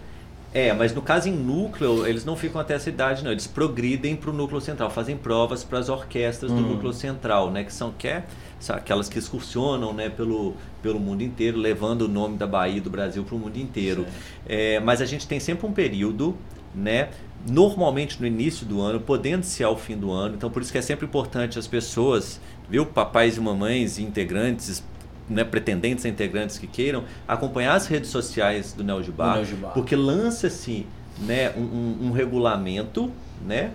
[0.51, 3.31] É, mas no caso em núcleo, eles não ficam até essa idade, não.
[3.31, 6.69] Eles progridem para o núcleo central, fazem provas para as orquestras do Hum.
[6.73, 7.63] núcleo central, né?
[7.63, 8.23] Que são que é,
[8.67, 12.89] aquelas que excursionam né, pelo, pelo mundo inteiro, levando o nome da Bahia e do
[12.89, 14.05] Brasil para o mundo inteiro.
[14.47, 16.35] É, mas a gente tem sempre um período,
[16.75, 17.09] né?
[17.47, 20.35] Normalmente no início do ano, podendo ser ao fim do ano.
[20.35, 24.83] Então por isso que é sempre importante as pessoas, viu, papais e mamães integrantes,
[25.29, 29.35] né, pretendentes a integrantes que queiram, acompanhar as redes sociais do Neogibá.
[29.73, 30.85] porque lança-se
[31.19, 33.11] né, um, um- um regulamento,
[33.45, 33.71] né?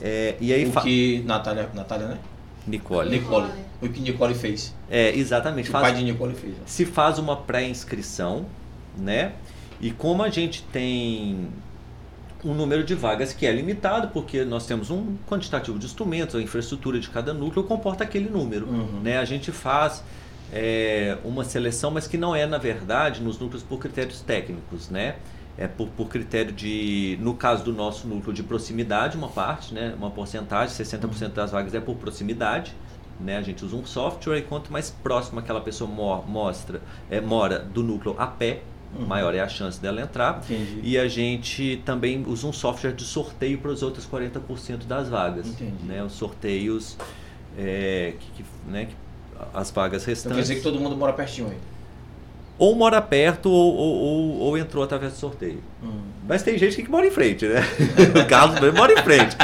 [0.00, 2.18] É, e aí O que Natália, Natália, né?
[2.66, 3.10] Nicole.
[3.10, 3.48] Nicole.
[3.80, 4.74] O que Nicole fez.
[4.90, 5.68] É, exatamente.
[5.68, 6.54] O faz- pai de Nicole fez.
[6.54, 6.60] né?
[6.66, 8.46] se faz uma pré-inscrição,
[8.96, 9.32] né?
[9.80, 11.48] E como a gente tem
[12.44, 16.42] um número de vagas que é limitado, porque nós temos um quantitativo de instrumentos, a
[16.42, 19.00] infraestrutura de cada núcleo comporta aquele número, Uhum.
[19.02, 19.18] né?
[19.18, 20.02] A gente faz
[20.52, 25.16] é, uma seleção, mas que não é, na verdade, nos núcleos por critérios técnicos, né?
[25.56, 29.94] É por, por critério de, no caso do nosso núcleo, de proximidade, uma parte, né?
[29.98, 32.72] Uma porcentagem, 60% das vagas é por proximidade,
[33.20, 33.36] né?
[33.36, 36.80] A gente usa um software e quanto mais próximo aquela pessoa mo- mostra,
[37.10, 38.62] é, mora do núcleo a pé,
[38.98, 39.06] Uhum.
[39.06, 40.40] maior é a chance dela entrar.
[40.44, 40.80] Entendi.
[40.82, 45.46] E a gente também usa um software de sorteio para os outros 40% das vagas.
[45.46, 45.84] Entendi.
[45.84, 46.02] Né?
[46.02, 46.96] Os sorteios,
[47.58, 48.94] é, que, que- né, que
[49.52, 50.38] as vagas Então quer restantes.
[50.38, 51.56] dizer que todo mundo mora pertinho aí.
[52.58, 55.62] Ou mora perto ou, ou, ou- ou entrou através do sorteio.
[55.82, 56.00] Hum.
[56.28, 57.64] Mas tem gente que mora em frente, né?
[58.22, 59.34] O Carlos mora em frente.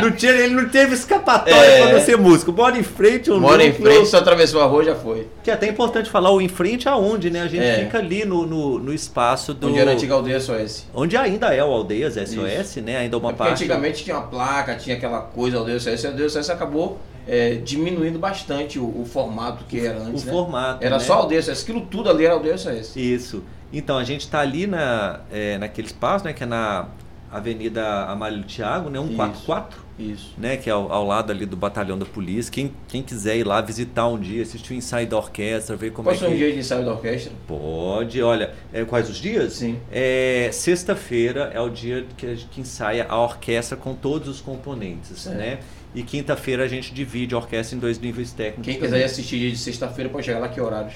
[0.00, 1.82] Não tinha, ele não teve escapatória É.
[1.82, 2.50] para não ser músico.
[2.52, 5.28] Mora em frente ou Mora em frente, só atravessou a rua já foi.
[5.44, 7.42] Que é até importante falar o em frente aonde, né?
[7.42, 7.84] A gente É.
[7.84, 9.68] fica ali no, no, no espaço do.
[9.68, 10.86] Onde era a antiga aldeia SOS.
[10.92, 12.96] Onde ainda é o Aldeias SOS, né?
[12.96, 13.52] Ainda uma É parte.
[13.52, 16.98] antigamente tinha uma placa, tinha aquela coisa, aldeia SOS, a aldeia SOS acabou
[17.28, 20.32] é, diminuindo bastante o, o formato que era O antes, né?
[20.32, 20.84] formato.
[20.84, 21.04] Era né?
[21.04, 22.98] só aldeia SS, aquilo tudo ali era aldeia SS.
[22.98, 23.44] Isso.
[23.72, 26.32] Então, a gente está ali na, é, naquele espaço, né?
[26.32, 26.88] Que é na
[27.30, 28.98] Avenida Amália Tiago, né?
[29.00, 29.80] 144.
[29.98, 30.34] Isso.
[30.38, 32.50] né, que é ao, ao lado ali do batalhão da polícia.
[32.50, 36.08] Quem, quem quiser ir lá visitar um dia, assistir o ensaio da orquestra, ver como
[36.08, 37.30] Qual é que um dia de ensaio da orquestra?
[37.46, 38.20] pode.
[38.20, 39.52] Olha, é, quais os dias?
[39.52, 39.78] Sim.
[39.92, 44.40] É, Sexta-feira é o dia que, a gente- que ensaia a orquestra com todos os
[44.40, 45.36] componentes, Certo.
[45.36, 45.58] né?
[45.94, 48.64] E quinta-feira a gente divide a orquestra em dois níveis técnicos.
[48.64, 48.90] Quem também.
[48.90, 50.94] quiser ir assistir dia de sexta-feira pode chegar lá que horários?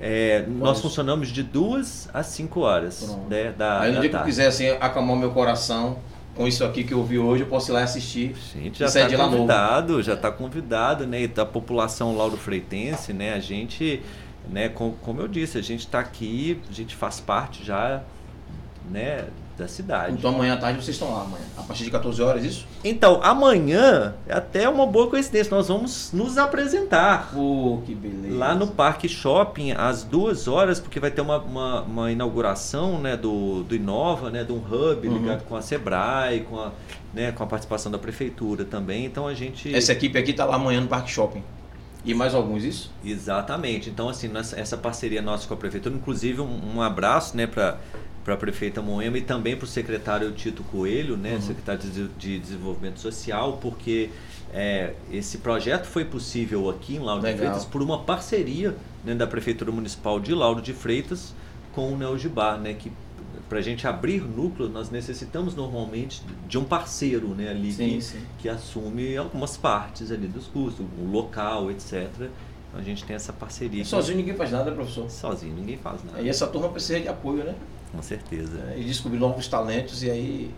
[0.00, 3.30] É, nós funcionamos de duas às cinco horas Pronto.
[3.30, 4.30] né, da, Aí no da dia que eu tarde.
[4.30, 5.98] quiser assim, acalmar meu coração
[6.34, 8.36] com isso aqui que eu vi hoje, eu posso ir lá e assistir.
[8.52, 11.22] Gente, já está convidado, já está convidado, né?
[11.22, 13.32] E da população lauro freitense, né?
[13.32, 14.02] A gente,
[14.50, 14.68] né?
[14.68, 18.02] Com, como eu disse, a gente está aqui, a gente faz parte já,
[18.90, 19.24] né?
[19.56, 20.12] Da cidade.
[20.12, 21.42] Então amanhã à tarde vocês estão lá, amanhã.
[21.56, 22.66] A partir de 14 horas, isso?
[22.84, 25.56] Então, amanhã é até uma boa coincidência.
[25.56, 28.36] Nós vamos nos apresentar Pô, que beleza.
[28.36, 33.16] lá no Parque Shopping às duas horas, porque vai ter uma, uma, uma inauguração né,
[33.16, 35.18] do, do Inova, né, de um hub Uhum.
[35.18, 36.70] ligado com a Sebrae, com a,
[37.14, 39.06] né, com a participação da prefeitura também.
[39.06, 39.74] Então a gente.
[39.74, 41.42] Essa equipe aqui tá lá amanhã no Parque Shopping.
[42.04, 42.92] E mais alguns, isso?
[43.04, 43.90] Exatamente.
[43.90, 47.78] Então, assim, essa parceria nossa com a prefeitura, inclusive um, um abraço né, para
[48.34, 51.40] a prefeita Moema e também para o secretário Tito Coelho, né, Uhum.
[51.42, 54.10] secretário de, de Desenvolvimento Social, porque
[54.52, 57.40] é, esse projeto foi possível aqui em Lauro de Legal.
[57.46, 58.74] Freitas por uma parceria
[59.04, 61.34] né, da Prefeitura Municipal de Lauro de Freitas
[61.72, 62.90] com o Neogibá, né, que
[63.48, 68.00] para a gente abrir núcleo, nós necessitamos normalmente de um parceiro né, ali Sim, que,
[68.02, 68.18] sim.
[68.38, 72.08] que assume algumas partes ali dos custos, o local, etc.
[72.18, 73.82] Então a gente tem essa parceria.
[73.82, 73.88] aqui.
[73.88, 75.08] Sozinho ninguém faz nada, professor.
[75.08, 76.18] Sozinho ninguém faz nada.
[76.18, 77.54] Aí essa turma precisa de apoio, né?
[77.92, 78.74] Com certeza.
[78.76, 80.54] E descobrir novos talentos e aí.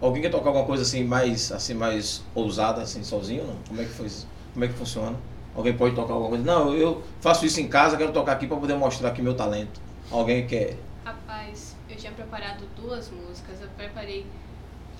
[0.00, 3.44] Alguém quer tocar alguma coisa assim mais, assim, mais ousada, assim, sozinho?
[3.46, 3.56] Não?
[3.68, 4.26] Como é que foi isso?
[4.52, 5.16] Como é que funciona?
[5.54, 6.44] Alguém pode tocar alguma coisa?
[6.44, 9.80] Não, eu faço isso em casa, quero tocar aqui para poder mostrar aqui meu talento.
[10.10, 10.76] Alguém quer.
[11.04, 13.60] Rapaz, eu tinha preparado duas músicas.
[13.62, 14.26] Eu preparei,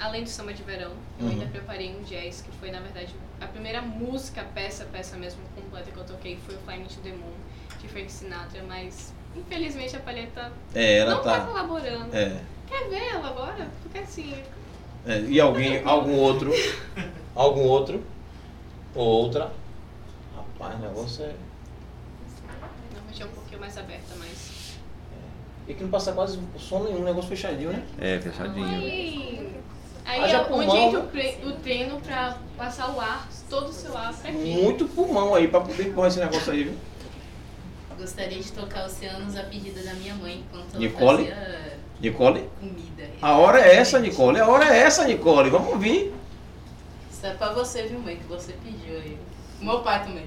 [0.00, 1.32] além do samba de verão, eu Uhum.
[1.32, 5.90] ainda preparei um jazz, que foi, na verdade, a primeira música, peça, peça mesmo completa
[5.90, 7.34] que eu toquei foi o Fly Me to the Moon,
[7.82, 11.46] de Frank Sinatra, mas infelizmente a palheta É, ela não tá tá.
[11.46, 12.14] colaborando.
[12.16, 12.40] É.
[12.68, 13.68] Quer ver ela agora?
[13.82, 14.34] Fica assim.
[15.06, 16.50] É, E alguém, algum outro?
[17.34, 18.02] Algum outro?
[18.94, 19.52] Ou outra?
[20.34, 21.34] Rapaz, o negócio é.
[22.94, 24.74] Não, hoje é um pouquinho mais aberta, mas.
[25.68, 27.82] E que não passa quase som nenhum, negócio fechadinho, né?
[28.00, 28.64] É, fechadinho.
[28.66, 29.56] Aí,
[30.04, 31.04] aí Haja é pulmão, onde entra né?
[31.04, 34.38] o, tre- o treino pra passar o ar, todo o seu ar pra aqui.
[34.38, 36.74] Muito pulmão aí pra poder empurrar esse negócio aí, viu?
[37.98, 41.24] Gostaria de tocar Oceanos a pedido da minha mãe enquanto ela Nicole?
[41.28, 42.50] fazia Nicole?
[42.60, 43.10] comida.
[43.22, 44.38] A hora é essa, Nicole.
[44.38, 45.48] A hora é essa, Nicole.
[45.50, 46.12] Vamos ouvir.
[47.10, 48.16] Isso é pra você, viu, mãe?
[48.16, 49.18] Que você pediu aí.
[49.60, 50.26] Meu pai também.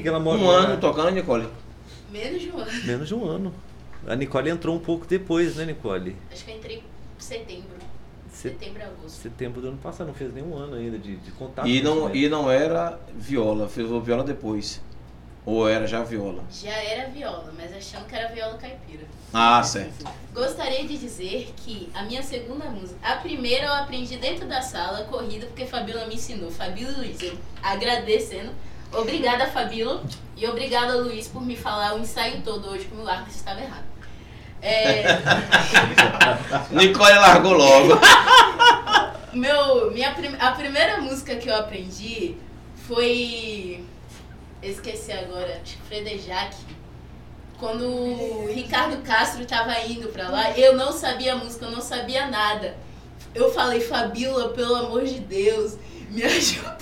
[0.00, 0.38] Amiga, ela mora.
[0.40, 1.48] Um ano tocando, Nicole.
[2.10, 2.84] Menos de um ano.
[2.84, 3.54] Menos de um ano.
[4.06, 6.16] A Nicole entrou um pouco depois, né, Nicole?
[6.32, 6.82] Acho que eu entrei em
[7.18, 7.80] setembro.
[8.32, 9.10] Set- Setembro, agosto.
[9.22, 11.66] Setembro do ano passado, não fez nenhum ano ainda de, de contato.
[11.68, 14.80] E com não, e não era viola, fez viola depois.
[15.44, 16.44] Ou era já viola?
[16.52, 19.04] Já era viola, mas achando que era viola caipira.
[19.32, 20.04] Ah, certo.
[20.32, 25.04] Gostaria de dizer que a minha segunda música, a primeira eu aprendi dentro da sala,
[25.04, 26.50] corrida, porque Fabíola me ensinou.
[26.50, 28.50] Fabíola e Luiz, eu agradecendo.
[28.92, 30.02] Obrigada, Fabíola.
[30.36, 33.60] E obrigada, Luiz, por me falar o ensaio todo hoje que o meu arco estava
[33.60, 33.84] errado.
[34.62, 35.04] É,
[36.70, 37.98] Nicole largou logo.
[39.32, 42.36] meu, minha, prim- a primeira música que eu aprendi
[42.86, 43.84] foi.
[44.62, 46.54] Esqueci agora, acho que Fredejac.
[47.58, 51.80] Quando o Ricardo Castro tava indo pra lá, eu não sabia a música, eu não
[51.80, 52.76] sabia nada.
[53.34, 55.76] Eu falei, Fabíola, pelo amor de Deus,
[56.10, 56.78] me ajuda.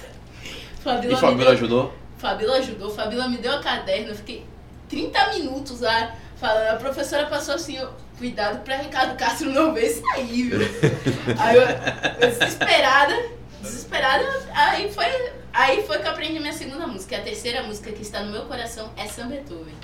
[0.82, 1.94] Fabíola E me Fabíola deu- ajudou?
[2.18, 4.44] Fabíola ajudou, Fabíola me deu a caderno, eu fiquei
[4.88, 6.74] 30 minutos lá falando.
[6.74, 7.78] A professora passou assim,
[8.18, 10.58] cuidado pra Ricardo Castro não ver sair, viu?
[11.38, 13.14] Aí eu, eu desesperada,
[13.62, 15.06] desesperada, aí foi,
[15.52, 17.16] aí foi que eu aprendi minha segunda música.
[17.16, 19.74] A terceira música que está no meu coração é São Beethoven.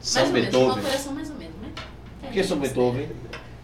[0.00, 0.82] São mais ou menos, no Beethoven.
[0.82, 1.72] meu coração mais ou menos, né?
[2.20, 3.08] Por que São Beethoven?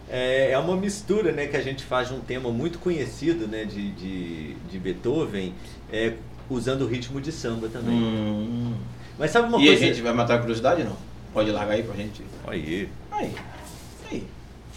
[0.09, 3.65] É, é uma mistura, né, que a gente faz de um tema muito conhecido, né,
[3.65, 5.55] de, de, de Beethoven,
[5.91, 6.13] é,
[6.49, 7.93] usando o ritmo de samba também.
[7.95, 8.73] Hum.
[9.17, 9.85] Mas sabe uma E a coisa?
[9.85, 10.95] gente vai matar a curiosidade, não?
[11.33, 12.21] Pode largar aí pra gente.
[12.47, 12.89] Aí.
[13.11, 13.33] Aí.
[14.11, 14.27] Aí.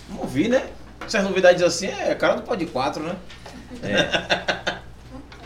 [0.09, 0.69] Vamos ouvir, né?
[1.05, 3.17] Essas novidades assim é a cara do Pode 4, né?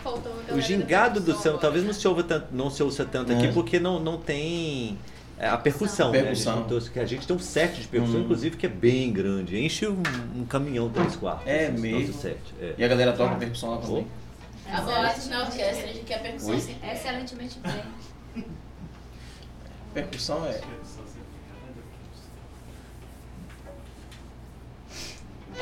[0.02, 3.32] Faltou uma O gingado do samba talvez não se ouça tanto, não se ouça tanto
[3.32, 3.52] aqui É.
[3.52, 4.96] porque não, não tem
[5.38, 6.18] é, a percussão, né?
[6.18, 6.64] A gente, Percussão.
[6.64, 8.24] trouxe- que a gente tem um set de percussão, Hum.
[8.24, 9.58] inclusive, que é bem grande.
[9.58, 10.02] Enche um,
[10.36, 11.46] um caminhão três quartos.
[11.46, 12.00] É esse mesmo?
[12.08, 12.36] Nosso set.
[12.60, 12.74] É.
[12.76, 14.06] E a galera toca percussão lá também.
[14.72, 16.60] A boate na orquestra de que a percussão Oi?
[16.60, 16.94] sempre é.
[16.94, 18.44] Excelentemente bem.
[19.92, 20.60] Percussão é.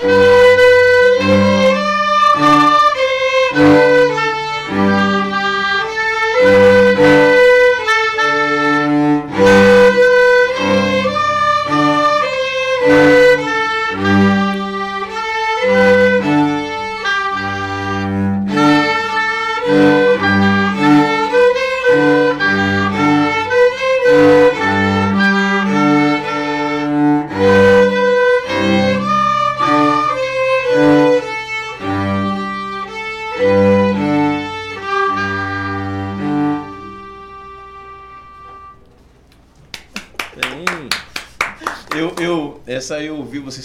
[0.01, 0.48] Tem.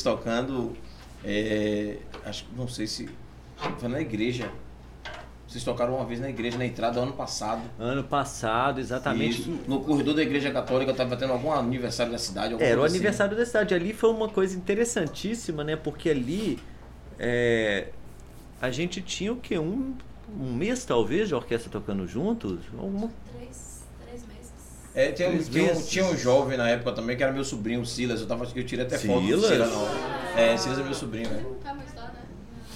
[0.04, 0.76] Tocando.
[1.24, 3.10] é, acho que não sei se.
[3.80, 4.52] Foi na igreja.
[5.48, 7.62] Vocês tocaram uma vez na igreja, na entrada ano passado.
[7.78, 9.42] Ano passado, exatamente.
[9.42, 9.60] Isso.
[9.68, 12.56] No corredor da igreja católica estava tendo algum aniversário da cidade.
[12.60, 12.96] Era o assim.
[12.96, 13.74] aniversário da cidade.
[13.74, 15.76] Ali foi uma coisa interessantíssima, né?
[15.76, 16.60] Porque ali
[17.20, 17.90] é,
[18.60, 19.60] a gente tinha o quê?
[19.60, 19.94] Um,
[20.40, 22.60] um mês, talvez, de orquestra tocando juntos?
[22.78, 23.12] Alguma...
[24.95, 27.86] É, tinha, tinha, um, tinha um jovem na época também, que era meu sobrinho, o
[27.86, 28.22] Silas.
[28.22, 29.48] Eu, tava, eu tirei até foto do Silas?
[29.48, 29.72] Silas.
[29.72, 29.88] Não.
[30.38, 31.44] É, Silas é meu sobrinho, né?
[31.64, 32.20] Tá mais lá, né?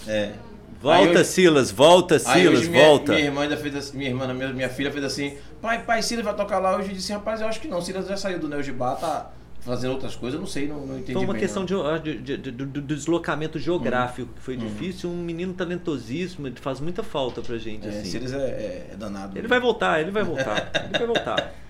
[0.08, 0.34] É.
[0.82, 3.14] Volta, Aí Silas, volta, Silas, minha, volta.
[3.14, 6.24] Minha irmã ainda fez assim, minha irmã, minha, minha filha fez assim, pai, pai, Silas
[6.24, 6.90] vai tocar lá hoje.
[6.90, 7.82] Eu disse, rapaz, eu acho que não.
[7.82, 9.32] Silas já saiu do Neo Gibá, tá
[9.68, 11.96] fazendo outras coisas, eu não sei, não, não entendi Foi uma bem, questão não.
[11.96, 12.00] Hum.
[12.00, 15.10] de, de- de- do, deslocamento geográfico que foi difícil.
[15.10, 17.86] Um menino talentosíssimo, faz muita falta pra gente.
[17.86, 18.06] É, assim.
[18.06, 19.38] Silas é, é- é danado.
[19.38, 21.54] Ele vai voltar, ele vai voltar, ele vai voltar.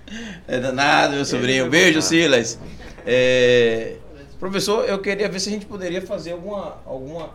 [0.47, 1.69] É danado, meu sobrinho.
[1.69, 2.07] Beijo, voltar.
[2.07, 2.57] Silas.
[3.05, 3.97] É,
[4.39, 6.77] Professor, eu queria ver se a gente poderia fazer alguma.
[6.85, 7.31] alguma...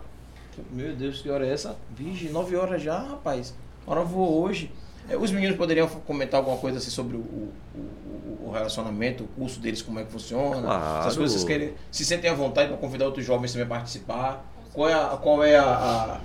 [0.70, 1.76] Meu Deus, que hora é essa?
[1.94, 3.55] Vixe, 9 horas já, rapaz.
[3.86, 4.70] A hora voou hoje.
[5.08, 9.26] É, Os meninos poderiam comentar alguma coisa assim sobre o, o- o- o relacionamento, o
[9.28, 10.62] curso deles, como é que funciona.
[10.62, 11.00] Claro.
[11.00, 11.74] Essas coisas vocês querem.
[11.90, 14.44] Se sentem à vontade para convidar outros jovens também a participar.
[14.72, 15.06] Qual é a.
[15.20, 16.20] Qual é a, a-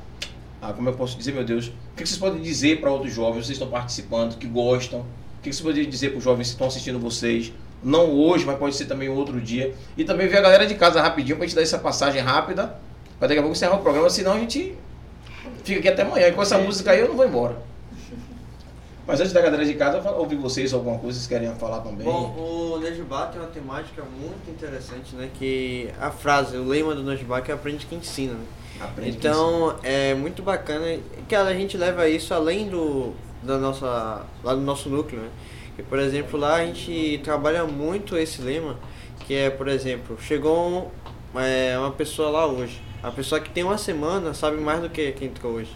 [0.69, 1.67] a- como eu posso dizer, meu Deus?
[1.67, 3.45] O que vocês podem dizer para outros jovens?
[3.45, 4.99] Vocês estão participando, que gostam.
[5.01, 7.51] O que vocês poderiam dizer para os jovens que estão assistindo vocês?
[7.83, 9.73] Não hoje, mas pode ser também outro dia.
[9.95, 12.75] E também ver a galera de casa rapidinho para a gente dar essa passagem rápida.
[13.19, 14.75] Para daqui a pouco encerrar o programa, senão a gente
[15.63, 16.27] fica aqui até amanhã.
[16.27, 17.57] E com essa música aí eu não vou embora.
[19.07, 22.05] Mas antes da galera de casa, eu vocês alguma coisa, vocês querem falar também.
[22.05, 25.29] Bom, o Nejubá tem uma temática muito interessante, né?
[25.33, 28.45] Que a frase, o lema do Nejubá que é aprende que ensina, né?
[28.81, 34.25] Aprende que Então é muito bacana que a gente leva isso além do da nossa
[34.43, 35.29] lá do nosso núcleo, né?
[35.77, 38.77] Que por exemplo lá a gente trabalha muito esse lema,
[39.25, 40.91] que é por exemplo chegou
[41.33, 45.13] é, uma pessoa lá hoje, a pessoa que tem uma semana sabe mais do que
[45.13, 45.71] quem entrou hoje,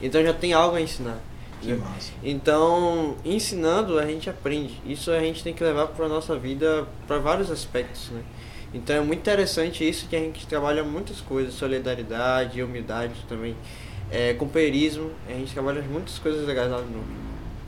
[0.00, 1.18] então já tem algo a ensinar.
[1.60, 2.12] Que massa.
[2.22, 4.80] Então, ensinando, a gente aprende.
[4.86, 8.22] Isso a gente tem que levar para nossa vida, para vários aspectos, né?
[8.74, 13.56] Então é muito interessante isso que a gente trabalha muitas coisas, solidariedade, humildade também,
[14.10, 17.16] é, companheirismo, a gente trabalha muitas coisas legais lá no núcleo.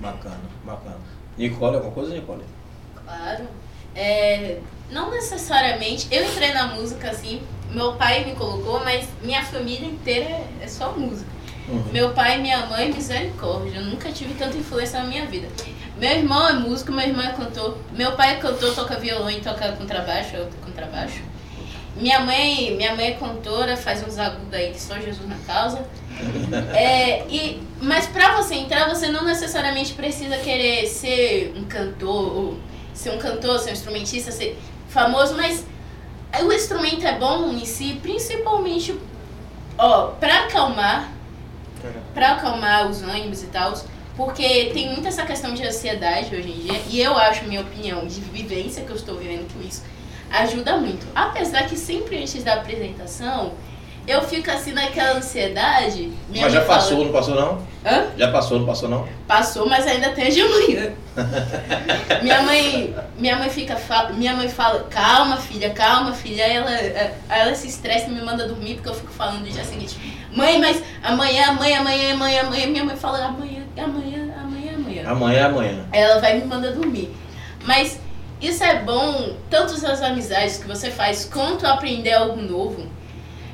[0.00, 0.98] Bacana, bacana.
[1.36, 2.42] Nicole, alguma coisa, Nicole?
[3.04, 3.46] Claro.
[3.94, 4.58] É,
[4.90, 6.08] não necessariamente.
[6.10, 7.40] Eu entrei na música assim,
[7.72, 11.30] meu pai me colocou, mas minha família inteira é- é só música.
[11.68, 11.84] Uhum.
[11.92, 13.78] Meu pai e minha mãe, misericórdia.
[13.78, 15.48] Eu nunca tive tanta influência na minha vida.
[15.98, 17.76] Meu irmão é músico, meu irmão é cantor.
[17.92, 21.20] Meu pai é cantor, toca violão e toca contrabaixo, eu toco contrabaixo.
[21.96, 25.84] Minha mãe, minha mãe é cantora, faz uns agudos aí que só Jesus na causa.
[26.74, 32.56] É, e, mas pra você entrar, você não necessariamente precisa querer ser um cantor,
[32.92, 34.58] ser um cantor, ser um instrumentista, ser
[34.88, 35.64] famoso, mas
[36.42, 38.98] o instrumento é bom em si, principalmente
[39.76, 41.12] ó, pra acalmar,
[42.14, 43.74] pra acalmar os ânimos e tal,
[44.16, 48.06] porque tem muito essa questão de ansiedade hoje em dia, e eu acho, minha opinião,
[48.06, 49.84] de vivência que eu estou vivendo com isso,
[50.30, 51.06] ajuda muito.
[51.14, 53.52] Apesar que sempre antes da apresentação,
[54.06, 56.10] eu fico assim naquela ansiedade.
[56.30, 57.68] minha Mas já mãe fala- passou, não passou não?
[57.84, 58.06] Hã?
[58.16, 59.08] Já passou, não passou não?
[59.26, 60.92] Passou, mas ainda tem de amanhã.
[62.22, 63.76] minha mãe, minha mãe fica,
[64.14, 66.44] minha mãe fala, calma filha, calma filha.
[66.44, 66.70] Aí ela,
[67.28, 69.96] ela se estressa e me manda dormir porque eu fico falando no dia seguinte,
[70.38, 72.66] mãe, mas amanhã, amanhã, amanhã, amanhã, amanhã.
[72.68, 75.02] Minha mãe fala, amanhã, amanhã, amanhã, amanhã.
[75.10, 75.86] Amanhã é amanhã.
[75.92, 77.14] Ela vai me manda dormir.
[77.64, 77.98] Mas
[78.40, 82.86] isso é bom, tanto as amizades que você faz, quanto aprender algo novo.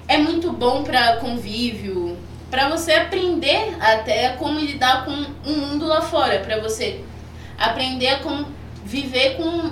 [0.07, 2.19] É muito bom para convívio,
[2.51, 7.01] para você aprender até como lidar com o mundo lá fora, para você
[7.59, 8.47] aprender a como
[8.85, 9.71] viver com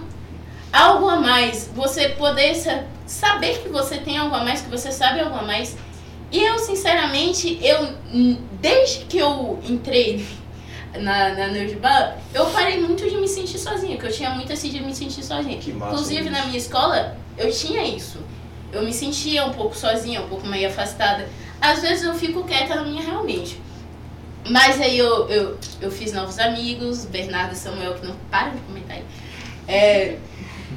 [0.72, 4.90] algo a mais, você poder sa- saber que você tem algo a mais, que você
[4.90, 5.76] sabe algo a mais.
[6.32, 7.82] E eu, sinceramente, eu
[8.12, 10.26] hum, desde que eu entrei
[10.94, 14.68] na, na Neujibá, eu parei muito de me sentir sozinha, porque eu tinha muito esse
[14.70, 15.58] de me sentir sozinha.
[15.58, 16.30] Que massa Inclusive, isso.
[16.30, 18.18] na minha escola, eu tinha isso.
[18.72, 21.28] Eu me sentia um pouco sozinha, um pouco meio afastada.
[21.60, 23.60] Às vezes eu fico quieta na minha realmente.
[24.48, 28.60] Mas aí eu, eu, eu fiz novos amigos, Bernardo e Samuel, que não param de
[28.62, 29.04] comentar aí.
[29.68, 30.18] É,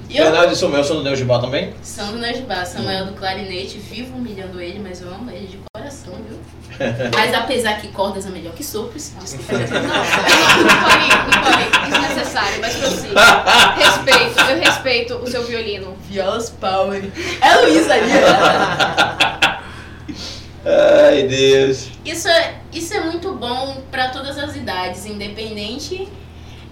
[0.10, 1.74] e eu- Bernardo e Samuel são do Neugibá também?
[1.82, 6.14] são do Najibá, Samuel do clarinete, vivo humilhando ele, mas eu amo ele de coração,
[6.28, 6.40] viu?
[7.16, 9.54] Mas apesar que cordas é melhor que sopros, desculpa.
[9.58, 13.14] Não, não pode, não pode, desnecessário, mas prossiga.
[13.78, 15.96] Respeito, eu respeito o seu violino.
[16.10, 17.02] Violas Power.
[17.42, 18.12] É Luísa ali.
[20.66, 21.90] Ai, Deus.
[22.04, 26.08] Isso é, isso é muito bom pra todas as idades, independente.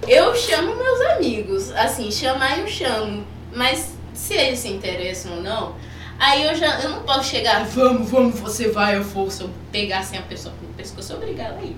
[0.08, 5.76] Eu chamo meus amigos, assim, chamar eu chamo, mas se eles se interessam ou não,
[6.20, 10.00] aí eu já eu não posso chegar, vamos, vamos, você vai, eu se eu pegar
[10.00, 11.76] assim a pessoa pelo pescoço, obrigada aí.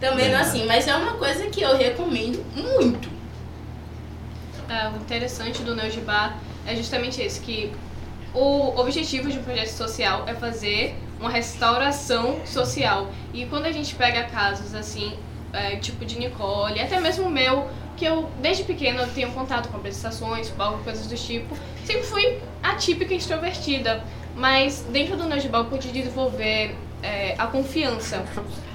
[0.00, 3.08] Também não é assim, mas é uma coisa que eu recomendo muito.
[4.68, 6.36] É, o interessante do Neogibá
[6.66, 7.72] é justamente esse, que
[8.34, 13.10] o objetivo de um projeto social é fazer uma restauração social.
[13.32, 15.14] E quando a gente pega casos assim,
[15.52, 19.68] é, tipo de Nicole, até mesmo o meu, que eu desde pequena eu tenho contato
[19.68, 24.02] com apresentações, palco, coisas do tipo, sempre fui atípica e extrovertida.
[24.36, 28.24] Mas dentro do Neogibá eu pude desenvolver é, a confiança.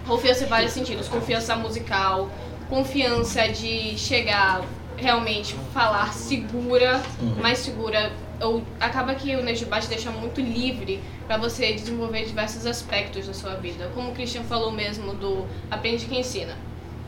[0.06, 1.08] Confiança em vários sentidos.
[1.08, 2.30] Confiança musical,
[2.70, 4.62] confiança de chegar
[4.98, 7.36] realmente falar segura, Uhum.
[7.42, 8.12] mais segura.
[8.44, 13.34] Ou acaba que o Nejibá te deixa muito livre para você desenvolver diversos aspectos da
[13.34, 13.90] sua vida.
[13.96, 16.58] Como o Christian falou mesmo do aprende que ensina.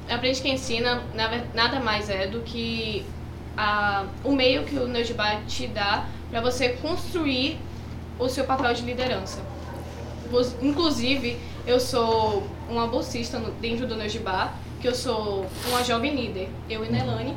[0.10, 1.04] Aprende que ensina
[1.54, 3.06] nada mais é do que
[3.58, 7.58] a, o meio que o Nejibá te dá para você construir
[8.20, 9.40] o seu papel de liderança.
[10.62, 16.50] Inclusive, eu sou uma bolsista dentro do Nejibá, que eu sou uma jovem líder.
[16.70, 17.36] Eu e Nelane.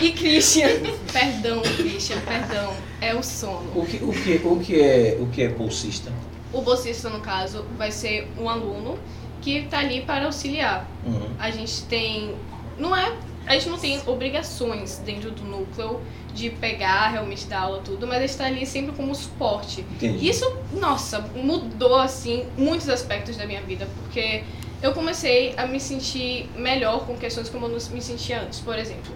[0.00, 0.68] E Christian.
[1.12, 2.74] perdão, Christian, perdão.
[3.00, 3.70] É o sono.
[3.74, 6.12] O que, o que, o que, é, o que é bolsista?
[6.52, 8.98] O bolsista, no caso, vai ser um aluno
[9.40, 10.88] que está ali para auxiliar.
[11.04, 11.28] Uhum.
[11.38, 12.34] A gente tem.
[12.78, 13.12] Não é.
[13.46, 16.00] A gente não tem obrigações dentro do núcleo
[16.34, 19.80] de pegar, realmente dar aula, tudo, mas a gente está ali sempre como suporte.
[19.80, 20.28] Entendi.
[20.28, 24.44] Isso, nossa, mudou assim muitos aspectos da minha vida, porque
[24.82, 28.60] eu comecei a me sentir melhor com questões como eu não me sentia antes.
[28.60, 29.12] Por exemplo,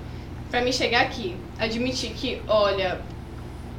[0.55, 3.01] para mim chegar aqui, admitir que, olha,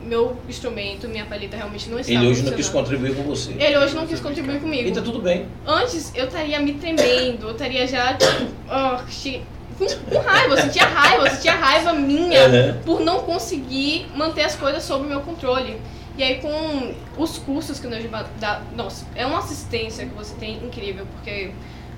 [0.01, 3.53] meu instrumento, minha palheta realmente não está Ele hoje não quis contribuir com você.
[3.57, 4.89] Ele hoje não quis contribuir comigo.
[4.89, 5.45] E tá tudo bem.
[5.65, 8.17] Antes eu estaria me tremendo, eu estaria já
[9.07, 9.41] chi-
[9.79, 12.81] com, com raiva, eu sentia raiva, eu sentia raiva minha Uhum.
[12.85, 15.79] por não conseguir manter as coisas sob meu controle.
[16.17, 20.35] E aí com os cursos que o Neujibá dá, nossa, é uma assistência que você
[20.35, 21.51] tem incrível, porque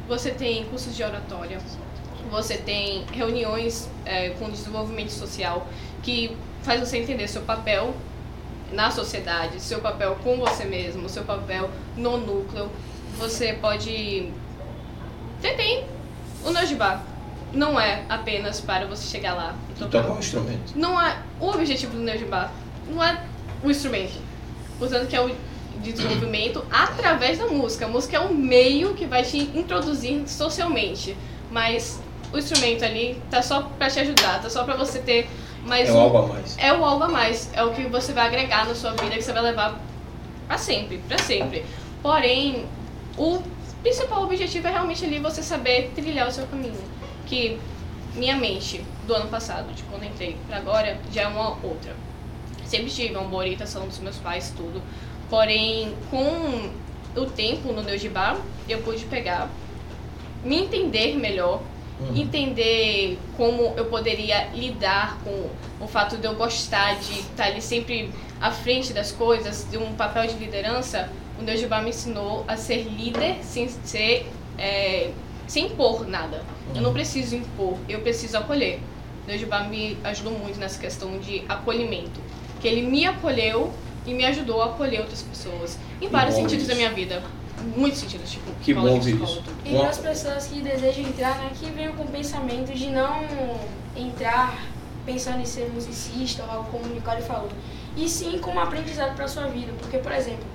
[0.07, 1.57] você tem cursos de oratória,
[2.29, 5.67] você tem reuniões é, com desenvolvimento social
[6.03, 7.93] que faz você entender seu papel
[8.71, 12.69] na sociedade, seu papel com você mesmo, seu papel no núcleo.
[13.17, 14.31] Você pode.
[15.41, 15.85] Você tem
[16.43, 17.01] o Nojibá.
[17.53, 20.01] Não é apenas para você chegar lá e E tocar.
[20.03, 20.73] tocar um instrumento.
[20.75, 22.51] Não é o objetivo do Nojibá.
[22.89, 23.23] Não é
[23.63, 24.19] o instrumento.
[24.77, 25.33] Portanto, que é o
[25.81, 27.85] desenvolvimento através da música.
[27.85, 31.15] A música é um meio que vai te introduzir socialmente.
[31.49, 32.01] Mas
[32.37, 35.29] o instrumento ali tá só para te ajudar, tá só para você ter
[35.65, 36.55] mais É um- algo a mais.
[36.57, 39.21] é o algo a mais, é o que você vai agregar na sua vida, que
[39.21, 39.79] você vai levar
[40.47, 41.65] pra sempre, pra sempre.
[42.01, 42.65] Porém,
[43.17, 43.41] o
[43.81, 46.79] principal objetivo é realmente ali você saber trilhar o seu caminho.
[47.25, 47.59] Que
[48.15, 51.95] minha mente do ano passado, de quando entrei pra agora, já é uma outra.
[52.65, 54.81] Sempre tive uma boa orientação dos meus pais, tudo.
[55.29, 56.69] Porém, com
[57.15, 58.37] o tempo no Neugibá,
[58.69, 59.49] eu pude pegar,
[60.43, 61.61] me entender melhor,
[62.15, 65.49] entender como eu poderia lidar com
[65.83, 69.93] o fato de eu gostar de estar ali sempre à frente das coisas, de um
[69.93, 71.09] papel de liderança,
[71.39, 75.11] o Neugibá me ensinou a ser líder sem ser é,
[75.47, 76.43] sem impor nada.
[76.75, 78.79] Eu não preciso impor, eu preciso acolher.
[79.23, 82.19] O Neugibá me ajudou muito nessa questão de acolhimento.
[82.59, 83.71] Que ele me acolheu
[84.05, 85.77] e me ajudou a acolher outras pessoas.
[86.01, 86.69] Em vários bom sentidos isso.
[86.69, 87.21] da minha vida.
[87.75, 89.41] Muitos sentidos, tipo, Que bom ver isso.
[89.41, 89.51] tudo.
[89.65, 93.23] E para as pessoas que desejam entrar, né, que venham com o pensamento de não
[93.95, 94.57] entrar
[95.05, 97.49] pensando em ser musicista ou algo como o Nicole falou.
[97.95, 99.71] E sim como aprendizado para sua vida.
[99.79, 100.45] Porque, por exemplo,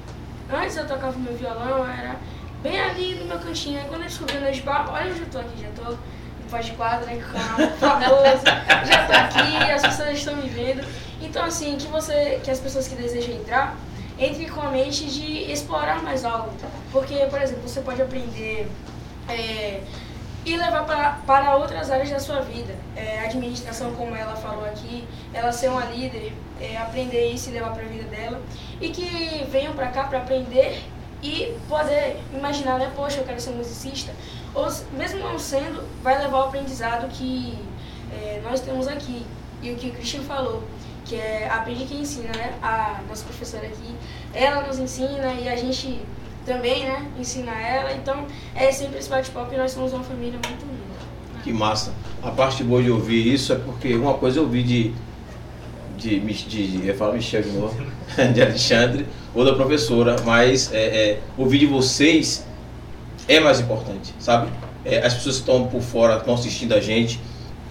[0.52, 2.16] antes eu tocava meu violão, eu era
[2.62, 3.80] bem ali no meu cantinho.
[3.80, 5.98] Aí quando eu descobri o Nesbar, olha onde eu tô aqui, já tô no
[6.50, 8.44] pós de quadra, né, com o canal famoso,
[8.86, 10.86] já tô aqui, as pessoas estão me vendo.
[11.20, 13.74] Então, assim, que você, que as pessoas que desejam entrar,
[14.22, 16.52] entre com a mente de explorar mais algo.
[16.90, 18.68] Porque, por exemplo, você pode aprender
[19.28, 19.80] é,
[20.44, 22.74] e levar para, para outras áreas da sua vida.
[22.96, 27.72] É, administração, como ela falou aqui, ela ser uma líder, é, aprender isso e levar
[27.72, 28.40] para a vida dela.
[28.80, 30.82] E que venham para cá para aprender
[31.22, 32.92] e poder imaginar, né?
[32.94, 34.12] Poxa, eu quero ser musicista.
[34.54, 37.58] Ou mesmo não sendo, vai levar o aprendizado que
[38.12, 39.24] é, nós temos aqui.
[39.62, 40.64] E o que o Christian falou,
[41.04, 42.54] que é aprende quem ensina, né?
[42.62, 43.94] A nossa professora aqui,
[44.32, 46.00] ela nos ensina e a gente
[46.44, 47.06] também, né?
[47.18, 47.92] Ensina ela.
[47.92, 50.82] Então, é sempre esse bate-papo e nós somos uma família muito unida.
[51.42, 51.92] Que massa.
[52.22, 54.94] A parte boa de ouvir isso é porque uma coisa eu ouvi de.
[55.96, 57.76] de, de, de eu falo Michel de novo,
[58.32, 62.46] de Alexandre, ou da professora, mas é, é, ouvir de vocês
[63.28, 64.50] é mais importante, sabe?
[64.84, 67.20] É, as pessoas que estão por fora, estão assistindo a gente,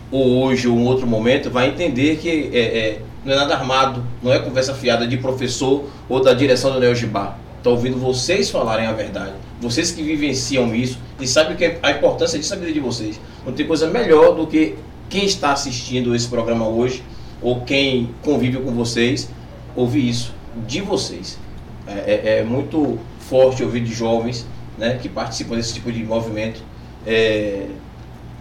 [0.10, 4.04] ou hoje ou em outro momento, vai entender que é, é, não é nada armado,
[4.22, 7.38] não é conversa fiada de professor ou da direção do Neogibá.
[7.58, 9.34] Estão ouvindo vocês falarem a verdade.
[9.62, 13.20] Vocês que vivenciam isso e sabem que a importância disso é a vida de vocês.
[13.46, 14.76] Não tem coisa melhor do que
[15.10, 17.04] quem está assistindo esse programa hoje
[17.42, 19.30] ou quem convive com vocês
[19.76, 20.34] ouvir isso
[20.68, 21.38] de vocês.
[21.86, 24.46] É, é- é muito forte ouvir de jovens
[24.78, 26.62] né, que participam desse tipo de movimento
[27.06, 27.68] é,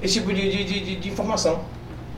[0.02, 1.61] esse tipo de, de- de- de informação.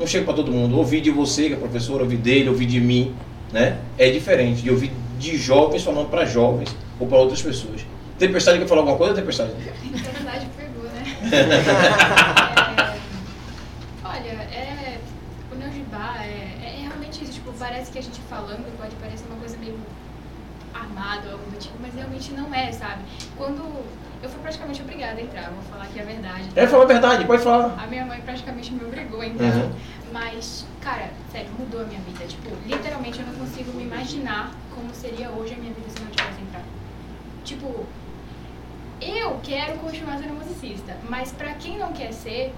[0.03, 0.77] Não chega para todo mundo.
[0.77, 3.15] Ouvir de você, que é professora, ouvir dele, ouvir de mim,
[3.53, 3.79] né?
[3.97, 7.83] É diferente de ouvir de jovens falando para jovens ou para outras pessoas.
[8.19, 9.53] Tempestade quer falar alguma coisa, Tempestade?
[9.93, 11.05] Na verdade, pegou, né?
[14.03, 14.99] É, olha, é,
[15.53, 17.35] o Neogibá é, é realmente isso.
[17.35, 19.79] Tipo, parece que a gente falando pode parecer uma coisa meio
[20.74, 23.03] armada ou algo do tipo, mas realmente não é, sabe?
[23.37, 23.62] Quando
[24.23, 26.49] eu fui praticamente obrigada a entrar, vou falar aqui a verdade.
[26.55, 27.82] É, fala a verdade, pode falar.
[27.82, 29.55] A minha mãe praticamente me obrigou a entrar.
[29.57, 29.73] Uhum.
[30.12, 32.24] Mas, cara, sério, mudou a minha vida.
[32.27, 36.05] Tipo, literalmente eu não consigo me imaginar como seria hoje a minha vida se eu
[36.05, 36.65] não tivesse entrado.
[37.44, 37.86] Tipo,
[39.01, 42.55] eu quero continuar sendo musicista, mas pra quem não quer ser,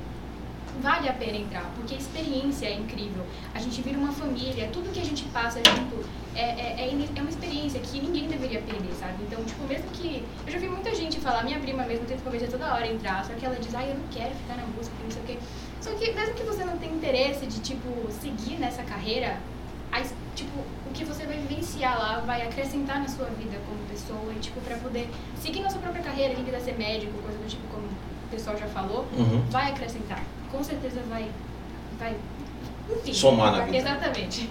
[0.83, 3.25] vale a pena entrar, porque a experiência é incrível.
[3.55, 6.05] A gente vira uma família, tudo que a gente passa junto
[6.35, 9.15] é, é, é, é uma experiência que ninguém deveria perder, sabe?
[9.23, 10.25] Então, tipo, mesmo que.
[10.47, 13.33] Eu já vi muita gente falar, minha prima mesmo tenta convencer toda hora entrar, só
[13.35, 15.39] que ela diz, ai, eu não quero ficar na música, não sei o quê.
[15.81, 19.39] Só que mesmo que você não tenha interesse de, tipo, seguir nessa carreira,
[19.93, 20.01] a
[20.35, 24.41] tipo, o que você vai vivenciar lá vai acrescentar na sua vida como pessoa e,
[24.41, 25.09] tipo, pra poder
[25.41, 28.57] seguir na sua própria carreira, quem quiser ser médico, coisa do tipo, como o pessoal
[28.57, 29.43] já falou, Uhum.
[29.51, 30.23] vai acrescentar.
[30.51, 31.31] Com certeza vai.
[31.99, 32.17] vai
[32.97, 33.77] enfim, Somar na vida.
[33.77, 34.51] Exatamente.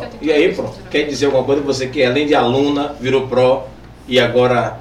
[0.00, 1.62] Tem e aí, isso, Quer dizer alguma coisa?
[1.62, 3.64] Você que além de aluna, virou Pro
[4.06, 4.80] e agora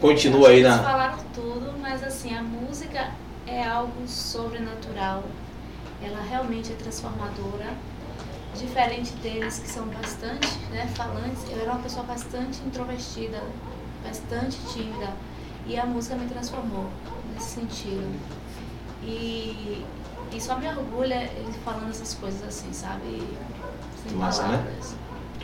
[0.00, 0.78] continua aí na.
[0.78, 3.10] falaram tudo, mas assim, a música
[3.46, 5.22] é algo sobrenatural.
[6.02, 7.72] Ela realmente é transformadora.
[8.56, 13.40] Diferente deles que são bastante né, falantes, eu era uma pessoa bastante introvertida,
[14.04, 15.12] bastante tímida.
[15.66, 16.86] E a música me transformou.
[17.32, 18.12] nesse sentido.
[19.02, 19.84] E,
[20.32, 23.22] e só me orgulha ele falando essas coisas assim, sabe?
[24.12, 24.64] Massa, né?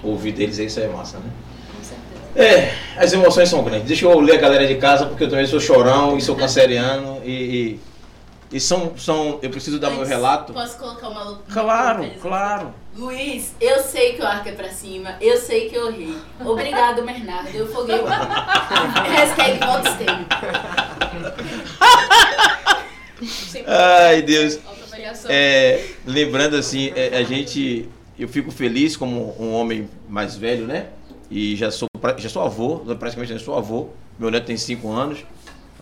[0.02, 1.30] Ouvir deles isso aí é massa, né?
[1.76, 2.16] Com certeza.
[2.36, 3.86] É, as emoções são grandes.
[3.88, 7.20] Deixa eu ler a galera de casa, porque eu também sou chorão e sou canceriano
[7.24, 7.80] e,
[8.52, 9.38] e, e são, são.
[9.42, 10.52] Eu preciso dar meu relato.
[10.52, 12.14] Posso colocar uma uma Claro, coisa?
[12.20, 12.74] claro.
[12.96, 16.16] Luiz, eu sei que o arco é pra cima, eu sei que eu errei.
[16.44, 17.48] Obrigado, Bernardo.
[17.54, 19.58] Eu foguei o Hashtag
[23.66, 24.58] Ai, Deus.
[25.28, 27.88] É, lembrando assim, é, a gente.
[28.18, 30.88] Eu fico feliz como um homem mais velho, né?
[31.30, 33.88] E já sou, já sou avô, praticamente já sou avô.
[34.18, 35.24] Meu neto tem 5 anos.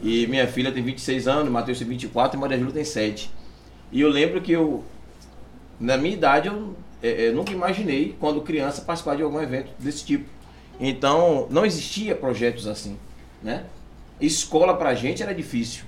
[0.03, 3.31] E minha filha tem 26 anos, Matheus tem 24 e Maria Júlia tem 7.
[3.93, 4.83] E eu lembro que eu,
[5.79, 10.05] na minha idade, eu, é, é, nunca imaginei, quando criança, participar de algum evento desse
[10.05, 10.29] tipo.
[10.81, 12.99] Então, não existia projetos assim,
[13.41, 13.65] né?
[14.21, 15.85] Escola pra gente era difícil.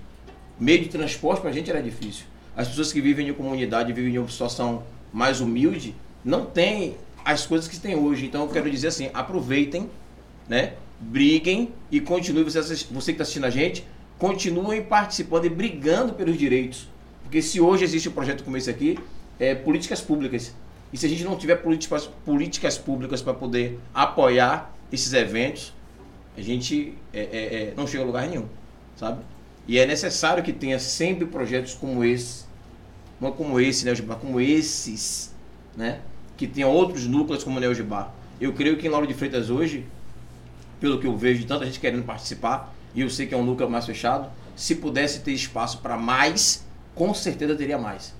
[0.58, 2.24] Meio de transporte pra gente era difícil.
[2.56, 5.94] As pessoas que vivem em comunidade, vivem em uma situação mais humilde,
[6.26, 8.26] não têm as coisas que tem hoje.
[8.26, 9.88] Então, eu quero dizer assim, aproveitem,
[10.48, 10.74] né?
[10.98, 13.86] Briguem e continuem, você, você que está assistindo a gente,
[14.18, 16.88] continuem participando e brigando pelos direitos.
[17.22, 18.98] Porque se hoje existe um projeto como esse aqui,
[19.38, 20.52] é políticas públicas.
[20.92, 25.72] E se a gente não tiver políticas, políticas públicas para poder apoiar esses eventos,
[26.36, 28.46] a gente é, é, é, não chega a lugar nenhum,
[28.96, 29.22] sabe?
[29.68, 32.44] E é necessário que tenha sempre projetos como esse,
[33.20, 35.34] não como esse, né, como esses,
[35.76, 36.00] né?
[36.36, 38.10] Que tenha outros núcleos como o Neogibá.
[38.40, 39.86] Eu creio que em Lauro de Freitas hoje,
[40.80, 43.44] pelo que eu vejo de tanta gente querendo participar, e eu sei que é um
[43.44, 46.64] núcleo mais fechado, se pudesse ter espaço para mais,
[46.94, 48.14] com certeza teria mais.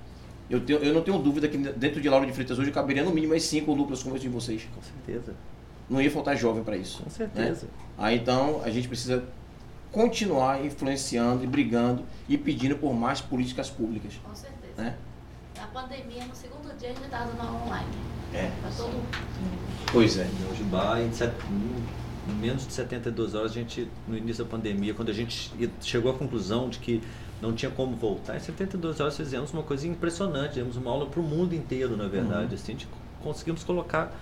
[0.49, 3.11] Eu, tenho, eu não tenho dúvida que dentro de Lauro de Freitas hoje caberia no
[3.11, 4.67] mínimo mais cinco núcleos como esse de vocês.
[4.75, 5.35] Com certeza.
[5.89, 7.03] Não ia faltar jovem para isso.
[7.03, 7.67] Com certeza.
[7.99, 9.25] Aí então a gente precisa
[9.91, 14.15] continuar influenciando e brigando e pedindo por mais políticas públicas.
[14.23, 14.75] Com certeza.
[14.77, 14.97] Né?
[15.59, 17.89] Na pandemia, no segundo dia, a gente estava dando online.
[18.35, 18.51] É.
[18.61, 19.07] Pra todo mundo.
[19.93, 20.25] Pois é.
[20.25, 21.33] No Jubá, em, set-
[22.29, 26.11] em menos de 72 horas, a gente, no início da pandemia, quando a gente chegou
[26.13, 27.01] à conclusão de que
[27.41, 31.21] não tinha como voltar, em 72 horas fizemos uma coisa impressionante, demos uma aula para
[31.21, 32.55] o mundo inteiro, na verdade.
[32.55, 32.89] Assim, a gente
[33.23, 34.13] conseguimos colocar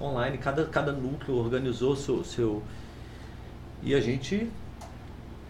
[0.00, 2.62] online, cada, cada núcleo organizou seu, seu.
[3.82, 4.48] E a gente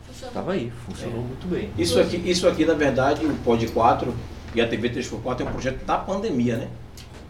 [0.06, 0.28] Funcionou.
[0.28, 1.22] estava aí, funcionou É.
[1.22, 1.70] muito bem.
[1.78, 4.14] Isso aqui, isso aqui, na verdade, o Pod 4
[4.54, 6.68] e a TV 3x4 é um projeto da pandemia, né?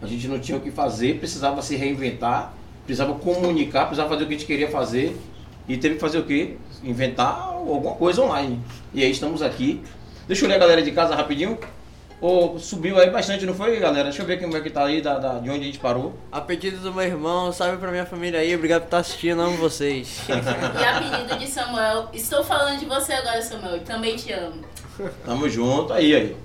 [0.01, 2.53] A gente não tinha o que fazer, precisava se reinventar,
[2.85, 5.17] precisava comunicar, precisava fazer o que a gente queria fazer
[5.67, 6.57] e teve que fazer o quê?
[6.83, 8.59] Inventar alguma coisa online.
[8.93, 9.81] E aí estamos aqui.
[10.27, 11.57] Deixa eu ler a galera de casa rapidinho.
[12.19, 14.05] Ô, subiu aí bastante, não foi, galera?
[14.05, 16.13] Deixa eu ver como é que tá aí, da, da- de onde a gente parou.
[16.31, 19.57] A pedido do meu irmão, salve pra minha família aí, obrigado por estar assistindo, amo
[19.57, 20.21] vocês.
[20.29, 24.61] E a pedido de Samuel, estou falando de você agora, Samuel, também te amo.
[25.25, 26.35] Tamo junto, aí, aí.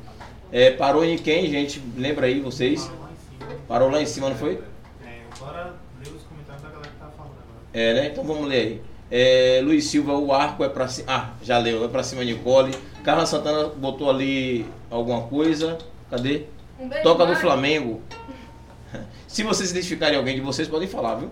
[0.51, 1.83] É, parou em quem, gente?
[1.97, 2.91] Lembra aí vocês?
[3.67, 4.61] Parou lá em cima, não foi?
[5.05, 7.67] É, agora lê os comentários da galera que tá falando agora.
[7.73, 8.07] É, né?
[8.09, 8.83] Então vamos ler aí.
[9.11, 11.07] É, Luiz Silva, o arco é pra cima.
[11.11, 12.75] Ah, já leu, é pra cima Nicole.
[13.05, 15.79] Carla Santana botou ali alguma coisa.
[16.11, 16.45] Cadê?
[16.81, 17.37] Um beijo, Toca do.
[17.37, 18.01] Flamengo.
[19.29, 21.31] Se vocês identificarem alguém de vocês, podem falar, viu?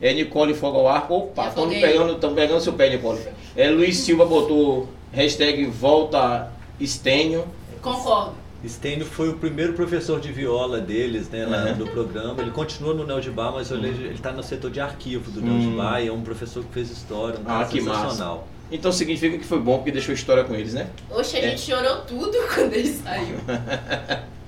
[0.00, 1.14] É Nicole Foga ao arco.
[1.14, 3.20] Opa, estão pegando, tão pegando seu pé, Nicole.
[3.56, 7.46] É, Luiz Silva botou hashtag volta Estênio.
[7.82, 8.47] Concordo.
[8.66, 11.74] Stênio foi o primeiro professor de viola deles, né, lá Uhum.
[11.76, 12.34] do programa.
[12.42, 15.44] Ele continua no Neogibá, mas ele ele está no setor de arquivo do Hum.
[15.44, 17.72] Neogibá e é um professor que fez história, um Ah, cara massa.
[17.72, 18.48] sensacional.
[18.70, 20.88] Então significa que foi bom porque deixou história com eles, né?
[21.10, 21.50] Oxe, a É.
[21.50, 23.36] gente chorou tudo quando ele saiu.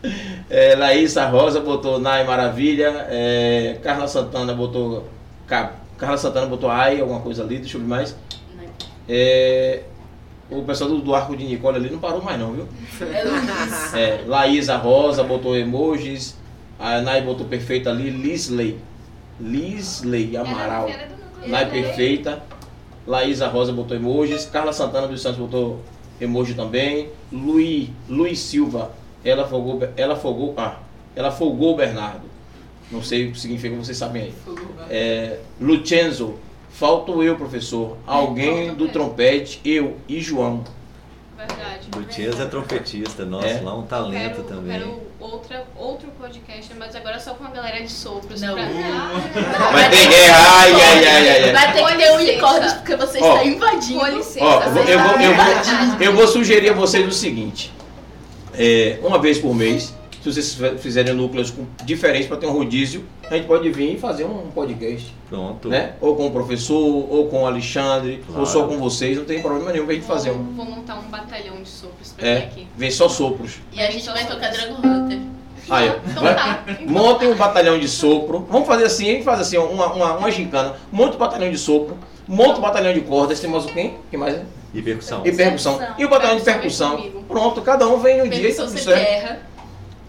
[0.48, 3.06] É, Laísa Rosa botou Nai Maravilha.
[3.10, 5.06] É, Carla Santana botou.
[5.46, 8.16] Ca- Carla Santana botou Ai, alguma coisa ali, deixa eu ver mais.
[9.06, 9.82] É,
[10.50, 12.68] o pessoal do, do arco de Nicole ali não parou mais não, viu?
[13.00, 13.20] É.
[13.98, 16.36] É, Laísa Rosa botou emojis.
[16.78, 18.10] A Nai botou perfeita ali.
[18.10, 18.78] Lisley.
[19.38, 20.88] Lisley Amaral.
[20.88, 21.50] É núcleo.
[21.50, 22.42] Nai perfeita.
[23.06, 24.46] Laísa Rosa botou emojis.
[24.46, 25.80] Carla Santana dos Santos botou
[26.20, 27.08] emoji também.
[27.32, 28.92] Luiz, Luiz Silva,
[29.24, 30.78] ela folgou, ela folgou, ah,
[31.16, 32.28] ela folgou o Bernardo.
[32.90, 34.34] Não sei o que significa, vocês sabem aí.
[34.88, 36.34] É, Lucenzo,
[36.72, 37.96] falto eu, professor.
[38.06, 40.64] Alguém do trompete, eu e João.
[41.36, 41.88] Verdade.
[41.96, 43.60] Lutias é trompetista, nossa, É.
[43.62, 44.76] lá um Eu talento quero, também.
[44.76, 48.40] Eu quero outra, outro podcast, mas agora só com a galera de sopros.
[48.40, 48.54] Não.
[48.54, 48.64] Pra...
[49.72, 51.42] Vai ter guerra, ai, ai, ai, ai.
[51.44, 51.52] ai.
[51.52, 53.34] Vai ter que ter unicórnios porque você Ó.
[53.36, 54.00] está invadindo.
[54.00, 54.44] Com licença.
[54.44, 55.70] Ó, eu vou, eu, vou, eu, Verdade.
[55.70, 57.72] vou, eu vou sugerir a vocês o seguinte.
[58.54, 63.04] É, uma vez por mês, Se vocês fizerem núcleos com- diferentes para ter um rodízio,
[63.30, 65.68] a gente pode vir e fazer um podcast, Pronto.
[65.68, 65.92] né?
[66.00, 66.76] Ou com o professor,
[67.10, 68.40] ou com o Alexandre, Claro.
[68.40, 70.42] ou só com vocês, não tem problema nenhum pra gente fazer um.
[70.54, 72.68] Vou montar um batalhão de sopros pra vir É, aqui.
[72.76, 73.58] vem só sopros.
[73.72, 75.18] E a gente vai tocar Dragon Hunter.
[75.70, 75.94] Aí, ó.
[76.10, 76.64] Então Vai- tá.
[76.68, 78.46] Então Montem um batalhão de sopro.
[78.50, 80.74] Vamos fazer assim, a gente faz assim, uma, uma, uma gincana.
[80.92, 81.96] Monta um batalhão de sopro,
[82.28, 83.92] monta um batalhão de cordas, tem mais o quê?
[84.10, 84.34] Quem mais?
[84.34, 84.42] é?
[84.72, 85.22] E percussão.
[85.24, 85.80] E percussão.
[85.98, 86.96] E o batalhão de Percussão.
[87.26, 89.08] Pronto, cada um vem no dia e Percussão tudo sempre certo.
[89.24, 89.49] erra.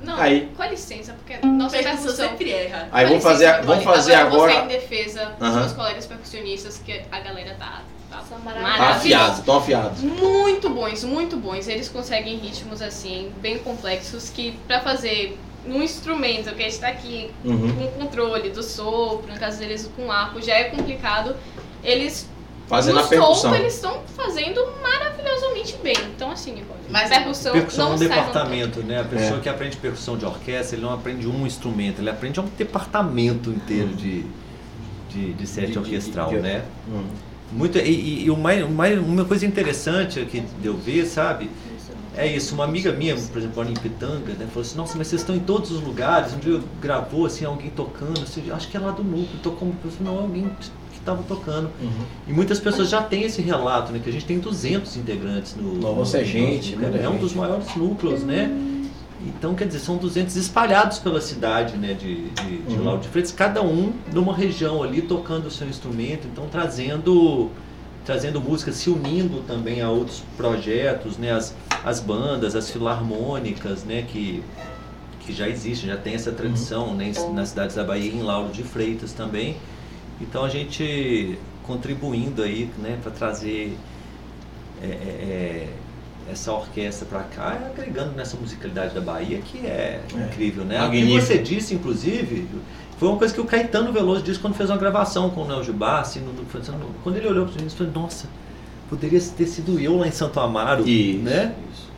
[0.04, 0.50] Não, Aí.
[0.58, 2.90] com licença, porque nossa Percussão sempre erra.
[2.92, 4.54] Aí Com vamos fazer, licença, vamos fazer agora.
[4.54, 9.40] Você em defesa dos meus colegas percussionistas, que a galera tá, tá São Tá afiados,
[9.40, 10.02] estão afiados.
[10.02, 11.68] Muito bons, muito bons.
[11.68, 16.88] Eles conseguem ritmos assim, bem complexos, que pra fazer num instrumento, que a gente tá
[16.88, 17.72] aqui Uhum.
[17.76, 21.36] com controle do sopro, no caso deles com arco, já é complicado.
[21.84, 22.28] Eles
[22.72, 23.56] Fazendo no a percussão.
[23.56, 25.96] eles estão fazendo maravilhosamente bem.
[26.16, 26.56] Então assim,
[26.90, 29.02] Mas percussão, Percussão é não um sai departamento, né?
[29.02, 29.42] A pessoa É.
[29.42, 33.90] que aprende percussão de orquestra, ele não aprende um instrumento, ele aprende um departamento inteiro
[33.90, 34.26] de,
[35.10, 36.64] de, de sete De- de- orquestral, de- né?
[36.90, 37.04] Hum.
[37.52, 38.64] Muito, e, e- e o mais,
[38.98, 41.50] uma coisa interessante que deu ver, sabe?
[42.16, 45.08] É isso, uma amiga minha, por exemplo, ali em Pitanga, né, falou assim, nossa, mas
[45.08, 48.76] vocês estão em todos os lugares, um dia gravou assim, alguém tocando, assim, acho que
[48.76, 50.50] é lá do núcleo, tocou, eu falei, não, alguém
[51.02, 51.70] que estava tocando.
[51.82, 51.90] Uhum.
[52.28, 54.00] E muitas pessoas já têm esse relato, né?
[54.02, 55.74] Que a gente tem 200 integrantes no.
[55.76, 57.22] Nossa, no- é gente, no- É um gente.
[57.22, 58.50] dos maiores núcleos, né?
[59.24, 61.94] Então, quer dizer, são 200 espalhados pela cidade, né?
[61.94, 62.84] De, de, de Uhum.
[62.86, 67.50] Lauro de Freitas, cada um numa região ali tocando o seu instrumento, então trazendo
[68.04, 71.32] trazendo música, se unindo também a outros projetos, né?
[71.32, 71.56] As,
[71.86, 74.04] as bandas, as filarmônicas, né?
[74.08, 74.44] Que,
[75.20, 77.12] que já existem, já tem essa tradição né?
[77.16, 79.56] em- nas cidades da Bahia e em Lauro de Freitas também.
[80.22, 83.78] Então a gente contribuindo aí, né, para trazer
[84.82, 85.68] é, é, é,
[86.32, 90.26] essa orquestra para cá, e agregando nessa musicalidade da Bahia que é, É.
[90.28, 90.84] incrível, né?
[90.86, 92.48] O que você disse, inclusive,
[92.98, 95.64] foi uma coisa que o Caetano Veloso disse quando fez uma gravação com o Neo
[95.64, 96.22] Gibá, assim,
[97.04, 98.28] quando ele olhou para mim, ele falou: Nossa,
[98.90, 101.56] poderia ter sido eu lá em Santo Amaro, Isso, né?
[101.72, 101.90] Isso,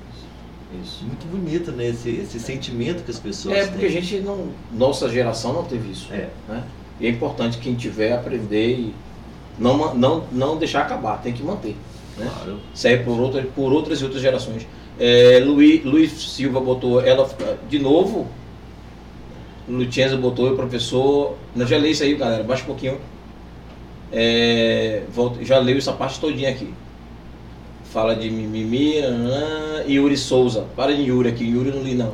[0.82, 1.06] isso, isso.
[1.06, 1.88] Muito bonito, né?
[1.88, 4.02] Esse, esse sentimento que as pessoas É, porque a têm.
[4.02, 4.50] gente não.
[4.72, 6.08] Nossa geração não teve isso.
[6.12, 6.30] É.
[6.48, 6.64] Né?
[7.04, 8.94] E é importante quem tiver aprender e
[9.60, 11.76] não, não, não deixar acabar, tem que manter.
[12.18, 12.32] Né?
[12.34, 12.60] Claro.
[12.74, 14.66] Serve por, outra, por outras e outras gerações.
[14.98, 17.30] É, Luiz, Luiz Silva botou ela
[17.70, 18.26] de novo.
[19.68, 21.36] Lucienza botou o professor.
[21.54, 22.42] Eu já li isso aí, galera.
[22.42, 22.98] Baixa um pouquinho.
[24.10, 26.74] É, volta, já leio essa parte todinha aqui.
[27.92, 29.02] Fala de mimimi.
[29.02, 30.68] nananã, Yuri Souza.
[30.74, 31.44] Para de Yuri aqui.
[31.44, 32.14] Yuri não li não.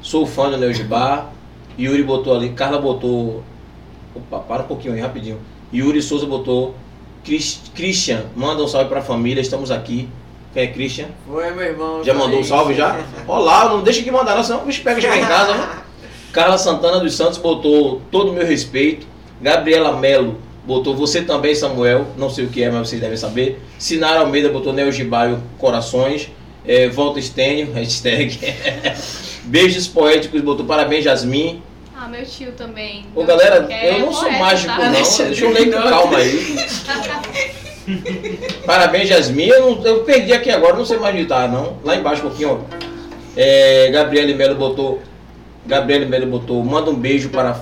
[0.00, 1.32] Sou fã do Neo Gibá.
[1.76, 2.50] Yuri botou ali.
[2.50, 3.42] Carla botou.
[4.14, 5.38] Opa, para um pouquinho aí, rapidinho.
[5.72, 6.74] Yuri Souza botou.
[7.74, 9.40] Christian, manda um salve pra família.
[9.40, 10.08] Estamos aqui.
[10.52, 11.06] Quem é Christian?
[11.26, 12.02] Foi, meu irmão.
[12.02, 12.98] Já mandou um salve já?
[13.28, 15.54] Olá, não deixa que mandar não, senão o bicho pega e chega em casa.
[15.54, 15.68] Né?
[16.32, 19.06] Carla Santana dos Santos botou todo o meu respeito.
[19.40, 22.06] Gabriela Melo botou você também, Samuel.
[22.16, 23.60] Não sei o que é, mas vocês devem saber.
[23.78, 26.30] Sinara Almeida botou Neo Gibaio Corações.
[26.66, 28.38] É, Volta Estênio, hashtag.
[29.44, 31.62] Beijos poéticos, botou parabéns, Jasmin.
[32.02, 33.04] Ah, meu tio também.
[33.14, 34.84] Ô Meu galera, eu não sou correto, mágico tá?
[34.86, 36.56] não, deixa eu ler com calma aí.
[38.64, 39.48] Parabéns, Jasmin.
[39.48, 41.76] Eu, não- eu perdi aqui agora, não sei mais digitar não.
[41.84, 42.76] Lá embaixo um pouquinho, ó.
[43.36, 45.02] É, Gabriele Melo botou.
[45.66, 47.50] Gabriele Melo botou, manda um beijo para.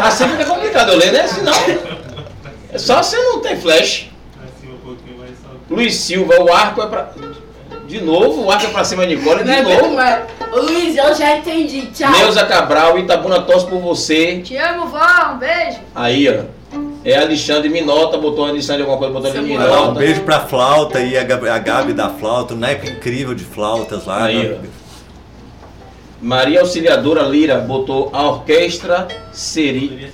[0.00, 1.28] assim fica complicado eu ler, né?
[1.28, 1.54] Senão.
[2.72, 4.10] É só você não tem flash.
[4.42, 5.50] Assim um pouquinho mais só.
[5.70, 7.12] Luiz Silva, o arco é pra.
[7.94, 10.00] De novo, o arco é pra cima de Nicole, de Não é novo.
[10.00, 10.26] é?
[10.52, 11.82] Luiz, eu já entendi.
[11.94, 12.10] Tchau.
[12.10, 14.40] Neuza Cabral, Itabuna torce por você.
[14.40, 14.98] Te amo, vó.
[15.32, 15.78] Um beijo.
[15.94, 16.42] Aí, ó.
[17.04, 19.30] É Alexandre Minota, botou Alexandre alguma coisa, botou.
[19.30, 20.00] Vai lá, um Minota.
[20.00, 24.06] beijo pra flauta e a Gabi, a Gabi da flauta, um naipe incrível de flautas
[24.06, 24.24] lá.
[24.24, 24.58] Aí, né?
[26.20, 30.10] Maria Auxiliadora Lira botou a orquestra seria,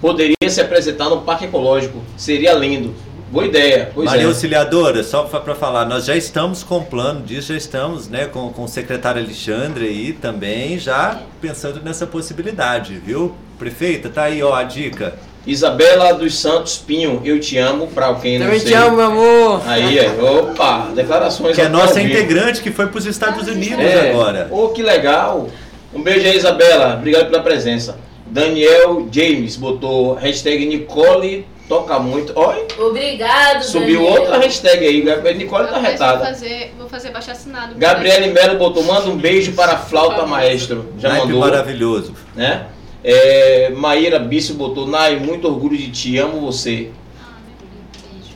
[0.00, 1.98] poderia se apresentar no Parque Ecológico.
[2.16, 2.94] Seria lindo.
[3.30, 3.90] Boa ideia.
[3.94, 4.26] Pois Maria é.
[4.26, 8.64] Auxiliadora, só para falar, nós já estamos com plano disso, já estamos né, com, com
[8.64, 13.34] o secretário Alexandre aí também, já pensando nessa possibilidade, viu?
[13.56, 15.14] Prefeita, tá aí ó, a dica.
[15.46, 18.72] Isabela dos Santos Pinho, eu te amo, pra quem não Também sei.
[18.72, 19.62] te amo, meu amor.
[19.64, 21.54] Aí, aí, opa, declarações.
[21.54, 24.10] Que é ao nossa integrante que foi para os Estados Unidos É.
[24.10, 24.48] agora.
[24.50, 25.48] Oh, que legal.
[25.94, 26.94] Um beijo aí, Isabela.
[26.94, 27.96] Obrigado pela presença.
[28.26, 32.32] Daniel James botou hashtag Nicole toca muito.
[32.34, 34.20] Olha, Obrigado, subiu Daniel.
[34.22, 35.00] outra hashtag aí.
[35.02, 36.24] Gabriel- Nicole tá Depois vou retada.
[36.26, 37.76] fazer, vou fazer baixo assinado.
[37.76, 40.92] Gabriele Melo botou, manda um beijo para a flauta maestro.
[40.98, 42.12] Já Naipe mandou, maravilhoso.
[42.34, 42.66] né?
[43.04, 46.90] É, Maíra Bício botou, Nai, muito orgulho de ti, amo você.
[47.22, 48.34] Ah, meu beijo.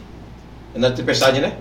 [0.75, 1.55] É na tempestade, né?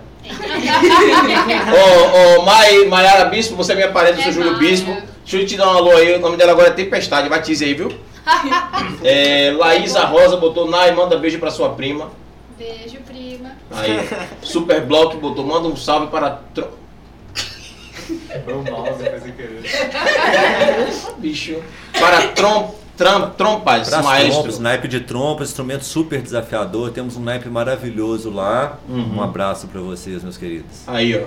[1.73, 4.69] Ô, ô, Mai, Maiara Bispo, você é minha parente, eu sou É Júlio Maia.
[4.69, 4.95] Bispo.
[5.25, 7.73] Deixa eu te dar um alô aí, o nome dela agora é Tempestade, batize aí,
[7.73, 7.91] viu?
[9.03, 12.09] É, Laísa Rosa botou Nai, manda beijo pra sua prima.
[12.57, 13.51] Beijo, prima.
[13.71, 14.07] Aí,
[14.41, 16.41] Super Block botou, manda um salve para.
[16.53, 16.67] Tro...
[18.43, 19.63] Foi o mouse, foi sem querer.
[21.17, 21.61] Bicho.
[21.93, 24.33] Para trom, tram, trompas, maestro.
[24.33, 26.91] trompas, naipe de trompas, instrumento super desafiador.
[26.91, 28.77] Temos um naipe maravilhoso lá.
[28.89, 29.17] Uhum.
[29.17, 30.87] Um abraço para vocês, meus queridos.
[30.87, 31.25] Aí, ó.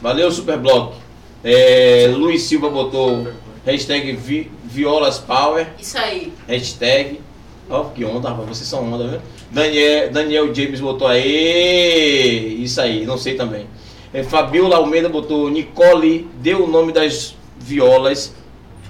[0.00, 0.96] Valeu, Super Block.
[1.42, 3.28] É, Luiz Silva botou
[3.64, 5.66] hashtag vi, Violas Power.
[5.78, 6.32] Isso aí.
[6.46, 7.20] Hashtag.
[7.68, 8.48] Ó, que onda, rapaz.
[8.48, 9.20] Vocês são onda, viu?
[9.50, 12.62] Daniel, Daniel James botou aí.
[12.62, 13.66] Isso aí, não sei também.
[14.14, 18.32] É, Fabiola Almeida botou Nicole, deu o nome das violas.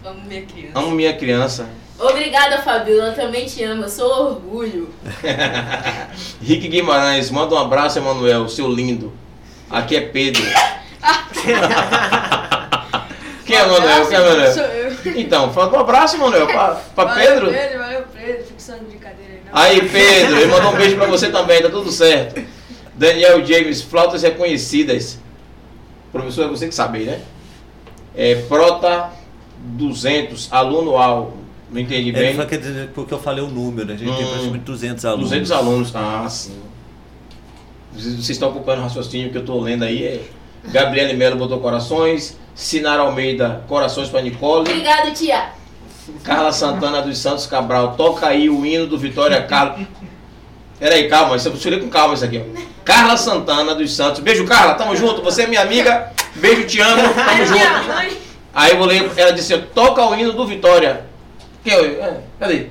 [0.04, 0.78] Amo minha criança.
[0.78, 1.68] Amo minha criança.
[1.98, 3.12] Obrigada, Fabiola.
[3.12, 3.84] Também te amo.
[3.84, 4.90] Eu sou orgulho.
[6.42, 9.12] Rick Guimarães, manda um abraço, Emanuel, seu lindo.
[9.70, 10.42] Aqui é Pedro.
[13.44, 14.06] Quem é Emanuel?
[14.06, 14.79] Quem é Emanuel?
[15.16, 17.50] Então, fala um abraço, Emanuel, pra, pra Valeu, Pedro.
[17.50, 18.44] Pedro, valeu, Pedro.
[18.44, 19.60] Fico só de brincadeira aí, não.
[19.60, 22.40] Aí, Pedro, ele mandou um beijo pra você também, tá tudo certo.
[22.94, 25.18] Daniel James, flautas reconhecidas.
[26.12, 27.20] Professor, é você que sabe, né?
[28.16, 29.10] É, Prota
[29.58, 31.34] 200, aluno ao.
[31.70, 32.40] Não entendi Ele bem.
[32.40, 34.28] é porque eu falei o número, a gente tem Hum.
[34.30, 35.30] praticamente 200 alunos.
[35.30, 35.92] 200 alunos.
[35.94, 36.58] Ah, sim.
[37.92, 40.04] Vocês vocês estão acompanhando o raciocínio que eu estou lendo aí.
[40.04, 40.20] É
[40.64, 42.38] Gabriele Melo botou corações.
[42.54, 44.68] Sinara Almeida, corações para Nicole.
[44.68, 45.50] Obrigado, tia.
[46.22, 49.86] Carla Santana dos Santos Cabral, toca aí o hino do Vitória Carlos.
[50.78, 52.60] Peraí, calma, isso eu tirei com calma isso aqui, ó.
[52.84, 54.20] Carla Santana dos Santos.
[54.20, 55.22] Beijo, Carla, tamo junto.
[55.22, 56.10] Você é minha amiga.
[56.34, 57.02] Beijo, te amo.
[57.14, 58.20] Tamo junto.
[58.52, 61.04] Aí eu vou ler, ela disse, toca o hino do Vitória.
[61.62, 62.68] Que eu, é, cadê?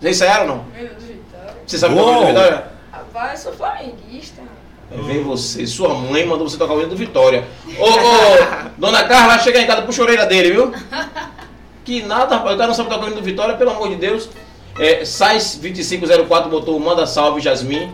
[0.00, 0.64] Vocês ensaiaram ou não?
[0.64, 1.54] Menino do Vitória.
[1.66, 2.26] Você sabe o hino do!
[2.26, 2.64] Vitória?
[2.92, 4.42] Rapaz, eu sou flamenguista.
[4.90, 7.44] Aí vem você, sua mãe mandou você tocar o hino do Vitória.
[7.78, 10.72] Ô, ô, dona Carla, chega em casa, puxa a orelha dele, viu?
[11.84, 13.96] Que nada, rapaz, o cara não sabe tocar o hino do Vitória, pelo amor de
[13.96, 14.28] Deus.
[14.78, 17.90] É, Sais2504 botou manda salve, Jasmin.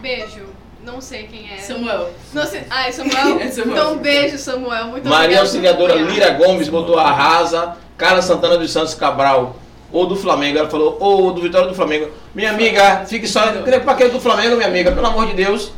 [0.00, 0.48] Beijo.
[0.84, 1.58] Não sei quem é.
[1.58, 2.10] Samuel.
[2.32, 2.62] Não sei.
[2.70, 3.38] Ah, é Samuel?
[3.40, 3.76] É Samuel.
[3.76, 4.86] Então, beijo, Samuel.
[4.86, 5.94] Muito Maria Auxiliadora.
[5.94, 7.76] Lira Gomes botou arrasa.
[7.96, 9.56] Carla Santana dos Santos Cabral.
[9.92, 12.10] Ou do Flamengo, ela falou, ou do Vitória ou do Flamengo.
[12.34, 13.40] Minha amiga, fique só.
[13.62, 14.92] Pra que do Flamengo, minha amiga?
[14.92, 15.72] Pelo amor de Deus.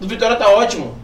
[0.00, 0.96] Do Vitória tá ótimo.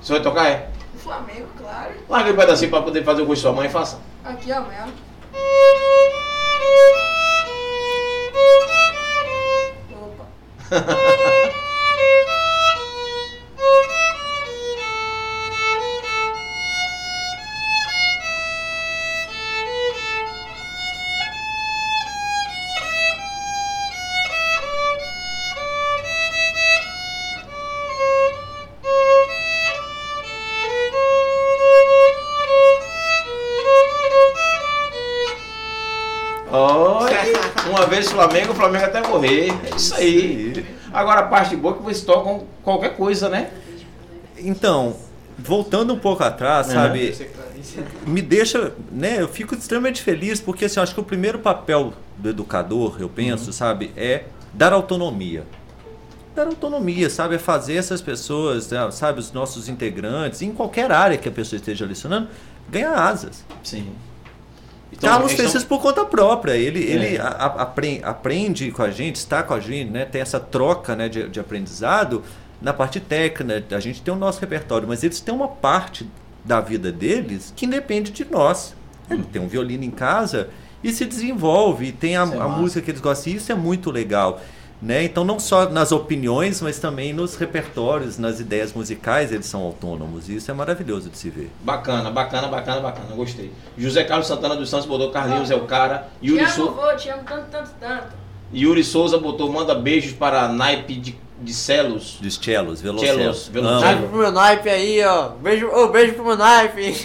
[0.00, 0.68] Você vai tocar, é?
[0.94, 1.94] O Flamengo, claro.
[2.08, 3.98] Larga um pedacinho pra poder fazer o gosto de sua mãe, faça.
[4.24, 4.92] Aqui, ó, mesmo.
[9.92, 10.26] Opa.
[37.94, 39.52] vez Flamengo, o Flamengo até morrer.
[39.72, 40.66] É isso aí.
[40.92, 43.50] Agora a parte boa é que vocês tocam qualquer coisa, né?
[44.38, 44.96] Então,
[45.38, 46.74] voltando um pouco atrás, Uhum.
[46.74, 47.16] sabe,
[48.06, 52.28] me deixa, né, eu fico extremamente feliz porque assim, acho que o primeiro papel do
[52.28, 55.44] educador, eu penso, sabe, é dar autonomia.
[56.34, 61.16] Dar autonomia, sabe, é fazer essas pessoas, né, sabe, os nossos integrantes, em qualquer área
[61.16, 62.28] que a pessoa esteja lecionando,
[62.68, 63.44] ganhar asas.
[63.62, 63.92] Sim.
[65.00, 66.52] Carlos eles fez tão- isso por conta própria.
[66.56, 66.94] Ele, É.
[66.94, 70.04] ele a- a- apre- aprende com a gente, está com a gente, né?
[70.04, 72.22] Tem essa troca né, de, de aprendizado
[72.60, 73.76] na parte técnica.
[73.76, 76.08] A gente tem o nosso repertório, mas eles têm uma parte
[76.44, 78.74] da vida deles que independe de nós.
[79.10, 80.48] Ele tem um violino em casa
[80.82, 83.32] e se desenvolve, e tem a, é a música que eles gostam.
[83.32, 84.40] E isso é muito legal.
[84.84, 85.02] Né?
[85.04, 90.28] Então, não só nas opiniões, mas também nos repertórios, nas ideias musicais, eles são autônomos.
[90.28, 91.50] E isso é maravilhoso de se ver.
[91.62, 93.16] Bacana, bacana, bacana, bacana.
[93.16, 93.50] Gostei.
[93.78, 96.08] José Carlos Santana dos Santos botou Carlinhos é o cara.
[96.20, 98.08] Te Yuri, amo, Sou- vô, te amo tanto, tanto, tanto.
[98.52, 102.18] Yuri Souza botou manda beijos para naipe de, de celos.
[102.20, 103.50] Cellos, Cellos, velocelos.
[103.80, 105.28] Naipe pro meu naipe aí, ó.
[105.30, 106.92] Beijo, ô, beijo pro meu naipe.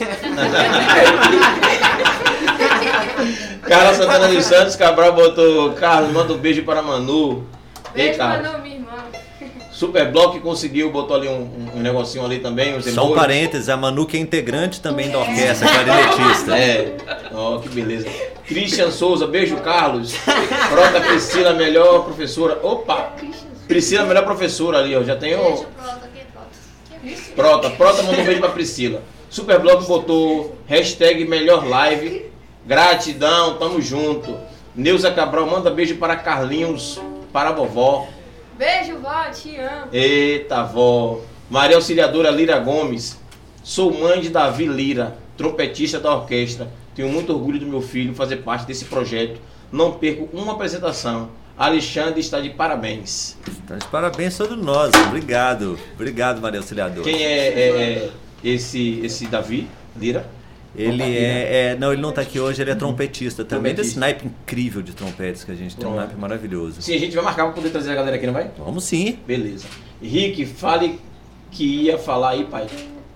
[3.65, 7.45] Carla Santana dos Santos Cabral botou Carlos, manda um beijo para Manu.
[7.95, 8.48] Ei, Beijo, Carlos.
[8.52, 8.88] Manu, minha irmã.
[9.72, 12.76] Super Block conseguiu, botou ali um, um- um negocinho ali também.
[12.76, 16.57] Uns Só um parênteses, a Manu que é integrante também da orquestra, clarinetista.
[16.57, 16.98] É,
[17.34, 18.07] ó, que beleza.
[18.45, 20.14] Christian Souza, beijo, Carlos.
[20.70, 22.60] Prota Priscila, melhor professora.
[22.61, 23.14] Opa!
[23.68, 25.03] Priscila, melhor professora ali, ó.
[25.03, 25.40] Já tem o.
[25.40, 25.68] Pronto.
[27.36, 29.02] Prota, Prota mandou um beijo pra Priscila.
[29.30, 32.26] Superblog botou hashtag melhor live.
[32.66, 34.36] Gratidão, tamo junto.
[34.76, 36.99] Neuza Cabral manda beijo para Carlinhos,
[37.31, 38.07] para a vovó.
[38.57, 39.88] Beijo, vó, te amo.
[39.93, 41.22] Eita, vó.
[41.49, 43.18] Maria Auxiliadora Lira Gomes.
[43.64, 46.68] Sou mãe de Davi Lira, trompetista da orquestra.
[46.95, 49.39] Tenho muito orgulho do meu filho fazer parte desse projeto.
[49.72, 51.30] Não perco uma apresentação.
[51.57, 53.38] Alexandre está de parabéns.
[53.47, 54.91] Então, de parabéns todos nós.
[55.07, 55.77] Obrigado.
[55.95, 57.03] Obrigado, Maria Auxiliadora.
[57.03, 57.69] Quem é, é-
[58.03, 58.10] é
[58.43, 60.26] esse, esse Davi Lira?
[60.75, 61.19] Ele tá aqui, né?
[61.19, 63.73] é, é- Não, ele não tá aqui hoje, ele é trompetista também.
[63.73, 63.83] Trompetista.
[63.83, 66.81] Desse naipe incrível de trompetes que a gente tem, um naipe maravilhoso.
[66.81, 68.51] Sim, a gente vai marcar para poder trazer a galera aqui, não vai?
[68.57, 69.17] Vamos sim.
[69.25, 69.65] Beleza.
[70.01, 70.99] Rick, fale
[71.51, 72.67] que ia falar aí, pai.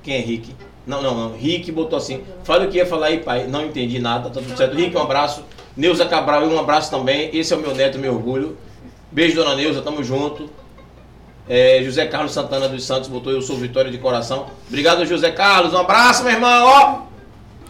[0.02, 0.54] Quem é Rick?
[0.86, 1.38] Não, não, não.
[1.38, 2.22] Rick botou assim.
[2.44, 3.48] Fale o que ia falar aí, pai.
[3.48, 4.76] Não entendi nada, tá tudo certo.
[4.76, 5.44] Rick, um abraço.
[5.78, 7.30] Neuza Cabral, um abraço também.
[7.36, 8.58] Esse é o meu neto, meu orgulho.
[9.12, 10.50] Beijo, dona Neuza, tamo junto.
[11.48, 14.48] É, José Carlos Santana dos Santos botou Eu Sou Vitória de Coração.
[14.68, 15.74] Obrigado, José Carlos.
[15.74, 16.66] Um abraço, meu irmão.
[16.68, 17.13] Ó,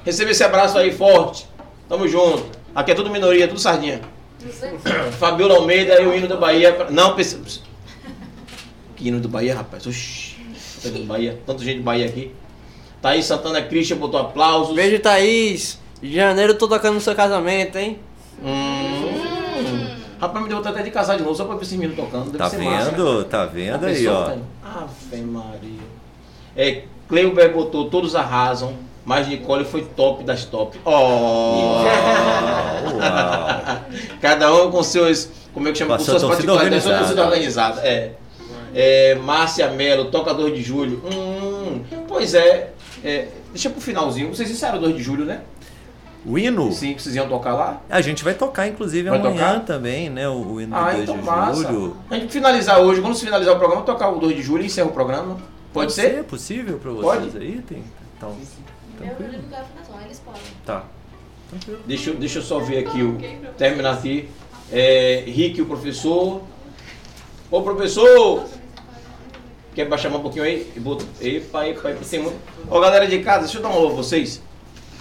[0.03, 1.47] receba esse abraço aí forte.
[1.89, 2.45] Tamo junto.
[2.73, 4.01] Aqui é tudo minoria, tudo sardinha.
[5.19, 6.87] Fabiola Almeida e o hino da Bahia.
[6.89, 7.61] Não, pense...
[8.95, 9.85] Que hino do Bahia, rapaz?
[9.87, 10.35] Oxi.
[10.83, 11.39] Do Bahia.
[11.45, 12.31] Tanta gente do Bahia aqui.
[13.01, 14.75] Thaís Santana Christian botou aplausos.
[14.75, 15.79] Beijo, Thaís.
[16.01, 17.99] De janeiro tô tocando no seu casamento, hein?
[18.43, 19.95] Hum.
[20.19, 22.25] Rapaz, me deu vontade até de casar de novo, só pra ver esse menino tocando.
[22.25, 22.91] Deve Tá ser massa.
[22.91, 23.23] vendo?
[23.25, 24.35] Tá vendo aí, ó.
[24.63, 25.79] Ave Maria.
[26.55, 28.73] É, Cleuber botou, todos arrasam,
[29.05, 30.79] mas Nicole foi top das top.
[30.85, 30.91] Oh!
[32.93, 33.79] Uau.
[34.21, 35.95] Cada um com seus, como é que chama?
[35.95, 37.81] A Com sua suas particularidades, torcida organizada.
[37.81, 38.11] É.
[38.75, 41.01] É, Márcia Mello, tocador de julho.
[41.05, 42.71] Hum, pois é,
[43.03, 44.33] é, deixa pro finalzinho.
[44.33, 45.41] Vocês ensaiaram 2 de julho, né?
[46.25, 46.71] O hino?
[46.71, 47.81] Sim, que vocês iam tocar lá.
[47.89, 49.65] A gente vai tocar, inclusive, Vai amanhã tocar?
[49.65, 50.27] também, né?
[50.27, 51.61] O, o hino Ah, do 2 então de massa.
[51.71, 51.97] julho.
[52.09, 54.67] A gente finalizar hoje, quando se finalizar o programa, tocar o 2 de julho e
[54.67, 55.37] encerra o programa.
[55.73, 56.19] Pode, ser?
[56.19, 57.37] É possível pra vocês Pode?
[57.37, 57.61] aí?
[57.67, 57.83] Tem,
[58.17, 58.35] então, Eu
[59.05, 59.31] tranquilo.
[59.43, 60.41] não quero fundação, eles podem.
[60.65, 60.83] Tá.
[61.49, 61.79] Tranquilo.
[61.85, 63.17] Deixa, eu- deixa eu só ver aqui, o,
[63.57, 64.29] terminar aqui.
[64.71, 66.41] É, Rick, o professor.
[67.51, 68.45] Ô professor!
[69.75, 70.71] Quer baixar mais um pouquinho aí?
[70.75, 72.05] E bota- Epa, epa, epa.
[72.09, 72.37] Tem muito...
[72.69, 74.41] Ô galera de casa, deixa eu dar um alô a vocês.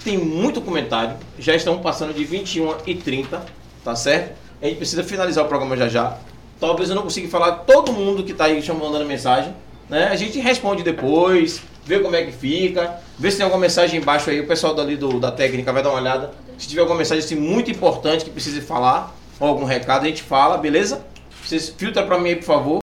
[0.04, 1.16] Tem muito comentário.
[1.38, 3.44] Já estamos passando de 21 e 30,
[3.84, 4.36] tá certo?
[4.60, 6.18] A gente precisa finalizar o programa já já.
[6.58, 9.54] Talvez eu não consiga falar todo mundo que tá aí chamando mandando mensagem.
[9.88, 10.08] Né?
[10.08, 14.30] A gente responde depois, vê como é que fica, vê se tem alguma mensagem embaixo
[14.30, 14.40] aí.
[14.40, 16.30] O pessoal dali do, da técnica vai dar uma olhada.
[16.58, 20.22] Se tiver alguma mensagem assim, muito importante que precise falar, ou algum recado, a gente
[20.22, 21.04] fala, beleza?
[21.44, 22.78] Vocês filtra pra mim aí, por favor.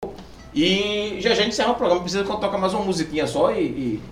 [0.53, 2.01] E já a gente encerra o programa.
[2.01, 4.03] Precisa tocar mais uma musiquinha só e, e,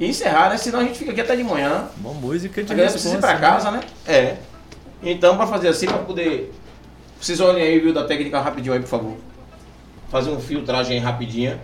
[0.00, 0.56] e encerrar, né?
[0.56, 1.88] Senão a gente fica aqui até de manhã.
[2.00, 3.80] Uma música de A galera precisa ir pra casa, né?
[4.06, 4.36] É.
[5.02, 6.52] Então, pra fazer assim, pra poder.
[7.20, 9.16] Vocês olhem aí, viu, da técnica rapidinho aí, por favor.
[10.10, 11.60] Fazer uma filtragem rapidinha.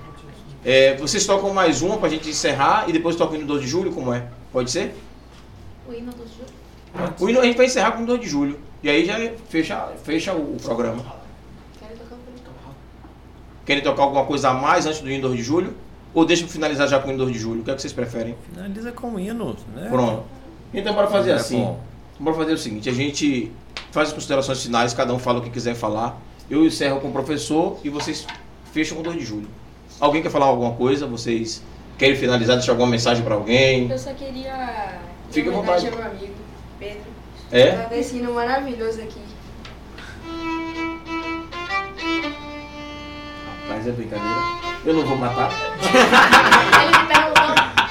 [0.69, 3.69] É, vocês tocam mais uma pra gente encerrar e depois tocam o hino 2 de
[3.69, 4.27] julho, como é?
[4.53, 4.97] Pode ser?
[5.89, 6.43] O hino do Ju.
[7.21, 8.59] O hino a gente vai encerrar com o 2 de julho.
[8.83, 9.15] E aí já
[9.49, 11.05] fecha, fecha o, o programa.
[11.79, 12.17] Querem tocar?
[13.65, 15.73] Querem tocar alguma coisa a mais antes do hino 2 de julho?
[16.13, 17.61] Ou deixa eu finalizar já com o hino 2 de julho?
[17.61, 18.35] O que é que vocês preferem?
[18.53, 19.89] Finaliza com o hino, né?
[19.89, 20.25] Pronto.
[20.75, 21.61] Então, bora fazer É assim.
[21.61, 21.81] bom.
[22.19, 23.53] Bora fazer o seguinte: a gente
[23.93, 26.21] faz as considerações finais, cada um fala o que quiser falar.
[26.51, 28.27] Eu encerro com o professor e vocês
[28.73, 29.49] fecham com o 2 de julho.
[29.99, 31.07] Alguém quer falar alguma coisa?
[31.07, 31.63] Vocês
[31.97, 33.91] querem finalizar, deixar alguma mensagem pra alguém?
[33.91, 35.01] Eu só queria.
[35.31, 35.87] Fique à vontade.
[35.87, 36.35] ao meu amigo,
[36.79, 37.17] Pedro.
[37.51, 37.73] É?
[37.73, 39.21] Tá desse hino maravilhoso aqui.
[43.63, 44.41] Rapaz, é brincadeira.
[44.85, 45.51] Eu não vou matar.
[46.83, 47.86] Ele me perguntou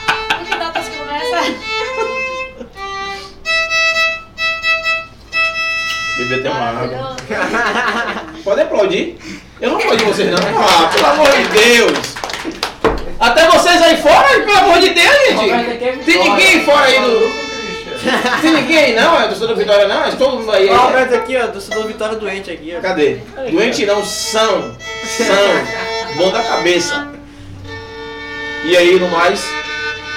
[6.17, 7.15] Beber até uma água.
[8.43, 9.17] Pode aplaudir.
[9.59, 10.37] Eu não aplaudi vocês não.
[10.37, 12.15] Ah, pelo amor de Deus.
[13.19, 16.05] Até vocês aí fora, pelo amor de Deus, gente.
[16.05, 17.45] Tem ninguém aí fora aí do...
[18.41, 19.19] Tem ninguém aí não?
[19.19, 20.05] É do do Vitória não?
[20.05, 20.69] É todo mundo aí.
[20.69, 22.81] Ó, o Alberto aqui, ó, do Cidadão Vitória doente aqui, ó.
[22.81, 23.15] Cadê?
[23.51, 24.75] Doente não, são.
[25.03, 26.15] São.
[26.15, 27.07] Bom da cabeça.
[28.63, 29.43] E aí, no mais?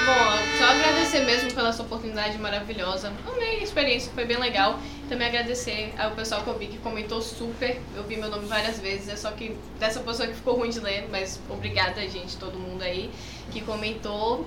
[0.06, 3.12] Bom, só agradecer mesmo pela sua oportunidade maravilhosa.
[3.26, 4.78] Amei a experiência, foi bem legal.
[5.08, 7.80] Também agradecer ao pessoal que eu vi que comentou super.
[7.96, 10.80] Eu vi meu nome várias vezes, é só que dessa pessoa que ficou ruim de
[10.80, 13.10] ler, mas obrigada, gente, todo mundo aí
[13.50, 14.46] que comentou.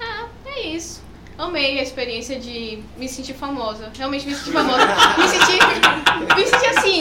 [0.00, 1.02] Ah, é isso.
[1.38, 3.90] Amei a experiência de me sentir famosa.
[3.96, 4.86] Realmente me sentir famosa.
[5.16, 7.00] Me sentir, me sentir assim.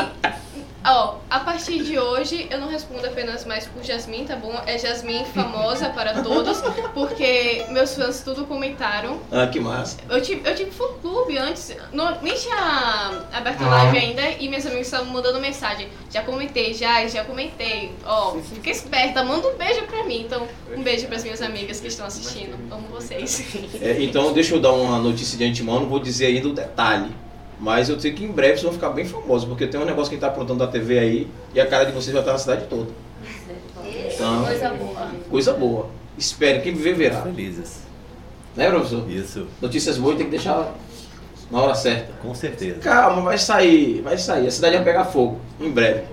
[0.85, 4.53] Ó, a partir de hoje eu não respondo apenas mais por Jasmine, tá bom?
[4.65, 6.61] É Jasmine famosa para todos,
[6.93, 9.19] porque meus fãs tudo comentaram.
[9.31, 9.97] Ah, que massa.
[10.09, 14.47] Eu tive, eu tive fã clube antes, não, nem tinha aberto a live ainda e
[14.47, 15.89] meus amigos estavam mandando mensagem.
[16.11, 17.91] Já comentei, já, já comentei.
[18.05, 20.21] Ó, fica esperta, manda um beijo pra mim.
[20.21, 22.55] Então, um beijo pras minhas amigas que estão assistindo.
[22.71, 23.45] Amo vocês.
[23.81, 27.11] É, então, deixa eu dar uma notícia de antemão, não vou dizer ainda o detalhe.
[27.59, 30.09] Mas eu sei que em breve vocês vão ficar bem famosos, porque tem um negócio
[30.09, 32.31] que a gente tá aprontando da TV aí e a cara de vocês vai estar
[32.31, 32.89] na cidade toda.
[33.83, 35.11] Então, Coisa boa.
[35.29, 35.89] coisa boa.
[36.17, 37.21] Espere, quem viver verá.
[37.21, 37.81] Felizes.
[38.55, 39.09] Né, professor?
[39.09, 40.73] Isso, Notícias boas tem que deixar
[41.51, 42.13] na hora certa.
[42.21, 42.79] com certeza.
[42.79, 44.47] Calma, vai sair, vai sair.
[44.47, 46.03] A cidade vai pegar fogo, em breve.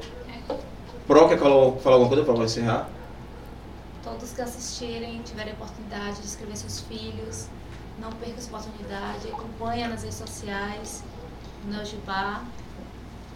[1.06, 2.88] Pro, quer falar, falar alguma coisa para encerrar?
[4.02, 7.46] Todos que assistirem, tiverem oportunidade de escrever seus filhos,
[8.00, 11.02] não percam essa oportunidade, acompanha nas redes sociais,
[11.66, 12.44] no Neogibá.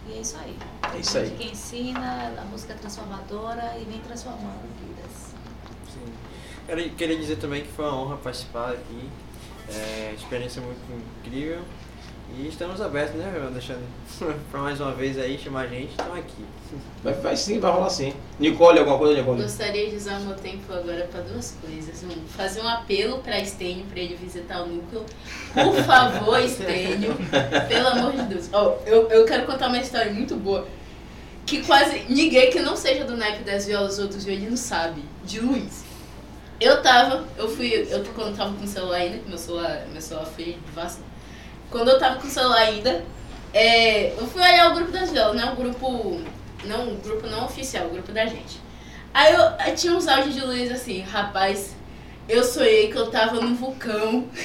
[0.07, 0.57] E é isso aí.
[0.93, 1.29] É isso aí.
[1.37, 5.33] Que ensina, a música é transformadora e vem transformando vidas.
[5.93, 6.13] Sim.
[6.65, 9.09] Quero, queria dizer também que foi uma honra participar aqui.
[9.69, 10.81] É, experiência muito
[11.23, 11.63] incrível.
[12.37, 13.51] E estamos abertos, né, meu?
[13.51, 13.81] Deixando
[14.49, 16.45] pra mais uma vez aí, chamar a gente, estamos aqui.
[17.03, 18.13] Vai, vai sim, vai rolar sim.
[18.39, 19.41] Nicole, alguma coisa, Nicole?
[19.41, 22.03] Gostaria de usar o meu tempo agora para duas coisas.
[22.03, 25.05] Um, fazer um apelo para Estênio para ele visitar o núcleo.
[25.53, 27.15] Por favor, Estênio,
[27.67, 28.49] pelo amor de Deus.
[28.53, 30.65] Ó, eu, eu quero contar uma história muito boa.
[31.45, 35.03] Que quase ninguém que não seja do naipe das violas ou dos violinos sabe.
[35.25, 35.83] De Luiz.
[36.61, 40.01] Eu tava, eu fui, eu quando tava com o celular ainda, que meu celular, meu
[40.01, 41.10] celular foi vacina.
[41.71, 43.03] Quando eu tava com o celular ainda,
[43.53, 45.51] é, eu fui olhar o grupo das violas, né?
[45.51, 46.21] O grupo,
[46.65, 48.59] não, o grupo não oficial, o grupo da gente.
[49.13, 51.73] Aí eu, aí tinha uns áudios de Luiz assim, rapaz,
[52.27, 54.27] eu sonhei que eu tava no vulcão.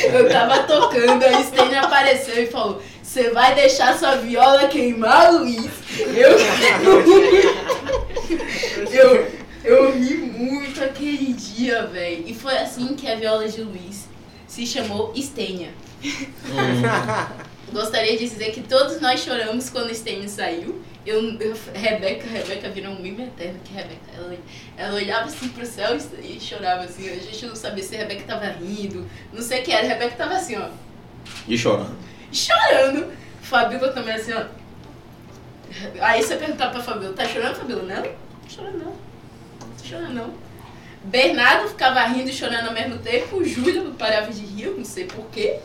[0.00, 5.72] Eu tava tocando, aí Stênio apareceu e falou, você vai deixar sua viola queimar, Luiz?
[5.98, 6.38] Eu,
[8.92, 9.32] eu,
[9.64, 12.22] eu ri muito aquele dia, velho.
[12.28, 14.06] E foi assim que a viola de Luiz
[14.46, 15.70] se chamou Estênia.
[17.72, 20.80] Gostaria de dizer que todos nós choramos quando o Stênio saiu.
[21.04, 24.36] Eu, eu, Rebeca, Rebeca virou um mimo eterno, que Rebeca, ela,
[24.76, 27.08] ela olhava assim pro céu e, e chorava assim.
[27.08, 29.86] A gente não sabia se a Rebeca tava rindo, não sei o que era.
[29.86, 30.68] Rebeca tava assim, ó,
[31.46, 31.96] E chorando.
[32.32, 33.12] chorando.
[33.42, 34.44] Fabíola também assim, ó.
[36.00, 37.82] Aí você perguntar pra Fabíola, tá chorando, Fabíola?
[37.82, 38.86] Não, não tô chorando não.
[39.60, 40.34] Não tô chorando não.
[41.04, 43.36] Bernardo ficava rindo e chorando ao mesmo tempo.
[43.36, 45.60] O Júlio parava de rir, não sei porquê.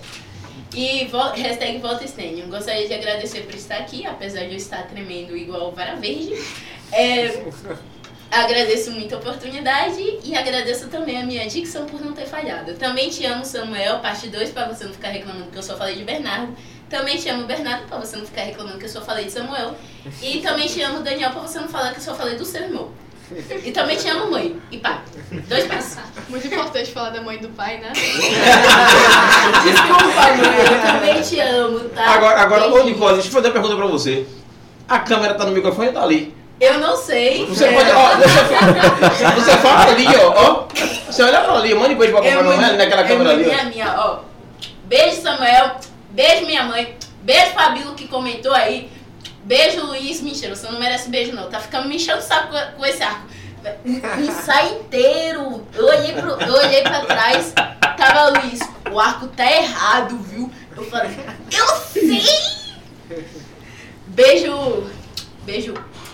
[0.73, 2.47] E vo- hashtag volta Stênio.
[2.47, 6.33] Gostaria de agradecer por estar aqui, apesar de eu estar tremendo igual vara verde.
[6.93, 7.43] É,
[8.31, 12.73] agradeço muito a oportunidade e agradeço também a minha dicção por não ter falhado.
[12.75, 15.95] Também te amo, Samuel, parte 2, para você não ficar reclamando que eu só falei
[15.95, 16.55] de Bernardo.
[16.89, 19.75] Também te amo, Bernardo, para você não ficar reclamando que eu só falei de Samuel.
[20.21, 22.61] E também te amo, Daniel, para você não falar que eu só falei do seu
[22.63, 22.91] irmão.
[23.63, 24.55] E também te amo, mãe.
[24.71, 25.01] E pá.
[25.47, 25.97] Dois passos.
[26.29, 27.91] Muito importante falar da mãe e do pai, né?
[29.63, 30.75] Desculpa, mãe.
[30.75, 32.05] Eu também te amo, tá?
[32.13, 32.83] Agora, agora ô.
[32.83, 34.25] Nicole, deixa eu fazer uma pergunta pra você.
[34.87, 36.35] A câmera tá no microfone ou tá ali?
[36.59, 37.45] Eu não sei.
[37.47, 38.15] Você É, pode, ó,
[39.35, 40.67] você fala ali, ó, ó.
[41.09, 43.63] Você olha pra ali, manda beijo pra é muito- naquela é câmera ali, muito ó.
[43.63, 44.19] minha, minha, ó.
[44.85, 45.71] Beijo, Samuel.
[46.11, 46.95] Beijo, minha mãe.
[47.23, 48.90] Beijo, Fabíola, que comentou aí.
[49.43, 50.21] Beijo, Luiz.
[50.21, 51.49] Mentira, você não merece beijo, não.
[51.49, 53.25] Tá ficando me enchendo o saco com- com esse arco.
[53.85, 55.65] Um ensaio inteiro.
[55.73, 57.53] Eu olhei, pro, eu olhei pra trás.
[57.97, 58.59] Tava Luiz.
[58.91, 60.51] O arco tá errado, viu?
[60.75, 61.11] Eu falei,
[61.51, 62.21] eu sei!
[64.07, 64.89] Beijo.
[65.43, 65.73] Beijo.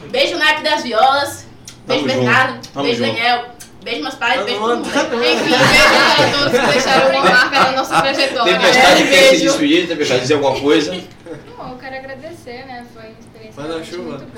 [0.09, 1.45] Beijo, Naipe das Violas.
[1.85, 2.25] Beijo, Tamo junto.
[2.25, 2.67] Bernardo.
[2.73, 3.15] Tamo beijo, junto.
[3.17, 3.45] Daniel.
[3.83, 4.43] Beijo, meus pais.
[4.43, 4.87] Beijo, todo mundo.
[4.89, 8.53] Enfim, beijo a todos que deixaram uma marca na nossa trajetória.
[8.59, 10.91] Tempestade É, quer se despedir, Tempestade dizer alguma coisa.
[11.57, 12.76] Bom, eu quero agradecer, né?
[13.57, 14.21] Manda realmente chuva.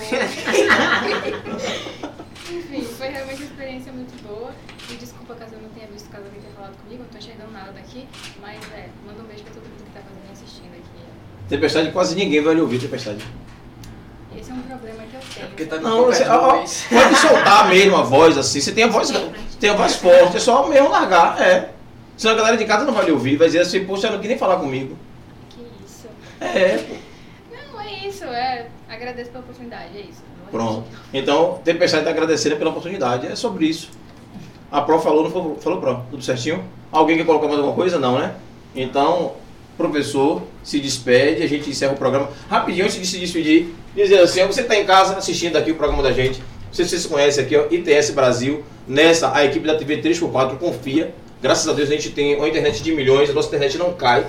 [2.49, 4.51] Enfim, foi realmente uma experiência muito boa.
[4.89, 7.51] E desculpa caso eu não tenha visto, caso alguém tenha falado comigo, não tô enxergando
[7.51, 8.07] nada daqui.
[8.41, 11.03] Mas é, manda um beijo pra todo mundo que tá fazendo e assistindo aqui.
[11.49, 13.25] Tempestade quase ninguém vai lhe ouvir, Tempestade.
[14.37, 15.47] Esse é um problema que eu tenho.
[15.47, 18.61] Porque tá Não, você, ó, pode soltar mesmo a voz assim.
[18.61, 19.11] Você tem a voz,
[19.59, 21.71] tem a voz forte, é só mesmo largar, é.
[22.15, 24.29] Senão a galera de casa não vai lhe ouvir, vai dizer assim, poxa, não queria
[24.29, 24.97] nem falar comigo.
[25.49, 26.07] Que isso.
[26.39, 26.95] É, pô.
[27.51, 28.67] Não, é isso, é.
[28.89, 30.23] Agradeço pela oportunidade, é isso.
[30.49, 30.85] Pronto.
[31.13, 33.27] Então, Tempestade está agradecendo pela oportunidade.
[33.27, 33.89] É sobre isso.
[34.71, 36.03] A Pro falou, não falou, falou Pro?
[36.09, 36.63] Tudo certinho?
[36.91, 37.99] Alguém quer colocar mais alguma coisa?
[37.99, 38.35] Não, né?
[38.75, 39.33] Então,
[39.77, 42.29] professor, se despede, a gente encerra o programa.
[42.49, 46.01] Rapidinho, antes de se despedir, dizer assim, você está em casa assistindo aqui o programa
[46.01, 46.41] da gente.
[46.71, 48.63] Sei se vocês conhecem aqui, ó, ITS Brasil.
[48.87, 51.13] Nessa, a equipe da TV 3x4 confia.
[51.41, 54.25] Graças a Deus a gente tem uma internet de milhões, a nossa internet não cai.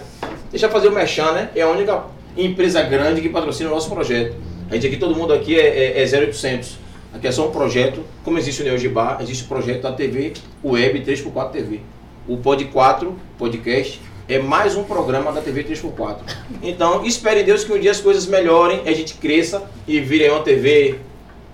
[0.50, 1.50] Deixa eu fazer o Merchan, né?
[1.54, 2.04] É a única
[2.36, 4.36] empresa grande que patrocina o nosso projeto.
[4.70, 6.78] A gente aqui, todo mundo aqui é, é, é 0800.
[7.12, 10.32] Aqui é só um projeto, como existe o Neogibá, existe o projeto da TV
[10.64, 11.80] Web 3x4 TV.
[12.28, 16.18] O Pod 4 Podcast é mais um programa da TV 3x4.
[16.62, 20.28] Então, espere em Deus que um dia as coisas melhorem, a gente cresça e vire
[20.30, 21.00] uma TV.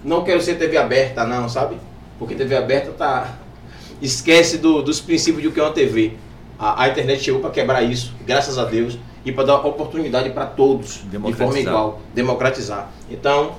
[0.04, 1.76] Não quero ser TV aberta, não, sabe?
[2.18, 3.38] Porque TV aberta tá.
[4.02, 6.12] Esquece do- dos princípios do que é uma TV.
[6.58, 10.46] A, a internet chegou para quebrar isso, graças a Deus, e para dar oportunidade para
[10.46, 12.90] todos, de forma igual, democratizar.
[13.10, 13.56] Então,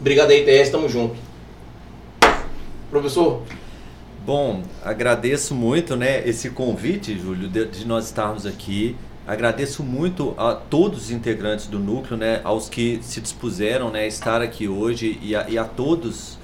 [0.00, 1.16] obrigado aí, TS, tamo junto.
[2.88, 3.42] Professor,
[4.24, 8.94] Bom, agradeço muito, né, esse convite, Júlio, de, de nós estarmos aqui.
[9.26, 14.06] Agradeço muito a todos os integrantes do núcleo, né, aos que se dispuseram, né, a
[14.06, 16.38] estar aqui hoje e a, e a todos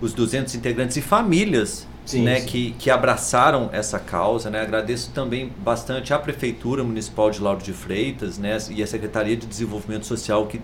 [0.00, 2.46] os 200 integrantes e famílias, Sim, né, sim.
[2.46, 4.60] Que, que abraçaram essa causa, né.
[4.60, 9.46] Agradeço também bastante à prefeitura municipal de Lauro de Freitas, né, e a Secretaria de
[9.46, 10.60] Desenvolvimento Social que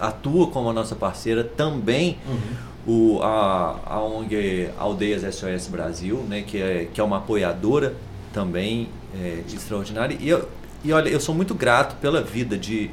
[0.00, 2.18] atua como a nossa parceira também
[2.86, 7.94] o, a, a ONG Aldeias SOS Brasil, né, que, é, que é uma apoiadora
[8.32, 10.16] também é, extraordinária.
[10.18, 10.48] E, eu,
[10.82, 12.90] e olha, eu sou muito grato pela vida de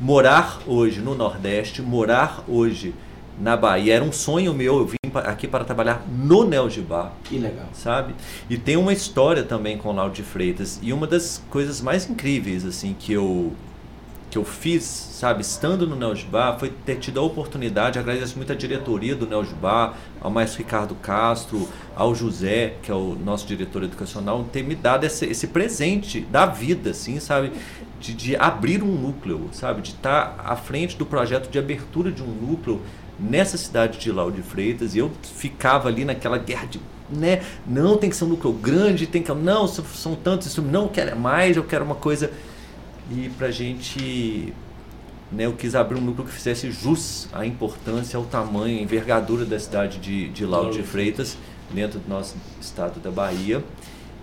[0.00, 2.94] morar hoje no Nordeste, morar hoje
[3.40, 3.94] na Bahia.
[3.94, 7.66] Era um sonho meu, eu vim aqui para trabalhar no Neogibá que legal.
[7.72, 8.14] sabe?
[8.48, 10.78] E tem uma história também com o Lauro de Freitas.
[10.82, 13.52] E uma das coisas mais incríveis, assim, que eu,
[14.30, 18.56] que eu fiz, sabe, estando no Neogibá, foi ter tido a oportunidade, agradeço muito a
[18.56, 24.44] diretoria do Neogibá, ao maestro Ricardo Castro, ao José, que é o nosso diretor educacional,
[24.52, 27.52] ter me dado esse, esse presente da vida, assim, sabe?
[28.00, 29.80] De, de abrir um núcleo, sabe?
[29.82, 32.82] De estar à frente do projeto de abertura de um núcleo
[33.18, 36.80] nessa cidade de Lauro de Freitas e eu ficava ali naquela guerra de
[37.10, 40.88] né, não tem que ser um núcleo grande, tem que não, são, tantos instrumentos, não
[40.88, 42.30] quero mais, eu quero uma coisa
[43.10, 44.52] e pra gente
[45.30, 49.44] né, eu quis abrir um núcleo que fizesse jus à importância, ao tamanho, à envergadura
[49.44, 51.36] da cidade de, de Lauro de Freitas
[51.70, 53.62] dentro do nosso estado da Bahia.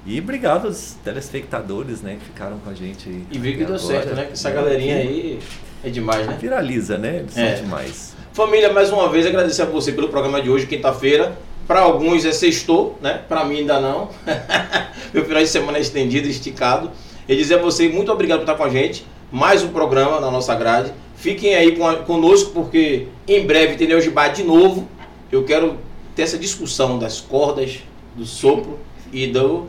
[0.06, 3.78] E obrigado aos telespectadores, né, que ficaram com a gente aí E viu que deu
[3.78, 4.30] certo, né?
[4.32, 5.40] Essa galerinha aí
[5.84, 6.38] é demais, né?
[6.42, 7.18] Viraliza, né?
[7.18, 7.56] Eles É.
[7.56, 8.16] são demais.
[8.34, 11.38] Família, mais uma vez agradecer a você pelo programa de hoje, quinta-feira.
[11.68, 13.22] Para alguns é sextou, né?
[13.28, 14.10] Para mim ainda não.
[15.14, 16.92] Meu final de semana é estendido, esticado.
[17.28, 19.06] E dizer a você muito obrigado por estar com a gente.
[19.32, 20.92] Mais um programa na nossa grade.
[21.16, 24.88] Fiquem aí a- conosco porque em breve tem Neogibá de novo.
[25.32, 25.78] Eu quero
[26.16, 27.80] ter essa discussão das cordas,
[28.16, 28.80] do sopro
[29.14, 29.68] e do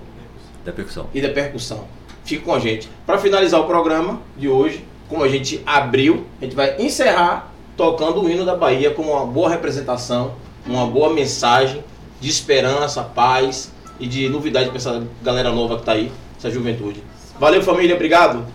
[0.64, 1.06] Da percussão.
[1.14, 1.84] e da percussão.
[2.24, 2.88] Fique com a gente.
[3.04, 7.51] Para finalizar o programa de hoje, como a gente abriu, a gente vai encerrar
[7.82, 10.34] tocando o hino da Bahia como uma boa representação,
[10.64, 11.82] uma boa mensagem
[12.20, 17.02] de esperança, paz e de novidade para essa galera nova que está aí, essa juventude.
[17.40, 17.96] Valeu, família.
[17.96, 18.46] Obrigado.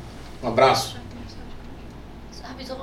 [0.42, 0.96] Um abraço.
[2.42, 2.78] Rapidinho,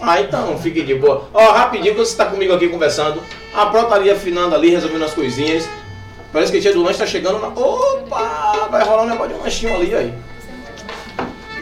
[0.00, 1.28] Ah, então, fique de boa.
[1.34, 3.22] Ó, rapidinho, que você está comigo aqui conversando.
[3.54, 5.68] A Pro tá ali afinando ali, resolvendo as coisinhas.
[6.32, 7.48] Parece que o dia do lanche tá chegando na.
[7.48, 8.68] Opa!
[8.70, 10.14] Vai rolar um negócio de um lanchinho ali aí.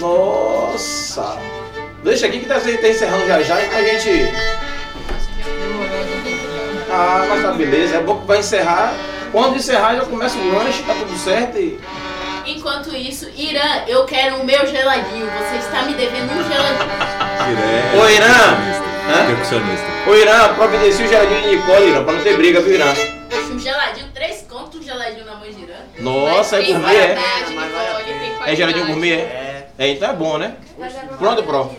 [0.01, 1.56] Nossa!
[2.07, 4.33] Deixa aqui que tá, tá encerrando já já, então a gente.
[6.89, 7.97] Ah, mas tá beleza.
[7.97, 8.95] É bom que vai encerrar.
[9.33, 11.81] Quando encerrar já começa o lanche, tá tudo certo e.
[12.47, 15.27] Enquanto isso, Irã, eu quero o meu geladinho.
[15.27, 18.01] Você está me devendo um geladinho.
[18.01, 18.57] Ô, Irã!
[19.09, 19.27] Hã?
[19.27, 19.87] Percussionista.
[20.07, 22.95] Ô Irã, providencia o geladinho de Nicole, Irã, pra não ter briga, viu, Irã?
[23.53, 25.75] Um geladinho, três contos, um geladinho na mãe de Irã.
[25.99, 27.15] Nossa, é gourmet, é?
[27.17, 28.05] Mas Nicole, pena.
[28.05, 28.57] tem É qualidade.
[28.57, 29.17] geladinho gourmet, é?
[29.17, 29.57] É.
[29.79, 30.55] É, então é bom, né?
[31.19, 31.71] Pronto, Pro.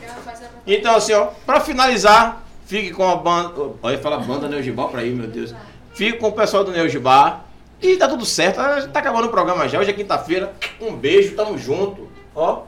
[0.68, 3.54] Então, assim, ó, pra finalizar, fique com a banda.
[3.82, 5.56] Olha, fala banda Neogibá pra aí, meu Deus.
[5.96, 7.42] Fique com o pessoal do Neogibá.
[7.82, 8.58] E tá tudo certo,
[8.92, 9.80] tá acabando o programa já.
[9.80, 10.54] Hoje é quinta-feira.
[10.82, 12.10] Um beijo, tamo junto.
[12.36, 12.64] Ó,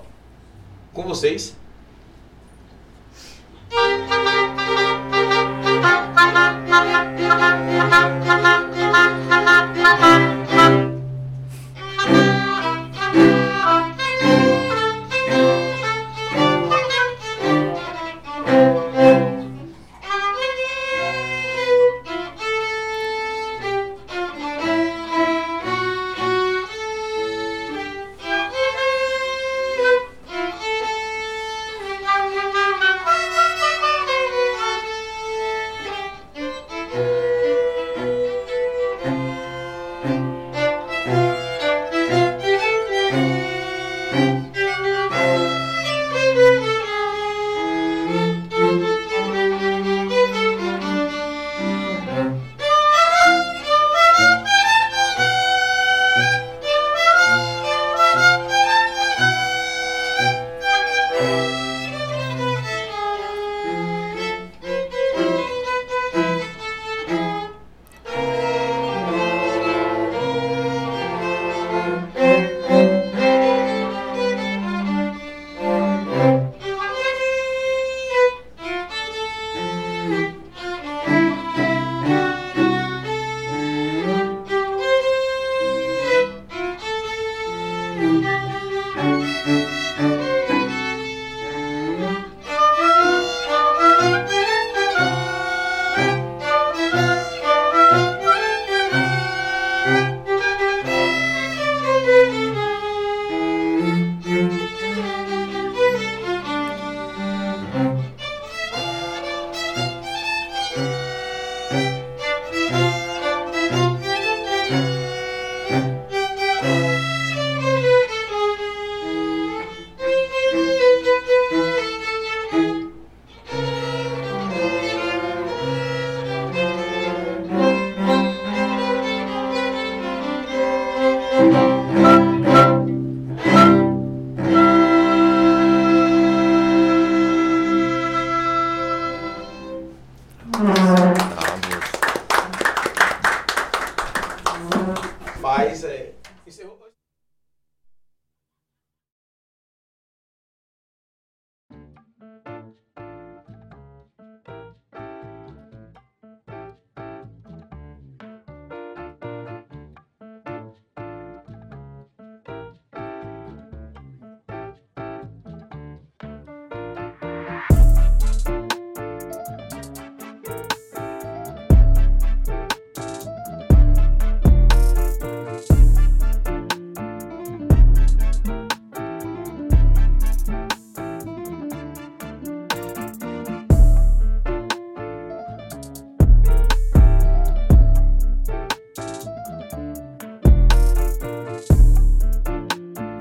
[0.93, 1.57] com vocês.
[9.99, 10.28] Thank you.